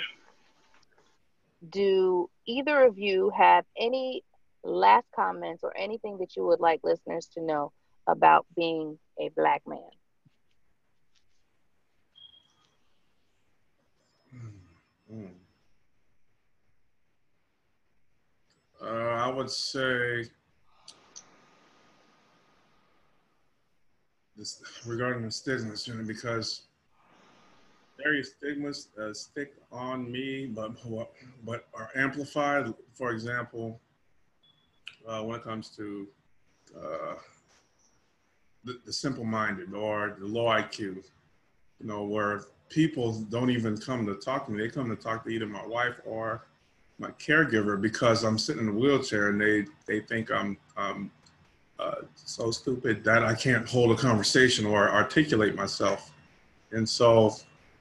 do 1.69 2.31
either 2.47 2.85
of 2.85 2.99
you 2.99 3.31
have 3.37 3.65
any 3.79 4.23
last 4.65 5.07
comments 5.15 5.63
or 5.63 5.77
anything 5.77 6.19
that 6.19 6.37
you 6.37 6.45
would 6.47 6.61
like 6.61 6.81
listeners 6.83 7.29
to 7.35 7.41
know 7.41 7.73
about 8.07 8.47
being 8.57 8.99
a 9.21 9.31
black 9.37 9.63
man? 9.67 9.81
Mm-hmm. 14.35 15.27
Uh, 18.83 18.87
I 18.87 19.29
would 19.29 19.51
say 19.51 20.27
this 24.37 24.63
regarding 24.85 25.23
the 25.23 25.31
stigmas, 25.31 25.87
you 25.89 25.95
know, 25.95 26.05
because 26.05 26.63
various 28.03 28.33
stigmas 28.33 28.89
uh, 29.01 29.13
stick 29.13 29.55
on 29.73 30.11
me, 30.11 30.47
but 30.47 30.73
but 31.45 31.67
are 31.75 31.91
amplified. 31.97 32.73
For 32.95 33.13
example, 33.13 33.81
uh, 35.09 35.23
when 35.23 35.39
it 35.39 35.45
comes 35.45 35.71
to 35.77 36.07
uh, 36.77 37.15
the, 38.65 38.81
the 38.85 38.93
simple-minded 38.93 39.73
or 39.73 40.17
the 40.19 40.27
low 40.27 40.47
IQ, 40.47 40.81
you 40.81 41.03
know, 41.81 42.05
where 42.05 42.45
people 42.69 43.13
don't 43.31 43.51
even 43.51 43.77
come 43.79 44.05
to 44.07 44.15
talk 44.17 44.47
to 44.47 44.53
me; 44.53 44.63
they 44.63 44.69
come 44.69 44.89
to 44.91 44.97
talk 44.97 45.25
to 45.25 45.31
either 45.31 45.47
my 45.47 45.67
wife 45.67 45.95
or 46.05 46.47
my 46.99 47.11
caregiver 47.13 47.81
because 47.81 48.25
I'm 48.25 48.39
sitting 48.39 48.63
in 48.63 48.69
a 48.69 48.73
wheelchair 48.73 49.29
and 49.29 49.41
they 49.41 49.67
they 49.87 50.01
think 50.01 50.31
I'm 50.31 50.57
um, 50.77 51.11
uh, 51.79 52.03
so 52.15 52.51
stupid 52.51 53.05
that 53.05 53.23
I 53.23 53.35
can't 53.35 53.69
hold 53.69 53.91
a 53.91 54.01
conversation 54.01 54.67
or 54.67 54.91
articulate 54.91 55.55
myself, 55.55 56.13
and 56.71 56.89
so 56.89 57.37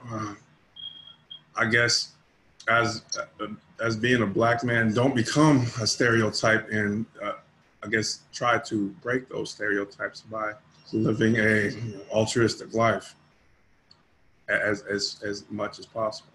uh, 0.09 0.33
I 1.55 1.65
guess 1.65 2.13
as 2.67 3.03
uh, 3.39 3.47
as 3.81 3.95
being 3.95 4.21
a 4.21 4.25
black 4.27 4.63
man, 4.63 4.93
don't 4.93 5.15
become 5.15 5.65
a 5.81 5.87
stereotype 5.87 6.69
and 6.71 7.05
uh, 7.23 7.33
I 7.83 7.87
guess 7.87 8.21
try 8.33 8.57
to 8.57 8.89
break 9.01 9.29
those 9.29 9.51
stereotypes 9.51 10.21
by 10.21 10.53
living 10.93 11.35
a 11.37 11.71
altruistic 12.11 12.73
life 12.73 13.15
as 14.47 14.81
as 14.83 15.21
as 15.23 15.45
much 15.49 15.79
as 15.79 15.85
possible. 15.85 16.34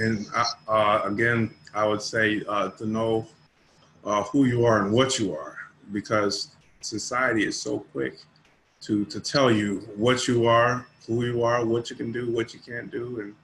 And 0.00 0.26
uh, 0.66 1.02
again, 1.04 1.54
I 1.74 1.86
would 1.86 2.00
say 2.00 2.42
uh, 2.48 2.70
to 2.70 2.86
know 2.86 3.28
uh, 4.04 4.22
who 4.24 4.46
you 4.46 4.64
are 4.64 4.82
and 4.82 4.92
what 4.92 5.18
you 5.18 5.34
are, 5.34 5.58
because 5.92 6.48
society 6.80 7.44
is 7.46 7.60
so 7.60 7.80
quick 7.92 8.18
to 8.80 9.04
to 9.04 9.20
tell 9.20 9.50
you 9.50 9.80
what 9.96 10.26
you 10.26 10.46
are, 10.46 10.86
who 11.06 11.24
you 11.26 11.42
are, 11.42 11.64
what 11.64 11.90
you 11.90 11.96
can 11.96 12.10
do, 12.10 12.32
what 12.32 12.54
you 12.54 12.60
can't 12.60 12.90
do, 12.90 13.20
and 13.20 13.34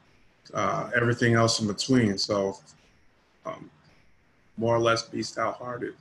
uh, 0.54 0.90
everything 0.96 1.34
else 1.34 1.60
in 1.60 1.66
between. 1.66 2.16
So, 2.16 2.58
um, 3.44 3.70
more 4.56 4.74
or 4.74 4.80
less, 4.80 5.02
be 5.02 5.22
stout-hearted 5.22 5.94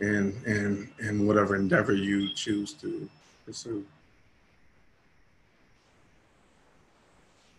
in 0.00 0.34
in 0.46 0.90
in 1.06 1.26
whatever 1.26 1.56
endeavor 1.56 1.92
you 1.92 2.32
choose 2.32 2.72
to 2.74 3.08
pursue. 3.44 3.84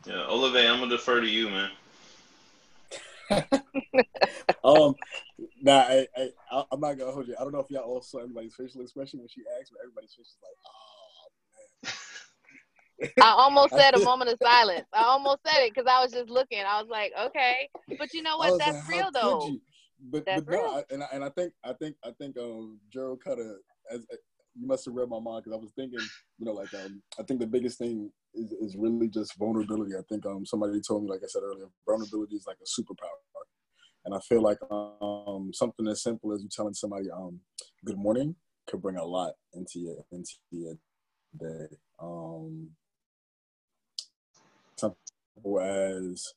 Yeah, 0.08 0.24
Olive, 0.24 0.56
I'm 0.56 0.80
gonna 0.80 0.90
defer 0.90 1.22
to 1.22 1.28
you, 1.28 1.50
man. 1.50 1.70
um, 4.64 4.96
now 5.62 5.80
I, 5.80 6.08
I, 6.52 6.64
I'm 6.72 6.80
not 6.80 6.98
gonna 6.98 7.12
hold 7.12 7.28
you. 7.28 7.36
I 7.40 7.44
don't 7.44 7.54
know 7.54 7.60
if 7.60 7.70
y'all 7.70 7.84
all 7.84 8.02
saw 8.02 8.20
everybody's 8.20 8.56
facial 8.56 8.82
expression 8.82 9.20
when 9.20 9.28
she 9.28 9.42
asked, 9.60 9.72
but 9.72 9.82
everybody's 9.82 10.14
face 10.14 10.36
was 10.36 10.44
like, 10.44 10.58
oh 10.66 11.12
man. 13.02 13.12
I 13.22 13.30
almost 13.32 13.74
said 13.78 13.96
a 13.96 14.00
moment 14.00 14.32
of 14.32 14.38
silence. 14.42 14.88
I 14.94 15.04
almost 15.04 15.40
said 15.46 15.64
it 15.64 15.74
because 15.74 15.90
I 15.90 16.02
was 16.02 16.12
just 16.12 16.30
looking. 16.30 16.60
I 16.60 16.82
was 16.82 16.90
like, 16.90 17.12
okay, 17.28 17.70
but 17.98 18.14
you 18.14 18.22
know 18.22 18.38
what? 18.38 18.60
That's 18.60 18.88
like, 18.88 18.98
real 18.98 19.12
though. 19.12 19.56
But, 20.12 20.26
That's 20.26 20.46
but 20.46 20.52
real. 20.52 20.62
no, 20.62 20.78
I, 20.78 20.84
and 20.94 21.04
I, 21.04 21.08
and 21.14 21.24
I 21.24 21.30
think 21.30 21.54
I 21.64 21.74
think 21.74 21.96
I 22.04 22.12
think 22.12 22.38
um 22.38 22.80
Gerald 22.92 23.22
of 23.26 23.40
as 23.92 24.06
you 24.56 24.68
must 24.68 24.86
have 24.86 24.94
read 24.94 25.10
my 25.10 25.20
mind 25.20 25.44
because 25.44 25.58
I 25.58 25.62
was 25.62 25.72
thinking, 25.76 26.00
you 26.38 26.46
know, 26.46 26.54
like 26.54 26.74
um, 26.74 27.02
I 27.20 27.24
think 27.24 27.40
the 27.40 27.48
biggest 27.48 27.78
thing 27.78 28.12
is, 28.36 28.52
is 28.52 28.76
really 28.76 29.08
just 29.08 29.38
vulnerability. 29.38 29.96
I 29.96 30.02
think 30.10 30.26
um, 30.26 30.46
somebody 30.46 30.82
told 30.82 31.04
me, 31.04 31.10
like 31.10 31.22
I 31.24 31.28
said 31.28 31.44
earlier, 31.44 31.68
vulnerability 31.88 32.36
is 32.36 32.46
like 32.48 32.58
a 32.62 32.82
superpower, 32.82 33.20
and 34.06 34.14
I 34.16 34.20
feel 34.20 34.42
like 34.42 34.60
um, 34.72 35.52
something 35.54 35.88
as 35.88 36.04
simple 36.04 36.34
as 36.34 36.42
you 36.44 36.50
telling 36.50 36.74
somebody 36.74 37.10
um, 37.12 37.40
"Good 37.86 37.98
morning" 37.98 38.36
could 38.68 38.82
bring 38.82 38.98
a 38.98 39.06
lot 39.06 39.34
into 39.54 39.80
your 39.80 40.06
into 40.12 40.34
your 40.52 40.74
day. 41.40 41.76
Um, 42.00 42.70
simple 44.78 45.60
as 45.62 46.34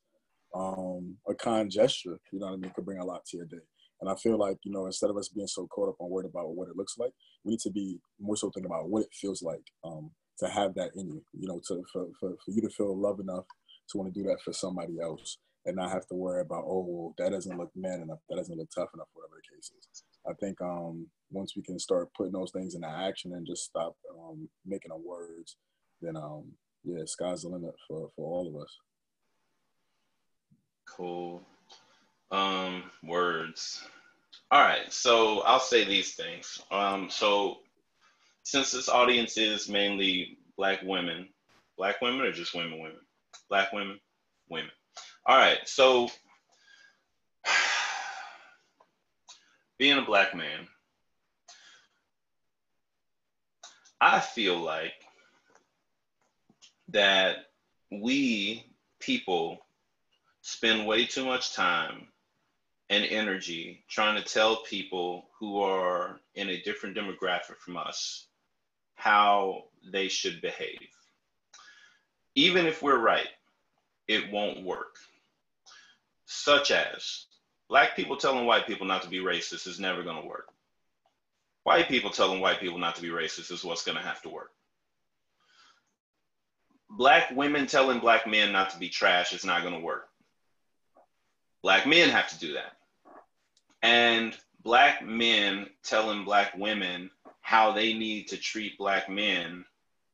um, 0.54 1.16
a 1.28 1.34
kind 1.34 1.70
gesture, 1.70 2.18
you 2.32 2.38
know 2.38 2.46
what 2.46 2.54
I 2.54 2.56
mean, 2.56 2.72
could 2.74 2.84
bring 2.84 2.98
a 2.98 3.04
lot 3.04 3.24
to 3.26 3.36
your 3.36 3.46
day. 3.46 3.64
And 4.00 4.08
I 4.08 4.14
feel 4.14 4.38
like, 4.38 4.58
you 4.62 4.72
know, 4.72 4.86
instead 4.86 5.10
of 5.10 5.16
us 5.16 5.28
being 5.28 5.48
so 5.48 5.66
caught 5.66 5.88
up 5.88 5.96
on 5.98 6.08
worried 6.10 6.30
about 6.30 6.54
what 6.54 6.68
it 6.68 6.76
looks 6.76 6.98
like, 6.98 7.12
we 7.44 7.52
need 7.52 7.60
to 7.60 7.70
be 7.70 7.98
more 8.20 8.36
so 8.36 8.50
thinking 8.50 8.70
about 8.70 8.88
what 8.88 9.02
it 9.02 9.08
feels 9.12 9.42
like 9.42 9.62
um, 9.84 10.10
to 10.38 10.48
have 10.48 10.74
that 10.74 10.90
in 10.96 11.08
you, 11.08 11.22
you 11.38 11.48
know, 11.48 11.60
to 11.68 11.84
for, 11.92 12.06
for, 12.18 12.36
for 12.44 12.50
you 12.50 12.60
to 12.62 12.70
feel 12.70 12.96
love 12.96 13.20
enough 13.20 13.44
to 13.90 13.98
want 13.98 14.12
to 14.12 14.20
do 14.20 14.26
that 14.28 14.40
for 14.44 14.52
somebody 14.52 15.00
else 15.00 15.38
and 15.66 15.76
not 15.76 15.90
have 15.90 16.06
to 16.06 16.14
worry 16.14 16.40
about, 16.40 16.64
oh, 16.66 16.84
well, 16.88 17.14
that 17.18 17.32
doesn't 17.32 17.58
look 17.58 17.70
man 17.74 18.00
enough, 18.00 18.18
that 18.28 18.36
doesn't 18.36 18.56
look 18.56 18.70
tough 18.74 18.88
enough, 18.94 19.08
whatever 19.12 19.34
the 19.36 19.56
case 19.56 19.70
is. 19.78 20.04
I 20.28 20.32
think 20.34 20.60
um, 20.60 21.06
once 21.30 21.56
we 21.56 21.62
can 21.62 21.78
start 21.78 22.08
putting 22.16 22.32
those 22.32 22.50
things 22.52 22.74
into 22.74 22.88
action 22.88 23.32
and 23.34 23.46
just 23.46 23.64
stop 23.64 23.96
um, 24.18 24.48
making 24.64 24.90
them 24.90 25.04
words, 25.04 25.56
then 26.00 26.16
um, 26.16 26.44
yeah, 26.84 27.02
sky's 27.04 27.42
the 27.42 27.48
limit 27.48 27.74
for, 27.86 28.10
for 28.14 28.26
all 28.26 28.48
of 28.48 28.62
us. 28.62 28.76
Cool. 30.88 31.42
Um, 32.30 32.84
words. 33.02 33.82
All 34.50 34.62
right, 34.62 34.90
so 34.92 35.40
I'll 35.40 35.60
say 35.60 35.84
these 35.84 36.14
things. 36.14 36.62
Um, 36.70 37.08
so 37.10 37.58
since 38.48 38.70
this 38.70 38.88
audience 38.88 39.36
is 39.36 39.68
mainly 39.68 40.38
black 40.56 40.80
women, 40.82 41.28
black 41.76 42.00
women 42.00 42.22
or 42.22 42.32
just 42.32 42.54
women, 42.54 42.78
women, 42.78 42.96
black 43.50 43.74
women, 43.74 44.00
women. 44.48 44.70
All 45.26 45.36
right, 45.36 45.58
so 45.68 46.08
being 49.78 49.98
a 49.98 50.02
black 50.02 50.34
man, 50.34 50.66
I 54.00 54.18
feel 54.18 54.58
like 54.58 54.94
that 56.88 57.50
we 57.92 58.64
people 58.98 59.58
spend 60.40 60.86
way 60.86 61.04
too 61.04 61.26
much 61.26 61.52
time 61.52 62.08
and 62.88 63.04
energy 63.04 63.84
trying 63.90 64.16
to 64.16 64.26
tell 64.26 64.62
people 64.62 65.26
who 65.38 65.60
are 65.60 66.18
in 66.34 66.48
a 66.48 66.62
different 66.62 66.96
demographic 66.96 67.58
from 67.58 67.76
us 67.76 68.27
how 68.98 69.62
they 69.92 70.08
should 70.08 70.42
behave. 70.42 70.88
Even 72.34 72.66
if 72.66 72.82
we're 72.82 72.98
right, 72.98 73.28
it 74.08 74.30
won't 74.32 74.64
work. 74.64 74.96
Such 76.26 76.72
as 76.72 77.26
black 77.68 77.94
people 77.94 78.16
telling 78.16 78.44
white 78.44 78.66
people 78.66 78.86
not 78.86 79.02
to 79.02 79.08
be 79.08 79.20
racist 79.20 79.68
is 79.68 79.78
never 79.78 80.02
going 80.02 80.20
to 80.20 80.28
work. 80.28 80.48
White 81.62 81.88
people 81.88 82.10
telling 82.10 82.40
white 82.40 82.58
people 82.58 82.78
not 82.78 82.96
to 82.96 83.02
be 83.02 83.08
racist 83.08 83.52
is 83.52 83.64
what's 83.64 83.84
going 83.84 83.96
to 83.96 84.02
have 84.02 84.20
to 84.22 84.28
work. 84.28 84.50
Black 86.90 87.30
women 87.30 87.66
telling 87.66 88.00
black 88.00 88.26
men 88.26 88.50
not 88.50 88.70
to 88.70 88.78
be 88.78 88.88
trash 88.88 89.32
is 89.32 89.44
not 89.44 89.62
going 89.62 89.74
to 89.74 89.80
work. 89.80 90.08
Black 91.62 91.86
men 91.86 92.08
have 92.08 92.28
to 92.30 92.38
do 92.38 92.54
that. 92.54 92.72
And 93.80 94.36
black 94.64 95.04
men 95.06 95.68
telling 95.84 96.24
black 96.24 96.56
women 96.56 97.10
how 97.48 97.72
they 97.72 97.94
need 97.94 98.28
to 98.28 98.36
treat 98.36 98.76
black 98.76 99.08
men 99.08 99.64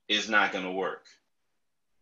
is 0.07 0.28
not 0.28 0.53
going 0.53 0.62
to 0.64 0.70
work. 0.70 1.05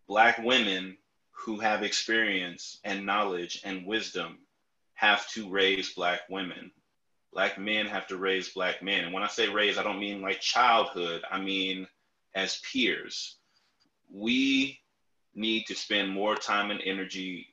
Black 0.06 0.36
women 0.36 0.94
who 1.30 1.58
have 1.58 1.82
experience 1.82 2.78
and 2.84 3.06
knowledge 3.06 3.62
and 3.64 3.86
wisdom 3.86 4.40
have 4.92 5.26
to 5.30 5.48
raise 5.48 5.94
black 5.94 6.20
women. 6.28 6.70
Black 7.32 7.58
men 7.58 7.86
have 7.86 8.06
to 8.06 8.18
raise 8.18 8.50
black 8.50 8.82
men. 8.82 9.04
And 9.04 9.14
when 9.14 9.22
I 9.22 9.26
say 9.26 9.48
raise, 9.48 9.78
I 9.78 9.82
don't 9.82 9.98
mean 9.98 10.20
like 10.20 10.38
childhood, 10.38 11.22
I 11.30 11.40
mean 11.40 11.86
as 12.34 12.60
peers. 12.70 13.36
We 14.12 14.80
need 15.34 15.64
to 15.68 15.74
spend 15.74 16.10
more 16.10 16.36
time 16.36 16.70
and 16.70 16.82
energy 16.84 17.46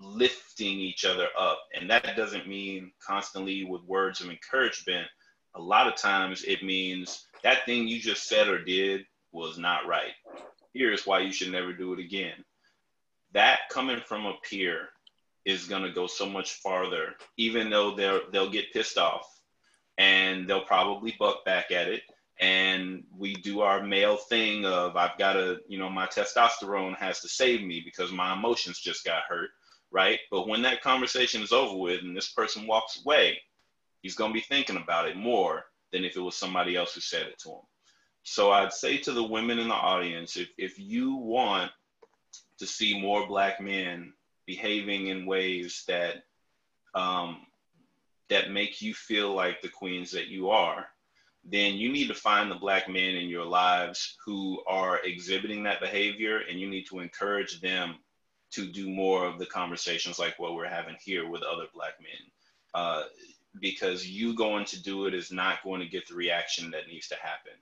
lifting 0.00 0.80
each 0.80 1.04
other 1.04 1.28
up. 1.38 1.60
And 1.72 1.88
that 1.88 2.16
doesn't 2.16 2.48
mean 2.48 2.90
constantly 2.98 3.62
with 3.62 3.84
words 3.84 4.20
of 4.20 4.28
encouragement. 4.28 5.06
A 5.54 5.60
lot 5.60 5.86
of 5.86 5.96
times 5.96 6.44
it 6.44 6.62
means 6.62 7.26
that 7.42 7.64
thing 7.66 7.86
you 7.86 8.00
just 8.00 8.28
said 8.28 8.48
or 8.48 8.62
did 8.62 9.04
was 9.32 9.58
not 9.58 9.86
right. 9.86 10.12
Here's 10.74 11.06
why 11.06 11.20
you 11.20 11.32
should 11.32 11.52
never 11.52 11.72
do 11.72 11.92
it 11.92 12.00
again. 12.00 12.44
That 13.32 13.60
coming 13.70 14.00
from 14.06 14.26
a 14.26 14.34
peer 14.48 14.88
is 15.44 15.66
going 15.66 15.82
to 15.82 15.90
go 15.90 16.06
so 16.06 16.26
much 16.26 16.54
farther, 16.54 17.14
even 17.36 17.70
though 17.70 17.94
they'll, 17.94 18.30
they'll 18.30 18.50
get 18.50 18.72
pissed 18.72 18.98
off 18.98 19.26
and 19.98 20.48
they'll 20.48 20.64
probably 20.64 21.14
buck 21.18 21.44
back 21.44 21.70
at 21.70 21.88
it. 21.88 22.02
And 22.40 23.04
we 23.16 23.34
do 23.34 23.60
our 23.60 23.82
male 23.82 24.16
thing 24.16 24.64
of 24.64 24.96
I've 24.96 25.18
got 25.18 25.34
to, 25.34 25.58
you 25.68 25.78
know, 25.78 25.90
my 25.90 26.06
testosterone 26.06 26.96
has 26.96 27.20
to 27.20 27.28
save 27.28 27.62
me 27.62 27.82
because 27.84 28.10
my 28.10 28.32
emotions 28.32 28.80
just 28.80 29.04
got 29.04 29.22
hurt 29.28 29.50
right? 29.92 30.18
But 30.30 30.48
when 30.48 30.62
that 30.62 30.82
conversation 30.82 31.42
is 31.42 31.52
over 31.52 31.76
with 31.76 32.00
and 32.02 32.16
this 32.16 32.32
person 32.32 32.66
walks 32.66 33.00
away, 33.04 33.38
he's 34.02 34.14
going 34.14 34.30
to 34.30 34.34
be 34.34 34.40
thinking 34.40 34.76
about 34.76 35.08
it 35.08 35.16
more 35.16 35.64
than 35.92 36.04
if 36.04 36.16
it 36.16 36.20
was 36.20 36.36
somebody 36.36 36.76
else 36.76 36.94
who 36.94 37.00
said 37.00 37.26
it 37.26 37.38
to 37.38 37.50
him. 37.50 37.62
So 38.24 38.52
I'd 38.52 38.72
say 38.72 38.98
to 38.98 39.12
the 39.12 39.22
women 39.22 39.58
in 39.58 39.68
the 39.68 39.74
audience, 39.74 40.36
if, 40.36 40.48
if 40.58 40.78
you 40.78 41.16
want 41.16 41.72
to 42.58 42.66
see 42.66 43.00
more 43.00 43.26
black 43.26 43.60
men 43.60 44.12
behaving 44.46 45.08
in 45.08 45.26
ways 45.26 45.84
that 45.88 46.24
um, 46.94 47.46
that 48.28 48.50
make 48.50 48.80
you 48.80 48.94
feel 48.94 49.34
like 49.34 49.60
the 49.60 49.68
queens 49.68 50.10
that 50.12 50.28
you 50.28 50.50
are, 50.50 50.86
then 51.44 51.74
you 51.74 51.90
need 51.90 52.08
to 52.08 52.14
find 52.14 52.50
the 52.50 52.56
black 52.56 52.88
men 52.88 53.14
in 53.14 53.28
your 53.28 53.44
lives 53.44 54.16
who 54.24 54.62
are 54.66 55.00
exhibiting 55.04 55.62
that 55.62 55.80
behavior 55.80 56.42
and 56.48 56.60
you 56.60 56.68
need 56.68 56.86
to 56.86 57.00
encourage 57.00 57.60
them 57.60 57.96
to 58.52 58.66
do 58.66 58.88
more 58.88 59.26
of 59.26 59.38
the 59.38 59.46
conversations 59.46 60.18
like 60.18 60.38
what 60.38 60.54
we're 60.54 60.68
having 60.68 60.96
here 61.02 61.28
with 61.28 61.42
other 61.42 61.66
black 61.74 61.94
men. 62.00 62.30
Uh, 62.74 63.02
because 63.60 64.06
you 64.08 64.34
going 64.34 64.64
to 64.66 64.82
do 64.82 65.06
it 65.06 65.14
is 65.14 65.30
not 65.30 65.62
going 65.62 65.80
to 65.80 65.88
get 65.88 66.08
the 66.08 66.14
reaction 66.14 66.70
that 66.70 66.88
needs 66.88 67.08
to 67.08 67.16
happen. 67.16 67.52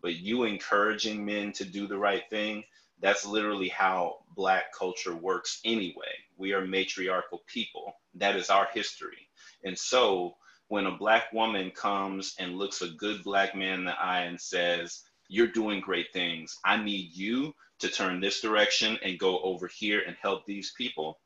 But 0.00 0.16
you 0.16 0.44
encouraging 0.44 1.24
men 1.24 1.52
to 1.52 1.64
do 1.64 1.86
the 1.86 1.98
right 1.98 2.22
thing, 2.30 2.64
that's 3.00 3.26
literally 3.26 3.68
how 3.68 4.18
black 4.34 4.72
culture 4.76 5.14
works 5.14 5.60
anyway. 5.64 6.12
We 6.36 6.52
are 6.52 6.66
matriarchal 6.66 7.42
people. 7.46 7.94
That 8.14 8.36
is 8.36 8.50
our 8.50 8.68
history. 8.72 9.28
And 9.64 9.78
so 9.78 10.36
when 10.68 10.86
a 10.86 10.96
black 10.96 11.32
woman 11.32 11.70
comes 11.70 12.34
and 12.38 12.56
looks 12.58 12.82
a 12.82 12.90
good 12.90 13.22
black 13.24 13.54
man 13.54 13.80
in 13.80 13.84
the 13.86 14.00
eye 14.00 14.22
and 14.22 14.40
says, 14.40 15.02
You're 15.28 15.46
doing 15.48 15.80
great 15.80 16.12
things, 16.12 16.56
I 16.64 16.76
need 16.76 17.12
you 17.14 17.54
to 17.80 17.88
turn 17.88 18.20
this 18.20 18.40
direction 18.40 18.98
and 19.02 19.18
go 19.18 19.40
over 19.40 19.68
here 19.68 20.02
and 20.06 20.16
help 20.20 20.44
these 20.46 20.72
people. 20.76 21.18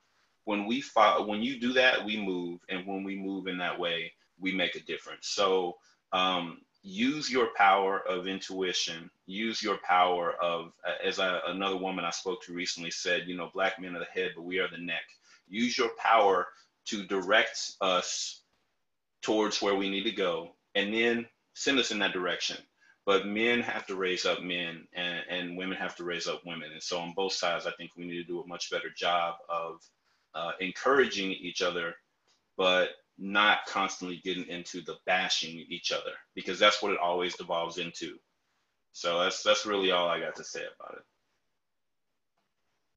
When 0.44 0.66
we 0.66 0.80
follow, 0.80 1.26
when 1.26 1.42
you 1.42 1.60
do 1.60 1.72
that, 1.74 2.04
we 2.04 2.16
move, 2.16 2.60
and 2.68 2.86
when 2.86 3.04
we 3.04 3.16
move 3.16 3.46
in 3.46 3.58
that 3.58 3.78
way, 3.78 4.12
we 4.40 4.52
make 4.52 4.74
a 4.74 4.82
difference. 4.84 5.28
So 5.28 5.76
um, 6.12 6.60
use 6.82 7.30
your 7.30 7.48
power 7.56 8.00
of 8.08 8.26
intuition. 8.26 9.10
Use 9.26 9.62
your 9.62 9.78
power 9.78 10.34
of, 10.42 10.72
as 11.04 11.20
I, 11.20 11.40
another 11.46 11.76
woman 11.76 12.04
I 12.04 12.10
spoke 12.10 12.42
to 12.44 12.54
recently 12.54 12.90
said, 12.90 13.24
you 13.26 13.36
know, 13.36 13.50
black 13.54 13.80
men 13.80 13.94
are 13.96 14.00
the 14.00 14.20
head, 14.20 14.32
but 14.34 14.42
we 14.42 14.58
are 14.58 14.68
the 14.68 14.78
neck. 14.78 15.04
Use 15.48 15.78
your 15.78 15.90
power 15.98 16.48
to 16.86 17.06
direct 17.06 17.72
us 17.80 18.42
towards 19.22 19.62
where 19.62 19.76
we 19.76 19.88
need 19.88 20.04
to 20.04 20.10
go, 20.10 20.56
and 20.74 20.92
then 20.92 21.26
send 21.54 21.78
us 21.78 21.92
in 21.92 22.00
that 22.00 22.12
direction 22.12 22.56
but 23.04 23.26
men 23.26 23.60
have 23.60 23.86
to 23.86 23.96
raise 23.96 24.24
up 24.26 24.42
men 24.42 24.86
and, 24.92 25.20
and 25.28 25.56
women 25.56 25.76
have 25.76 25.96
to 25.96 26.04
raise 26.04 26.26
up 26.28 26.42
women. 26.46 26.70
And 26.72 26.82
so 26.82 26.98
on 26.98 27.14
both 27.14 27.32
sides, 27.32 27.66
I 27.66 27.72
think 27.72 27.90
we 27.96 28.04
need 28.04 28.18
to 28.18 28.24
do 28.24 28.40
a 28.40 28.46
much 28.46 28.70
better 28.70 28.90
job 28.96 29.34
of 29.48 29.80
uh, 30.34 30.52
encouraging 30.60 31.32
each 31.32 31.62
other, 31.62 31.94
but 32.56 32.90
not 33.18 33.58
constantly 33.66 34.20
getting 34.24 34.46
into 34.48 34.80
the 34.80 34.96
bashing 35.06 35.64
each 35.68 35.92
other 35.92 36.12
because 36.34 36.58
that's 36.58 36.82
what 36.82 36.92
it 36.92 36.98
always 36.98 37.36
devolves 37.36 37.78
into. 37.78 38.16
So 38.92 39.20
that's 39.20 39.42
that's 39.42 39.66
really 39.66 39.90
all 39.90 40.08
I 40.08 40.20
got 40.20 40.36
to 40.36 40.44
say 40.44 40.60
about 40.60 40.98
it. 40.98 41.04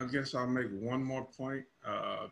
I 0.01 0.11
guess 0.11 0.36
I'll 0.36 0.47
make 0.47 0.67
one 0.71 1.03
more 1.03 1.25
point. 1.25 1.63
Uh, 1.86 2.27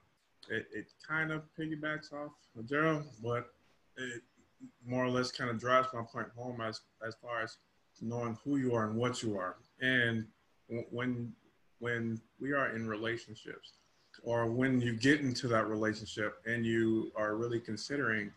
it, 0.50 0.68
it 0.74 0.88
kind 1.08 1.32
of 1.32 1.44
piggybacks 1.58 2.12
off 2.12 2.32
Gerald, 2.66 3.06
but 3.24 3.54
it, 3.98 4.22
more 4.86 5.06
or 5.06 5.10
less 5.10 5.32
kind 5.32 5.50
of 5.50 5.60
drives 5.60 5.88
my 5.94 6.02
point 6.02 6.28
home 6.36 6.62
as 6.62 6.82
as 7.06 7.16
far 7.22 7.42
as 7.42 7.58
knowing 8.02 8.38
who 8.44 8.58
you 8.58 8.76
are 8.76 8.90
and 8.90 8.98
what 8.98 9.24
you 9.24 9.38
are. 9.38 9.56
And 9.82 10.26
when 10.92 11.34
when 11.80 12.20
we 12.40 12.54
are 12.54 12.76
in 12.76 12.88
relationships, 12.88 13.74
or 14.24 14.46
when 14.46 14.80
you 14.80 14.94
get 14.94 15.22
into 15.22 15.48
that 15.48 15.68
relationship 15.68 16.40
and 16.46 16.66
you 16.66 17.12
are 17.16 17.36
really 17.36 17.60
considering 17.60 18.32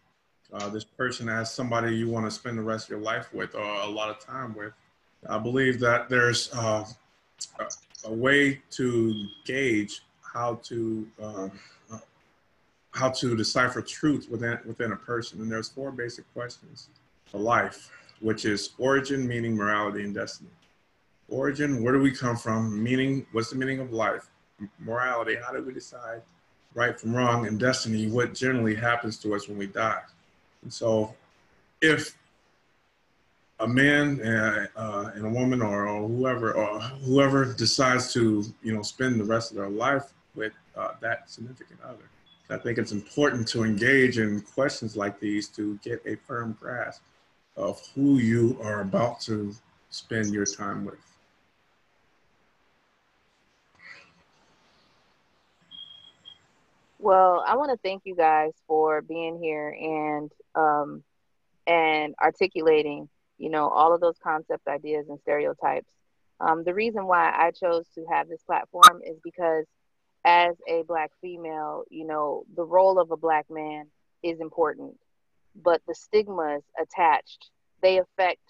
uh, 0.52 0.68
this 0.68 0.84
person 0.84 1.28
as 1.28 1.52
somebody 1.52 1.94
you 1.94 2.08
want 2.08 2.24
to 2.24 2.30
spend 2.30 2.58
the 2.58 2.62
rest 2.62 2.86
of 2.86 2.90
your 2.90 3.00
life 3.00 3.32
with 3.32 3.54
or 3.54 3.62
a 3.62 3.86
lot 3.86 4.08
of 4.08 4.18
time 4.18 4.54
with, 4.54 4.72
I 5.28 5.38
believe 5.38 5.80
that 5.80 6.08
there's 6.08 6.52
uh, 6.54 6.84
a, 7.58 7.64
a, 8.04 8.12
way 8.12 8.60
to 8.70 9.26
gauge 9.44 10.02
how 10.22 10.60
to 10.64 11.06
uh, 11.20 11.48
how 12.96 13.10
to 13.10 13.36
decipher 13.36 13.82
truth 13.82 14.28
within 14.30 14.58
within 14.64 14.92
a 14.92 14.96
person. 14.96 15.40
And 15.40 15.50
there's 15.50 15.68
four 15.68 15.90
basic 15.90 16.32
questions 16.32 16.88
for 17.26 17.38
life, 17.38 17.90
which 18.20 18.44
is 18.44 18.70
origin, 18.78 19.26
meaning, 19.26 19.54
morality, 19.54 20.04
and 20.04 20.14
destiny. 20.14 20.50
Origin, 21.28 21.82
where 21.82 21.92
do 21.92 22.00
we 22.00 22.12
come 22.12 22.36
from? 22.36 22.82
Meaning, 22.82 23.26
what's 23.32 23.50
the 23.50 23.56
meaning 23.56 23.80
of 23.80 23.92
life? 23.92 24.30
Morality, 24.78 25.36
how 25.44 25.52
do 25.52 25.62
we 25.62 25.72
decide 25.72 26.22
right 26.74 26.98
from 26.98 27.14
wrong? 27.14 27.46
And 27.46 27.58
destiny, 27.58 28.08
what 28.08 28.34
generally 28.34 28.74
happens 28.74 29.18
to 29.18 29.34
us 29.34 29.48
when 29.48 29.58
we 29.58 29.66
die? 29.66 30.02
And 30.62 30.72
so, 30.72 31.14
if 31.80 32.16
a 33.60 33.68
man 33.68 34.20
and, 34.20 34.68
uh, 34.76 35.10
and 35.14 35.26
a 35.26 35.30
woman 35.30 35.62
or, 35.62 35.88
or, 35.88 36.08
whoever 36.08 36.54
or 36.54 36.80
whoever 36.80 37.52
decides 37.54 38.12
to 38.12 38.44
you 38.62 38.74
know 38.74 38.82
spend 38.82 39.18
the 39.20 39.24
rest 39.24 39.50
of 39.50 39.56
their 39.56 39.68
life 39.68 40.12
with 40.34 40.52
uh, 40.76 40.90
that 41.00 41.30
significant 41.30 41.80
other 41.82 42.10
I 42.48 42.56
think 42.56 42.78
it's 42.78 42.92
important 42.92 43.48
to 43.48 43.64
engage 43.64 44.18
in 44.18 44.40
questions 44.40 44.96
like 44.96 45.18
these 45.18 45.48
to 45.48 45.78
get 45.82 46.00
a 46.06 46.14
firm 46.14 46.56
grasp 46.60 47.02
of 47.56 47.80
who 47.94 48.18
you 48.18 48.56
are 48.62 48.82
about 48.82 49.20
to 49.22 49.54
spend 49.90 50.32
your 50.32 50.46
time 50.46 50.84
with. 50.84 50.98
Well, 57.06 57.44
I 57.46 57.54
want 57.54 57.70
to 57.70 57.76
thank 57.84 58.02
you 58.04 58.16
guys 58.16 58.50
for 58.66 59.00
being 59.00 59.38
here 59.40 59.68
and 59.68 60.32
um, 60.56 61.04
and 61.64 62.16
articulating, 62.20 63.08
you 63.38 63.48
know, 63.48 63.68
all 63.68 63.94
of 63.94 64.00
those 64.00 64.18
concept 64.20 64.66
ideas 64.66 65.06
and 65.08 65.20
stereotypes. 65.20 65.86
Um, 66.40 66.64
the 66.64 66.74
reason 66.74 67.06
why 67.06 67.30
I 67.30 67.52
chose 67.52 67.86
to 67.94 68.04
have 68.10 68.28
this 68.28 68.42
platform 68.42 69.02
is 69.06 69.20
because, 69.22 69.66
as 70.24 70.56
a 70.68 70.82
black 70.82 71.12
female, 71.20 71.84
you 71.90 72.08
know, 72.08 72.42
the 72.56 72.64
role 72.64 72.98
of 72.98 73.12
a 73.12 73.16
black 73.16 73.46
man 73.48 73.86
is 74.24 74.40
important, 74.40 74.98
but 75.54 75.82
the 75.86 75.94
stigmas 75.94 76.64
attached 76.76 77.50
they 77.82 77.98
affect 77.98 78.42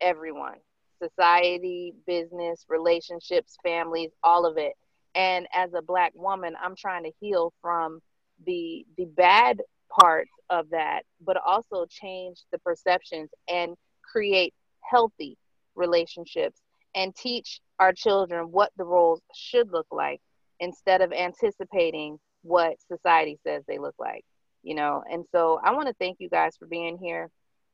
everyone 0.00 0.58
society, 1.02 1.92
business, 2.06 2.64
relationships, 2.68 3.56
families, 3.64 4.12
all 4.22 4.46
of 4.46 4.58
it. 4.58 4.74
And 5.14 5.46
as 5.54 5.72
a 5.74 5.82
black 5.82 6.12
woman, 6.14 6.54
I'm 6.62 6.76
trying 6.76 7.04
to 7.04 7.12
heal 7.20 7.52
from 7.60 8.00
the 8.46 8.86
the 8.96 9.06
bad 9.06 9.60
parts 10.00 10.30
of 10.48 10.70
that, 10.70 11.02
but 11.20 11.36
also 11.36 11.86
change 11.88 12.38
the 12.52 12.58
perceptions 12.58 13.30
and 13.48 13.74
create 14.02 14.54
healthy 14.88 15.36
relationships 15.74 16.60
and 16.94 17.14
teach 17.14 17.60
our 17.78 17.92
children 17.92 18.46
what 18.50 18.70
the 18.76 18.84
roles 18.84 19.20
should 19.34 19.70
look 19.72 19.86
like 19.90 20.20
instead 20.58 21.00
of 21.00 21.12
anticipating 21.12 22.18
what 22.42 22.76
society 22.88 23.38
says 23.44 23.62
they 23.66 23.78
look 23.78 23.94
like 23.98 24.24
you 24.62 24.74
know? 24.74 25.02
And 25.10 25.24
so 25.32 25.60
i 25.64 25.72
want 25.72 25.88
to 25.88 25.94
thank 25.94 26.18
you 26.20 26.28
guys 26.28 26.56
for 26.58 26.66
being 26.66 26.98
here. 26.98 27.30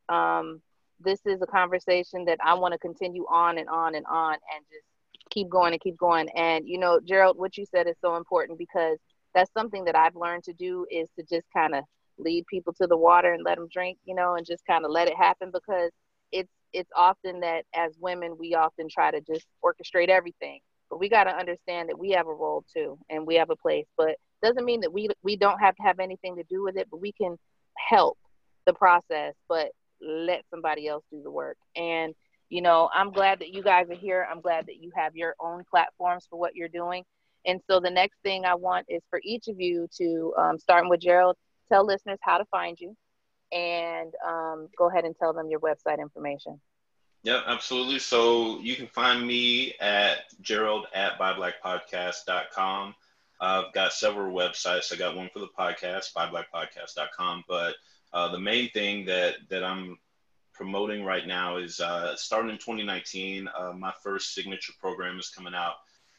Um, 0.09 0.61
this 1.01 1.20
is 1.26 1.43
a 1.43 1.47
conversation 1.47 2.24
that 2.26 2.39
I 2.43 2.55
want 2.55 2.72
to 2.72 2.78
continue 2.78 3.26
on 3.28 3.59
and 3.59 3.68
on 3.68 3.95
and 3.95 4.07
on 4.07 4.32
and 4.34 4.64
just 4.70 4.87
keep 5.37 5.49
going 5.51 5.72
and 5.72 5.80
keep 5.80 5.97
going. 5.99 6.28
And 6.37 6.66
you 6.66 6.78
know, 6.78 6.99
Gerald, 7.05 7.39
what 7.39 7.57
you 7.57 7.64
said 7.66 7.87
is 7.87 7.97
so 8.01 8.16
important 8.16 8.59
because 8.59 8.99
that's 9.34 9.53
something 9.53 9.84
that 9.84 9.97
I've 9.97 10.16
learned 10.16 10.45
to 10.45 10.55
do 10.55 10.87
is 10.91 11.09
to 11.18 11.24
just 11.28 11.47
kind 11.55 11.74
of 11.74 11.84
lead 12.18 12.47
people 12.47 12.72
to 12.72 12.87
the 12.87 12.97
water 12.97 13.34
and 13.34 13.45
let 13.45 13.59
them 13.59 13.68
drink, 13.70 13.99
you 14.05 14.14
know, 14.14 14.34
and 14.37 14.47
just 14.47 14.64
kind 14.66 14.84
of 14.84 14.91
let 14.91 15.09
it 15.09 15.16
happen 15.16 15.51
because 15.53 15.91
it's 16.32 16.51
it's 16.72 16.91
often 16.97 17.41
that 17.41 17.64
as 17.74 17.93
women 18.01 18.37
we 18.39 18.55
often 18.55 18.89
try 18.89 19.11
to 19.11 19.20
just 19.20 19.47
orchestrate 19.64 20.09
everything. 20.09 20.61
But 20.89 21.01
we 21.01 21.09
got 21.09 21.24
to 21.24 21.37
understand 21.37 21.89
that 21.89 21.99
we 21.99 22.11
have 22.12 22.28
a 22.28 22.34
role 22.34 22.64
too 22.74 22.99
and 23.11 23.26
we 23.26 23.34
have 23.34 23.51
a 23.51 23.57
place, 23.57 23.87
but 23.97 24.16
doesn't 24.43 24.64
mean 24.64 24.80
that 24.80 24.93
we 24.93 25.09
we 25.22 25.37
don't 25.37 25.59
have 25.59 25.76
to 25.76 25.82
have 25.82 25.99
anything 25.99 26.37
to 26.37 26.45
do 26.49 26.62
with 26.62 26.76
it, 26.76 26.89
but 26.91 27.01
we 27.01 27.12
can 27.12 27.37
help 27.76 28.16
the 28.64 28.72
process. 28.72 29.34
But 29.49 29.70
let 30.01 30.43
somebody 30.51 30.89
else 30.89 31.05
do 31.11 31.22
the 31.22 31.30
work. 31.30 31.57
And, 31.74 32.14
you 32.49 32.63
know, 32.63 32.89
I'm 32.95 33.11
glad 33.11 33.41
that 33.41 33.49
you 33.49 33.63
guys 33.63 33.91
are 33.91 33.97
here. 33.97 34.27
I'm 34.31 34.41
glad 34.41 34.67
that 34.67 34.77
you 34.77 34.93
have 34.95 35.17
your 35.17 35.35
own 35.41 35.65
platforms 35.69 36.27
for 36.29 36.39
what 36.39 36.55
you're 36.55 36.69
doing. 36.69 37.05
And 37.45 37.61
so 37.69 37.81
the 37.81 37.91
next 37.91 38.17
thing 38.23 38.45
I 38.45 38.55
want 38.55 38.87
is 38.89 39.03
for 39.11 39.21
each 39.25 39.49
of 39.49 39.61
you 39.61 39.89
to, 39.99 40.35
um, 40.37 40.59
starting 40.59 40.91
with 40.91 41.01
Gerald, 41.01 41.37
tell 41.69 41.87
listeners 41.87 42.19
how 42.23 42.39
to 42.39 42.45
find 42.47 42.79
you 42.81 42.97
and 43.53 44.13
um, 44.27 44.69
go 44.77 44.89
ahead 44.89 45.05
and 45.05 45.15
tell 45.17 45.33
them 45.33 45.49
your 45.49 45.61
website 45.61 46.01
information. 46.01 46.61
Yeah, 47.23 47.43
absolutely. 47.47 47.99
So 47.99 48.59
you 48.61 48.77
can 48.77 48.87
find 48.87 49.27
me 49.27 49.75
at 49.81 50.19
gerald 50.41 50.87
at 50.95 51.19
buyblackpodcast.com. 51.19 52.95
I've 53.41 53.73
got 53.73 53.93
several 53.93 54.35
websites. 54.35 54.93
I 54.93 54.97
got 54.97 55.17
one 55.17 55.29
for 55.33 55.41
the 55.41 55.49
podcast, 55.59 56.13
buyblackpodcast.com, 56.15 57.45
but 57.49 57.75
uh, 58.13 58.31
the 58.31 58.39
main 58.39 58.71
thing 58.71 59.05
that 59.07 59.35
that 59.51 59.63
I'm 59.63 59.99
promoting 60.57 61.05
right 61.05 61.27
now 61.27 61.59
is 61.59 61.81
uh, 61.81 62.17
starting 62.17 62.51
in 62.51 62.57
2019. 62.57 63.49
Uh, 63.49 63.73
my 63.73 63.93
first 64.03 64.35
signature 64.35 64.73
program 64.81 65.19
is 65.19 65.29
coming 65.29 65.55
out, 65.55 65.75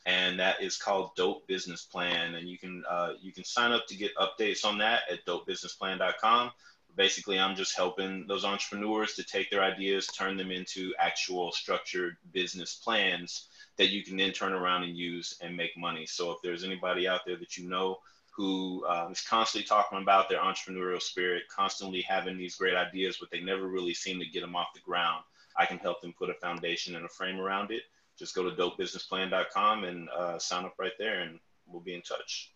and 0.05 0.39
that 0.39 0.61
is 0.61 0.77
called 0.77 1.15
Dope 1.15 1.47
Business 1.47 1.83
Plan. 1.83 2.35
And 2.35 2.47
you 2.47 2.57
can 2.57 2.83
uh, 2.89 3.13
you 3.19 3.33
can 3.33 3.43
sign 3.43 3.71
up 3.71 3.87
to 3.87 3.97
get 3.97 4.15
updates 4.15 4.63
on 4.63 4.77
that 4.77 5.01
at 5.11 5.25
dopebusinessplan.com. 5.25 6.51
Basically, 6.95 7.39
I'm 7.39 7.55
just 7.55 7.75
helping 7.75 8.25
those 8.27 8.45
entrepreneurs 8.45 9.13
to 9.15 9.23
take 9.23 9.49
their 9.49 9.63
ideas, 9.63 10.07
turn 10.07 10.37
them 10.37 10.51
into 10.51 10.93
actual 10.99 11.51
structured 11.51 12.17
business 12.31 12.75
plans 12.75 13.47
that 13.77 13.89
you 13.89 14.03
can 14.03 14.17
then 14.17 14.31
turn 14.31 14.53
around 14.53 14.83
and 14.83 14.97
use 14.97 15.37
and 15.41 15.55
make 15.55 15.77
money. 15.77 16.05
So 16.05 16.31
if 16.31 16.37
there's 16.43 16.63
anybody 16.63 17.07
out 17.07 17.21
there 17.25 17.37
that 17.37 17.57
you 17.57 17.69
know 17.69 17.99
who 18.37 18.85
um, 18.87 19.11
is 19.11 19.21
constantly 19.21 19.67
talking 19.67 19.99
about 19.99 20.29
their 20.29 20.39
entrepreneurial 20.39 21.01
spirit, 21.01 21.43
constantly 21.49 22.01
having 22.01 22.37
these 22.37 22.55
great 22.55 22.75
ideas, 22.75 23.17
but 23.19 23.31
they 23.31 23.41
never 23.41 23.67
really 23.67 23.95
seem 23.95 24.19
to 24.19 24.27
get 24.27 24.41
them 24.41 24.55
off 24.55 24.67
the 24.75 24.79
ground. 24.81 25.23
I 25.57 25.65
can 25.65 25.79
help 25.79 26.01
them 26.01 26.13
put 26.17 26.29
a 26.29 26.35
foundation 26.35 26.95
and 26.95 27.03
a 27.03 27.09
frame 27.09 27.39
around 27.39 27.71
it. 27.71 27.81
Just 28.17 28.35
go 28.35 28.47
to 28.47 28.55
dopebusinessplan.com 28.55 29.85
and 29.85 30.07
uh, 30.15 30.37
sign 30.37 30.65
up 30.65 30.75
right 30.77 30.91
there, 30.99 31.21
and 31.21 31.39
we'll 31.65 31.81
be 31.81 31.95
in 31.95 32.03
touch. 32.03 32.53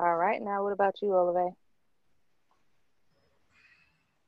All 0.00 0.16
right. 0.16 0.42
Now, 0.42 0.64
what 0.64 0.72
about 0.72 0.96
you, 1.00 1.14
Olive? 1.14 1.52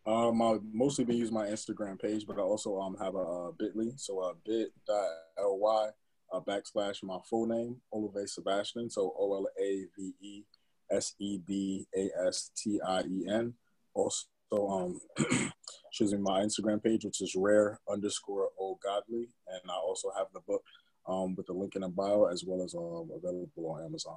Um, 0.06 0.40
I've 0.40 0.62
mostly 0.72 1.04
been 1.04 1.16
using 1.16 1.34
my 1.34 1.46
Instagram 1.46 2.00
page, 2.00 2.26
but 2.28 2.38
I 2.38 2.42
also 2.42 2.78
um 2.78 2.96
have 3.00 3.16
a, 3.16 3.18
a 3.18 3.52
Bitly, 3.54 3.98
so 3.98 4.20
uh, 4.20 4.34
bit.ly 4.44 5.90
uh, 6.34 6.40
backslash 6.40 7.02
my 7.02 7.18
full 7.28 7.46
name, 7.46 7.76
Olave 7.92 8.26
Sebastien. 8.26 8.90
So 8.90 9.14
O 9.18 9.34
L 9.34 9.46
A 9.58 9.84
V 9.96 10.12
E 10.20 10.42
S 10.90 11.14
E 11.18 11.38
B 11.38 11.86
A 11.96 12.10
S 12.26 12.50
T 12.56 12.80
I 12.86 13.00
E 13.02 13.26
N. 13.28 13.54
Also, 13.94 14.26
um, 14.52 15.00
choosing 15.92 16.22
my 16.22 16.40
Instagram 16.40 16.82
page, 16.82 17.04
which 17.04 17.20
is 17.20 17.34
rare 17.36 17.78
underscore 17.90 18.48
O 18.60 18.78
Godly. 18.82 19.28
And 19.48 19.70
I 19.70 19.74
also 19.74 20.10
have 20.16 20.26
the 20.34 20.40
book 20.40 20.62
um, 21.06 21.34
with 21.36 21.46
the 21.46 21.52
link 21.52 21.76
in 21.76 21.82
the 21.82 21.88
bio 21.88 22.24
as 22.26 22.44
well 22.46 22.62
as 22.62 22.74
um, 22.74 23.10
available 23.14 23.70
on 23.70 23.84
Amazon. 23.84 24.16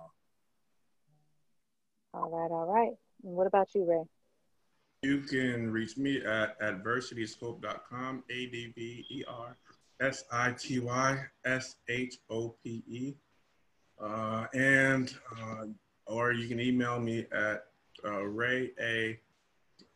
All 2.13 2.29
right, 2.29 2.51
all 2.51 2.65
right. 2.65 2.93
And 3.23 3.33
what 3.35 3.47
about 3.47 3.67
you, 3.75 3.85
Ray? 3.85 4.03
You 5.03 5.21
can 5.21 5.69
reach 5.69 5.95
me 5.97 6.23
at 6.25 6.59
adversityshope.com, 6.59 8.23
A 8.29 8.45
D 8.47 8.73
V 8.75 9.05
E 9.09 9.23
R 9.27 9.55
S 10.01 10.23
I 10.31 10.51
T 10.51 10.79
Y 10.79 11.17
S 11.45 11.75
H 11.89 12.17
O 12.29 12.55
P 12.63 12.83
E. 12.87 13.15
Uh, 13.99 14.45
and, 14.53 15.15
uh, 15.39 15.65
or 16.05 16.31
you 16.31 16.47
can 16.47 16.59
email 16.59 16.99
me 16.99 17.25
at 17.31 17.63
uh, 18.05 18.23
ray 18.23 18.71
a 18.79 19.19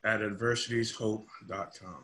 at 0.04 0.22
adversityshope.com. 0.22 2.04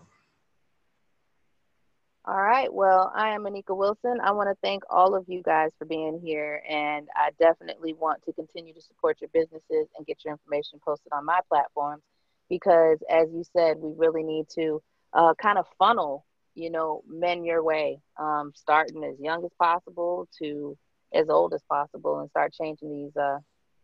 All 2.25 2.41
right. 2.41 2.71
Well, 2.71 3.09
I 3.15 3.29
am 3.29 3.45
Anika 3.45 3.75
Wilson. 3.75 4.17
I 4.21 4.31
want 4.31 4.49
to 4.49 4.57
thank 4.61 4.83
all 4.89 5.15
of 5.15 5.23
you 5.29 5.41
guys 5.41 5.71
for 5.79 5.85
being 5.85 6.19
here. 6.21 6.61
And 6.69 7.07
I 7.15 7.29
definitely 7.39 7.93
want 7.93 8.21
to 8.25 8.33
continue 8.33 8.73
to 8.73 8.81
support 8.81 9.19
your 9.21 9.29
businesses 9.33 9.87
and 9.95 10.05
get 10.05 10.17
your 10.25 10.33
information 10.33 10.79
posted 10.83 11.13
on 11.13 11.25
my 11.25 11.39
platforms 11.47 12.03
because, 12.49 12.97
as 13.09 13.29
you 13.31 13.45
said, 13.55 13.77
we 13.77 13.93
really 13.95 14.23
need 14.23 14.47
to 14.55 14.83
uh, 15.13 15.35
kind 15.41 15.57
of 15.57 15.65
funnel 15.79 16.25
you 16.57 16.71
know, 16.71 17.03
men 17.07 17.45
your 17.45 17.63
way, 17.63 17.99
um, 18.19 18.51
starting 18.55 19.03
as 19.03 19.19
young 19.19 19.45
as 19.45 19.51
possible 19.61 20.27
to 20.39 20.75
as 21.13 21.29
old 21.29 21.53
as 21.53 21.61
possible, 21.69 22.19
and 22.19 22.29
start 22.31 22.51
changing 22.51 22.89
these 22.89 23.15
uh, 23.15 23.37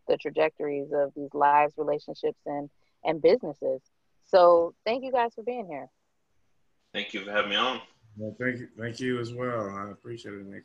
the 0.08 0.16
trajectories 0.16 0.88
of 0.92 1.12
these 1.14 1.32
lives, 1.32 1.74
relationships, 1.76 2.40
and 2.44 2.68
and 3.04 3.22
businesses. 3.22 3.80
So, 4.24 4.74
thank 4.84 5.04
you 5.04 5.12
guys 5.12 5.32
for 5.34 5.44
being 5.44 5.66
here. 5.68 5.86
Thank 6.92 7.14
you 7.14 7.24
for 7.24 7.30
having 7.30 7.50
me 7.50 7.56
on. 7.56 7.80
Well, 8.16 8.36
thank 8.40 8.58
you, 8.58 8.68
thank 8.78 8.98
you 8.98 9.20
as 9.20 9.32
well. 9.32 9.70
I 9.70 9.92
appreciate 9.92 10.34
it, 10.34 10.46
Nick. 10.46 10.64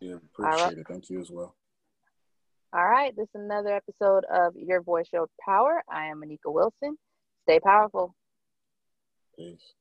Yeah, 0.00 0.14
appreciate 0.14 0.64
right. 0.64 0.78
it. 0.78 0.86
Thank 0.88 1.08
you 1.08 1.20
as 1.20 1.30
well. 1.30 1.54
All 2.72 2.88
right, 2.88 3.14
this 3.16 3.28
is 3.28 3.40
another 3.40 3.74
episode 3.74 4.24
of 4.24 4.54
Your 4.56 4.82
Voice 4.82 5.06
Your 5.12 5.28
Power. 5.44 5.84
I 5.88 6.06
am 6.06 6.20
Anika 6.20 6.52
Wilson. 6.52 6.98
Stay 7.44 7.60
powerful. 7.60 8.14
Peace. 9.38 9.74